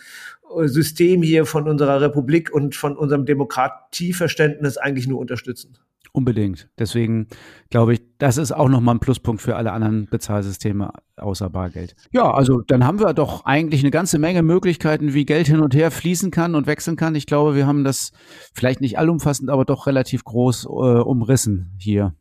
äh, 0.58 0.68
System 0.68 1.22
hier, 1.22 1.46
von 1.46 1.68
unserer 1.68 2.00
Republik 2.02 2.52
und 2.52 2.74
von 2.74 2.96
unserem 2.96 3.24
Demokratieverständnis 3.24 4.76
eigentlich 4.76 5.06
nur 5.06 5.20
unterstützen. 5.20 5.78
Unbedingt. 6.14 6.68
Deswegen 6.78 7.26
glaube 7.70 7.94
ich, 7.94 8.02
das 8.18 8.36
ist 8.36 8.52
auch 8.52 8.68
nochmal 8.68 8.96
ein 8.96 9.00
Pluspunkt 9.00 9.40
für 9.40 9.56
alle 9.56 9.72
anderen 9.72 10.08
Bezahlsysteme 10.10 10.92
außer 11.16 11.48
Bargeld. 11.48 11.96
Ja, 12.10 12.30
also 12.30 12.60
dann 12.60 12.84
haben 12.84 13.00
wir 13.00 13.14
doch 13.14 13.46
eigentlich 13.46 13.80
eine 13.82 13.90
ganze 13.90 14.18
Menge 14.18 14.42
Möglichkeiten, 14.42 15.14
wie 15.14 15.24
Geld 15.24 15.46
hin 15.46 15.60
und 15.60 15.74
her 15.74 15.90
fließen 15.90 16.30
kann 16.30 16.54
und 16.54 16.66
wechseln 16.66 16.96
kann. 16.96 17.14
Ich 17.14 17.24
glaube, 17.24 17.54
wir 17.54 17.66
haben 17.66 17.82
das 17.82 18.12
vielleicht 18.52 18.82
nicht 18.82 18.98
allumfassend, 18.98 19.48
aber 19.48 19.64
doch 19.64 19.86
relativ 19.86 20.24
groß 20.24 20.66
äh, 20.66 20.68
umrissen 20.68 21.72
hier. 21.78 22.14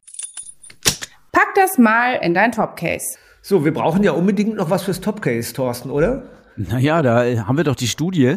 Pack 1.33 1.53
das 1.55 1.77
mal 1.77 2.13
in 2.21 2.33
dein 2.33 2.53
Topcase. 2.53 3.17
So, 3.41 3.65
wir 3.65 3.73
brauchen 3.73 4.03
ja 4.03 4.13
unbedingt 4.13 4.55
noch 4.55 4.69
was 4.69 4.83
fürs 4.83 5.01
Topcase, 5.01 5.53
Thorsten, 5.53 5.89
oder? 5.89 6.23
Naja, 6.57 7.01
da 7.01 7.47
haben 7.47 7.57
wir 7.57 7.63
doch 7.63 7.75
die 7.75 7.87
Studie. 7.87 8.35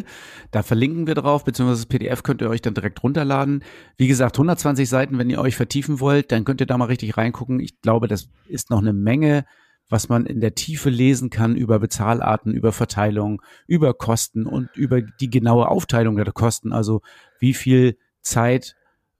Da 0.51 0.63
verlinken 0.63 1.07
wir 1.07 1.15
drauf, 1.15 1.43
beziehungsweise 1.43 1.81
das 1.81 1.85
PDF 1.87 2.23
könnt 2.23 2.41
ihr 2.41 2.49
euch 2.49 2.61
dann 2.61 2.73
direkt 2.73 3.03
runterladen. 3.03 3.63
Wie 3.97 4.07
gesagt, 4.07 4.37
120 4.37 4.87
Seiten, 4.87 5.17
wenn 5.17 5.29
ihr 5.29 5.41
euch 5.41 5.55
vertiefen 5.55 5.99
wollt, 5.99 6.31
dann 6.31 6.45
könnt 6.45 6.61
ihr 6.61 6.67
da 6.67 6.77
mal 6.77 6.85
richtig 6.85 7.17
reingucken. 7.17 7.59
Ich 7.59 7.81
glaube, 7.81 8.07
das 8.07 8.29
ist 8.47 8.69
noch 8.69 8.79
eine 8.79 8.93
Menge, 8.93 9.45
was 9.89 10.09
man 10.09 10.25
in 10.25 10.39
der 10.39 10.55
Tiefe 10.55 10.89
lesen 10.89 11.29
kann 11.29 11.55
über 11.55 11.79
Bezahlarten, 11.79 12.53
über 12.53 12.71
Verteilung, 12.71 13.41
über 13.67 13.93
Kosten 13.93 14.45
und 14.45 14.69
über 14.75 15.01
die 15.01 15.29
genaue 15.29 15.67
Aufteilung 15.67 16.15
der 16.15 16.31
Kosten. 16.31 16.73
Also 16.73 17.01
wie 17.39 17.53
viel 17.53 17.97
Zeit 18.21 18.75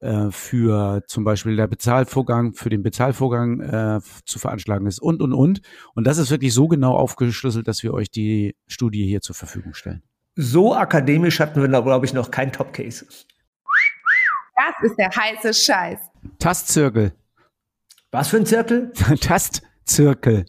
äh, 0.06 0.32
für 0.32 1.04
zum 1.08 1.24
Beispiel 1.24 1.56
der 1.56 1.68
Bezahlvorgang, 1.68 2.54
für 2.54 2.70
den 2.70 2.84
Bezahlvorgang 2.84 3.60
äh, 3.60 4.00
zu 4.26 4.40
veranschlagen 4.40 4.88
ist 4.88 5.00
und, 5.00 5.22
und, 5.22 5.34
und. 5.34 5.62
Und 5.94 6.06
das 6.06 6.18
ist 6.18 6.32
wirklich 6.32 6.54
so 6.54 6.68
genau 6.68 6.96
aufgeschlüsselt, 6.96 7.68
dass 7.68 7.84
wir 7.84 7.94
euch 7.94 8.12
die 8.12 8.56
Studie 8.68 9.06
hier 9.06 9.22
zur 9.22 9.36
Verfügung 9.36 9.74
stellen. 9.74 10.04
So 10.36 10.76
akademisch 10.76 11.40
hatten 11.40 11.62
wir, 11.62 11.68
glaube 11.68 12.06
ich, 12.06 12.14
noch 12.14 12.30
kein 12.30 12.52
Top-Case. 12.52 13.06
Das 14.56 14.90
ist 14.90 14.96
der 14.98 15.10
heiße 15.10 15.54
Scheiß. 15.54 16.00
Tastzirkel. 16.40 17.14
Was 18.12 18.30
für 18.30 18.38
ein 18.38 18.46
Zirkel? 18.46 18.92
Tastzirkel. 19.22 20.46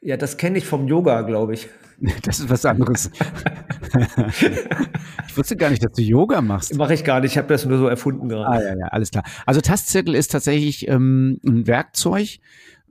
Ja, 0.00 0.16
das 0.16 0.36
kenne 0.36 0.58
ich 0.58 0.66
vom 0.66 0.86
Yoga, 0.86 1.22
glaube 1.22 1.54
ich. 1.54 1.68
Das 2.22 2.40
ist 2.40 2.50
was 2.50 2.64
anderes. 2.64 3.10
ich 5.26 5.36
wusste 5.36 5.56
gar 5.56 5.70
nicht, 5.70 5.84
dass 5.84 5.92
du 5.92 6.02
Yoga 6.02 6.40
machst. 6.40 6.76
Mache 6.76 6.94
ich 6.94 7.04
gar 7.04 7.20
nicht, 7.20 7.32
ich 7.32 7.38
habe 7.38 7.48
das 7.48 7.64
nur 7.64 7.78
so 7.78 7.86
erfunden 7.86 8.28
gerade. 8.28 8.48
Ah, 8.48 8.62
ja, 8.62 8.78
ja, 8.78 8.86
alles 8.86 9.10
klar. 9.10 9.24
Also 9.46 9.60
Tastzirkel 9.60 10.14
ist 10.14 10.32
tatsächlich 10.32 10.88
ähm, 10.88 11.40
ein 11.46 11.66
Werkzeug, 11.66 12.38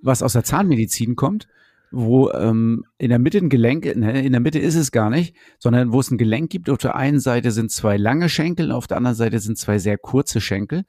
was 0.02 0.24
aus 0.24 0.34
der 0.34 0.44
Zahnmedizin 0.44 1.16
kommt, 1.16 1.48
wo 1.92 2.32
ähm, 2.32 2.86
in 2.98 3.10
der 3.10 3.20
Mitte 3.20 3.38
ein 3.38 3.50
Gelenk, 3.50 3.96
ne, 3.96 4.24
in 4.24 4.32
der 4.32 4.42
Mitte 4.42 4.60
ist 4.60 4.76
es 4.76 4.92
gar 4.92 5.10
nicht, 5.10 5.36
sondern 5.60 5.92
wo 5.94 6.00
es 6.00 6.12
ein 6.12 6.18
Gelenk 6.18 6.50
gibt. 6.50 6.70
Auf 6.70 6.80
der 6.80 6.96
einen 6.96 7.20
Seite 7.20 7.52
sind 7.52 7.72
zwei 7.72 7.98
lange 7.98 8.30
Schenkel, 8.30 8.72
auf 8.72 8.88
der 8.88 8.98
anderen 8.98 9.16
Seite 9.16 9.40
sind 9.40 9.58
zwei 9.58 9.78
sehr 9.80 9.98
kurze 9.98 10.42
Schenkel. 10.42 10.86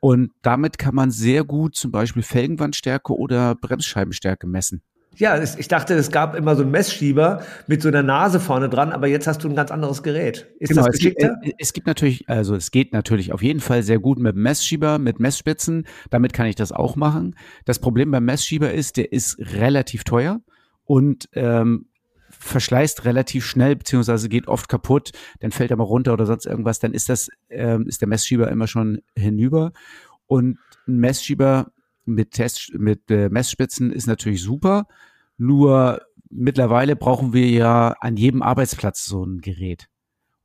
Und 0.00 0.32
damit 0.42 0.78
kann 0.78 0.94
man 0.94 1.10
sehr 1.10 1.44
gut 1.44 1.76
zum 1.76 1.90
Beispiel 1.90 2.22
Felgenwandstärke 2.22 3.16
oder 3.16 3.54
Bremsscheibenstärke 3.54 4.46
messen. 4.46 4.82
Ja, 5.16 5.40
ich 5.42 5.68
dachte, 5.68 5.94
es 5.94 6.10
gab 6.10 6.34
immer 6.34 6.56
so 6.56 6.62
einen 6.62 6.70
Messschieber 6.70 7.42
mit 7.66 7.82
so 7.82 7.88
einer 7.88 8.02
Nase 8.02 8.40
vorne 8.40 8.68
dran, 8.68 8.92
aber 8.92 9.06
jetzt 9.06 9.26
hast 9.26 9.44
du 9.44 9.48
ein 9.48 9.54
ganz 9.54 9.70
anderes 9.70 10.02
Gerät. 10.02 10.48
Ist 10.58 10.70
genau, 10.70 10.84
das 10.84 10.96
geschickter? 10.96 11.36
Es 11.40 11.42
gibt, 11.42 11.60
es 11.60 11.72
gibt 11.72 11.86
natürlich, 11.86 12.28
also 12.28 12.54
es 12.54 12.70
geht 12.70 12.92
natürlich 12.92 13.32
auf 13.32 13.42
jeden 13.42 13.60
Fall 13.60 13.82
sehr 13.82 13.98
gut 13.98 14.18
mit 14.18 14.36
Messschieber, 14.36 14.98
mit 14.98 15.20
Messspitzen. 15.20 15.86
Damit 16.10 16.32
kann 16.32 16.46
ich 16.46 16.56
das 16.56 16.72
auch 16.72 16.96
machen. 16.96 17.36
Das 17.64 17.78
Problem 17.78 18.10
beim 18.10 18.24
Messschieber 18.24 18.72
ist, 18.72 18.96
der 18.96 19.12
ist 19.12 19.38
relativ 19.38 20.04
teuer 20.04 20.40
und 20.84 21.28
ähm, 21.32 21.86
verschleißt 22.30 23.04
relativ 23.04 23.46
schnell, 23.46 23.76
beziehungsweise 23.76 24.28
geht 24.28 24.48
oft 24.48 24.68
kaputt, 24.68 25.12
dann 25.40 25.50
fällt 25.50 25.70
er 25.70 25.76
mal 25.76 25.84
runter 25.84 26.12
oder 26.12 26.26
sonst 26.26 26.46
irgendwas, 26.46 26.78
dann 26.78 26.92
ist 26.92 27.08
das, 27.08 27.28
ähm, 27.48 27.86
ist 27.86 28.00
der 28.00 28.08
Messschieber 28.08 28.50
immer 28.50 28.66
schon 28.66 29.00
hinüber. 29.16 29.72
Und 30.26 30.58
ein 30.86 30.96
Messschieber 30.96 31.70
mit 32.04 32.32
Test, 32.32 32.72
mit 32.74 33.10
äh, 33.10 33.28
Messspitzen 33.28 33.92
ist 33.92 34.06
natürlich 34.06 34.42
super. 34.42 34.86
Nur 35.36 36.02
mittlerweile 36.30 36.96
brauchen 36.96 37.32
wir 37.32 37.48
ja 37.48 37.94
an 38.00 38.16
jedem 38.16 38.42
Arbeitsplatz 38.42 39.04
so 39.04 39.24
ein 39.24 39.40
Gerät. 39.40 39.88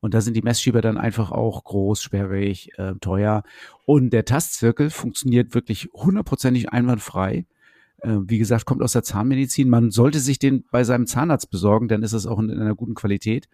Und 0.00 0.14
da 0.14 0.20
sind 0.20 0.34
die 0.34 0.42
Messschieber 0.42 0.80
dann 0.80 0.96
einfach 0.96 1.30
auch 1.30 1.62
groß, 1.64 2.02
sperrig, 2.02 2.70
äh, 2.78 2.94
teuer. 3.00 3.42
Und 3.84 4.10
der 4.10 4.24
Tastzirkel 4.24 4.88
funktioniert 4.90 5.54
wirklich 5.54 5.90
hundertprozentig 5.92 6.70
einwandfrei. 6.70 7.46
Äh, 7.98 8.16
wie 8.22 8.38
gesagt, 8.38 8.64
kommt 8.64 8.82
aus 8.82 8.92
der 8.92 9.02
Zahnmedizin. 9.02 9.68
Man 9.68 9.90
sollte 9.90 10.20
sich 10.20 10.38
den 10.38 10.64
bei 10.70 10.84
seinem 10.84 11.06
Zahnarzt 11.06 11.50
besorgen, 11.50 11.88
dann 11.88 12.02
ist 12.02 12.14
es 12.14 12.26
auch 12.26 12.38
in, 12.38 12.48
in 12.48 12.60
einer 12.60 12.74
guten 12.74 12.94
Qualität. 12.94 13.48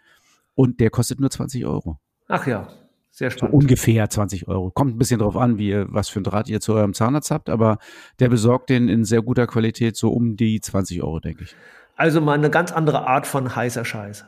Und 0.55 0.79
der 0.79 0.91
kostet 0.91 1.21
nur 1.21 1.31
20 1.31 1.67
Euro. 1.67 1.99
Ach 2.29 2.47
ja, 2.47 2.69
sehr 3.17 3.31
spannend. 3.31 3.53
So 3.53 3.59
ungefähr 3.59 4.11
20 4.11 4.47
Euro. 4.47 4.71
Kommt 4.71 4.95
ein 4.95 4.99
bisschen 4.99 5.21
drauf 5.21 5.37
an, 5.37 5.57
wie 5.57 5.71
ihr, 5.71 5.87
was 5.89 6.09
für 6.11 6.21
ein 6.21 6.25
Draht 6.25 6.49
ihr 6.49 6.61
zu 6.61 6.75
eurem 6.75 6.93
Zahnarzt 6.93 7.31
habt, 7.31 7.49
aber 7.49 7.79
der 8.21 8.29
besorgt 8.29 8.69
den 8.69 8.89
in 8.89 9.05
sehr 9.05 9.23
guter 9.23 9.47
Qualität 9.47 9.97
so 9.97 10.11
um 10.11 10.37
die 10.37 10.61
20 10.61 11.03
Euro, 11.03 11.21
denke 11.21 11.45
ich. 11.45 11.57
Also 11.97 12.21
mal 12.21 12.35
eine 12.35 12.51
ganz 12.51 12.73
andere 12.73 13.07
Art 13.07 13.27
von 13.27 13.57
heißer 13.57 13.87
Scheiß. 13.87 14.27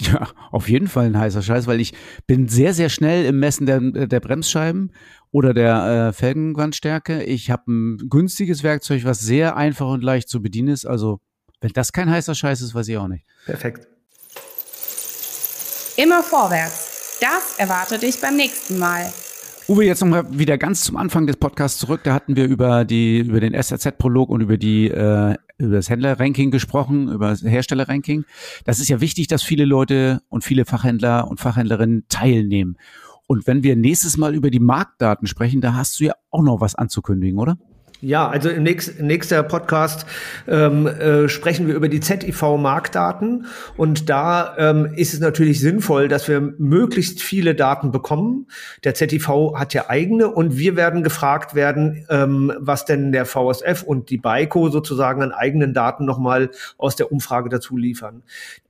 Ja, 0.00 0.28
auf 0.50 0.68
jeden 0.68 0.86
Fall 0.86 1.06
ein 1.06 1.18
heißer 1.18 1.42
Scheiß, 1.42 1.66
weil 1.66 1.80
ich 1.80 1.92
bin 2.26 2.48
sehr, 2.48 2.72
sehr 2.72 2.88
schnell 2.88 3.26
im 3.26 3.38
Messen 3.38 3.66
der, 3.66 3.80
der 3.80 4.20
Bremsscheiben 4.20 4.92
oder 5.30 5.52
der 5.52 6.08
äh, 6.08 6.12
Felgenwandstärke. 6.12 7.24
Ich 7.24 7.50
habe 7.50 7.70
ein 7.70 8.08
günstiges 8.08 8.62
Werkzeug, 8.62 9.04
was 9.04 9.20
sehr 9.20 9.56
einfach 9.56 9.88
und 9.88 10.02
leicht 10.02 10.28
zu 10.28 10.40
bedienen 10.40 10.68
ist. 10.68 10.86
Also, 10.86 11.20
wenn 11.60 11.72
das 11.72 11.92
kein 11.92 12.08
heißer 12.08 12.34
Scheiß 12.34 12.62
ist, 12.62 12.74
weiß 12.74 12.88
ich 12.88 12.96
auch 12.96 13.08
nicht. 13.08 13.26
Perfekt. 13.44 13.88
Immer 15.96 16.22
vorwärts. 16.22 16.89
Das 17.20 17.58
erwartet 17.58 18.02
dich 18.02 18.18
beim 18.18 18.36
nächsten 18.36 18.78
Mal. 18.78 19.12
Uwe, 19.68 19.84
jetzt 19.84 20.00
nochmal 20.00 20.24
wieder 20.30 20.56
ganz 20.56 20.82
zum 20.84 20.96
Anfang 20.96 21.26
des 21.26 21.36
Podcasts 21.36 21.78
zurück. 21.78 22.00
Da 22.02 22.14
hatten 22.14 22.34
wir 22.34 22.46
über 22.46 22.86
die, 22.86 23.18
über 23.18 23.40
den 23.40 23.52
SRZ-Prolog 23.52 24.30
und 24.30 24.40
über 24.40 24.56
die, 24.56 24.88
äh, 24.88 25.36
über 25.58 25.76
das 25.76 25.90
Händler-Ranking 25.90 26.50
gesprochen, 26.50 27.08
über 27.08 27.28
das 27.28 27.42
Hersteller-Ranking. 27.42 28.24
Das 28.64 28.80
ist 28.80 28.88
ja 28.88 29.02
wichtig, 29.02 29.26
dass 29.26 29.42
viele 29.42 29.66
Leute 29.66 30.22
und 30.30 30.44
viele 30.44 30.64
Fachhändler 30.64 31.28
und 31.28 31.40
Fachhändlerinnen 31.40 32.06
teilnehmen. 32.08 32.78
Und 33.26 33.46
wenn 33.46 33.62
wir 33.62 33.76
nächstes 33.76 34.16
Mal 34.16 34.34
über 34.34 34.50
die 34.50 34.58
Marktdaten 34.58 35.28
sprechen, 35.28 35.60
da 35.60 35.74
hast 35.74 36.00
du 36.00 36.04
ja 36.04 36.14
auch 36.30 36.42
noch 36.42 36.60
was 36.62 36.74
anzukündigen, 36.74 37.38
oder? 37.38 37.58
Ja, 38.02 38.28
also 38.28 38.48
im 38.48 38.62
nächsten 38.62 39.06
nächster 39.06 39.42
Podcast 39.42 40.06
ähm, 40.48 40.86
äh, 40.86 41.28
sprechen 41.28 41.66
wir 41.66 41.74
über 41.74 41.90
die 41.90 42.00
ZIV-Marktdaten 42.00 43.44
und 43.76 44.08
da 44.08 44.56
ähm, 44.56 44.94
ist 44.96 45.12
es 45.12 45.20
natürlich 45.20 45.60
sinnvoll, 45.60 46.08
dass 46.08 46.26
wir 46.26 46.40
möglichst 46.40 47.22
viele 47.22 47.54
Daten 47.54 47.90
bekommen. 47.90 48.46
Der 48.84 48.94
ZIV 48.94 49.28
hat 49.54 49.74
ja 49.74 49.90
eigene 49.90 50.28
und 50.28 50.56
wir 50.56 50.76
werden 50.76 51.02
gefragt 51.02 51.54
werden, 51.54 52.06
ähm, 52.08 52.54
was 52.58 52.86
denn 52.86 53.12
der 53.12 53.26
VSF 53.26 53.82
und 53.82 54.08
die 54.08 54.18
BICO 54.18 54.70
sozusagen 54.70 55.22
an 55.22 55.32
eigenen 55.32 55.74
Daten 55.74 56.06
nochmal 56.06 56.50
aus 56.78 56.96
der 56.96 57.12
Umfrage 57.12 57.50
dazu 57.50 57.76
liefern. 57.76 58.22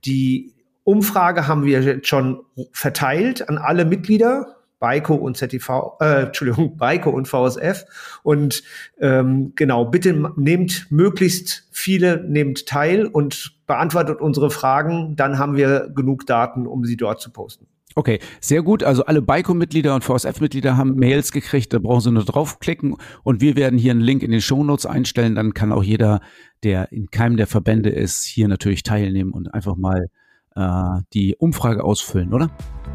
Die 0.03 0.51
Umfrage 0.83 1.47
haben 1.47 1.63
wir 1.63 1.81
jetzt 1.81 2.07
schon 2.07 2.41
verteilt 2.73 3.47
an 3.47 3.57
alle 3.57 3.85
Mitglieder 3.85 4.57
Baiko 4.81 5.13
und 5.13 5.37
ZTV, 5.37 5.97
äh, 6.01 6.23
Entschuldigung, 6.23 6.75
Baiko 6.77 7.11
und 7.11 7.27
VSF. 7.27 7.85
Und 8.23 8.63
ähm, 8.99 9.53
genau, 9.55 9.85
bitte 9.85 10.33
nehmt 10.35 10.87
möglichst 10.89 11.67
viele, 11.71 12.25
nehmt 12.27 12.65
teil 12.65 13.05
und 13.05 13.53
beantwortet 13.67 14.19
unsere 14.19 14.49
Fragen. 14.49 15.15
Dann 15.15 15.37
haben 15.37 15.55
wir 15.55 15.91
genug 15.95 16.25
Daten, 16.25 16.67
um 16.67 16.83
sie 16.83 16.97
dort 16.97 17.21
zu 17.21 17.31
posten. 17.31 17.67
Okay, 17.93 18.19
sehr 18.39 18.63
gut. 18.63 18.83
Also 18.83 19.05
alle 19.05 19.21
BICO-Mitglieder 19.21 19.93
und 19.93 20.03
VSF-Mitglieder 20.03 20.77
haben 20.77 20.95
Mails 20.95 21.31
gekriegt, 21.31 21.73
da 21.73 21.79
brauchen 21.79 22.01
sie 22.01 22.11
nur 22.11 22.23
draufklicken 22.23 22.95
und 23.23 23.41
wir 23.41 23.55
werden 23.55 23.77
hier 23.77 23.91
einen 23.91 24.01
Link 24.01 24.23
in 24.23 24.31
den 24.31 24.41
Shownotes 24.41 24.85
einstellen. 24.85 25.35
Dann 25.35 25.53
kann 25.53 25.71
auch 25.71 25.83
jeder, 25.83 26.21
der 26.63 26.91
in 26.91 27.11
keinem 27.11 27.37
der 27.37 27.47
Verbände 27.47 27.89
ist, 27.89 28.23
hier 28.23 28.47
natürlich 28.47 28.83
teilnehmen 28.83 29.31
und 29.31 29.53
einfach 29.53 29.75
mal 29.75 30.07
äh, 30.55 31.01
die 31.13 31.35
Umfrage 31.35 31.83
ausfüllen, 31.83 32.33
oder? 32.33 32.49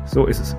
So 0.07 0.27
ist 0.27 0.41
es. 0.41 0.57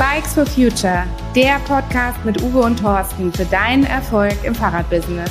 Bikes 0.00 0.32
for 0.32 0.46
Future, 0.46 1.04
der 1.36 1.58
Podcast 1.66 2.24
mit 2.24 2.40
Uwe 2.40 2.60
und 2.60 2.80
Thorsten 2.80 3.30
für 3.30 3.44
deinen 3.44 3.84
Erfolg 3.84 4.32
im 4.44 4.54
Fahrradbusiness. 4.54 5.30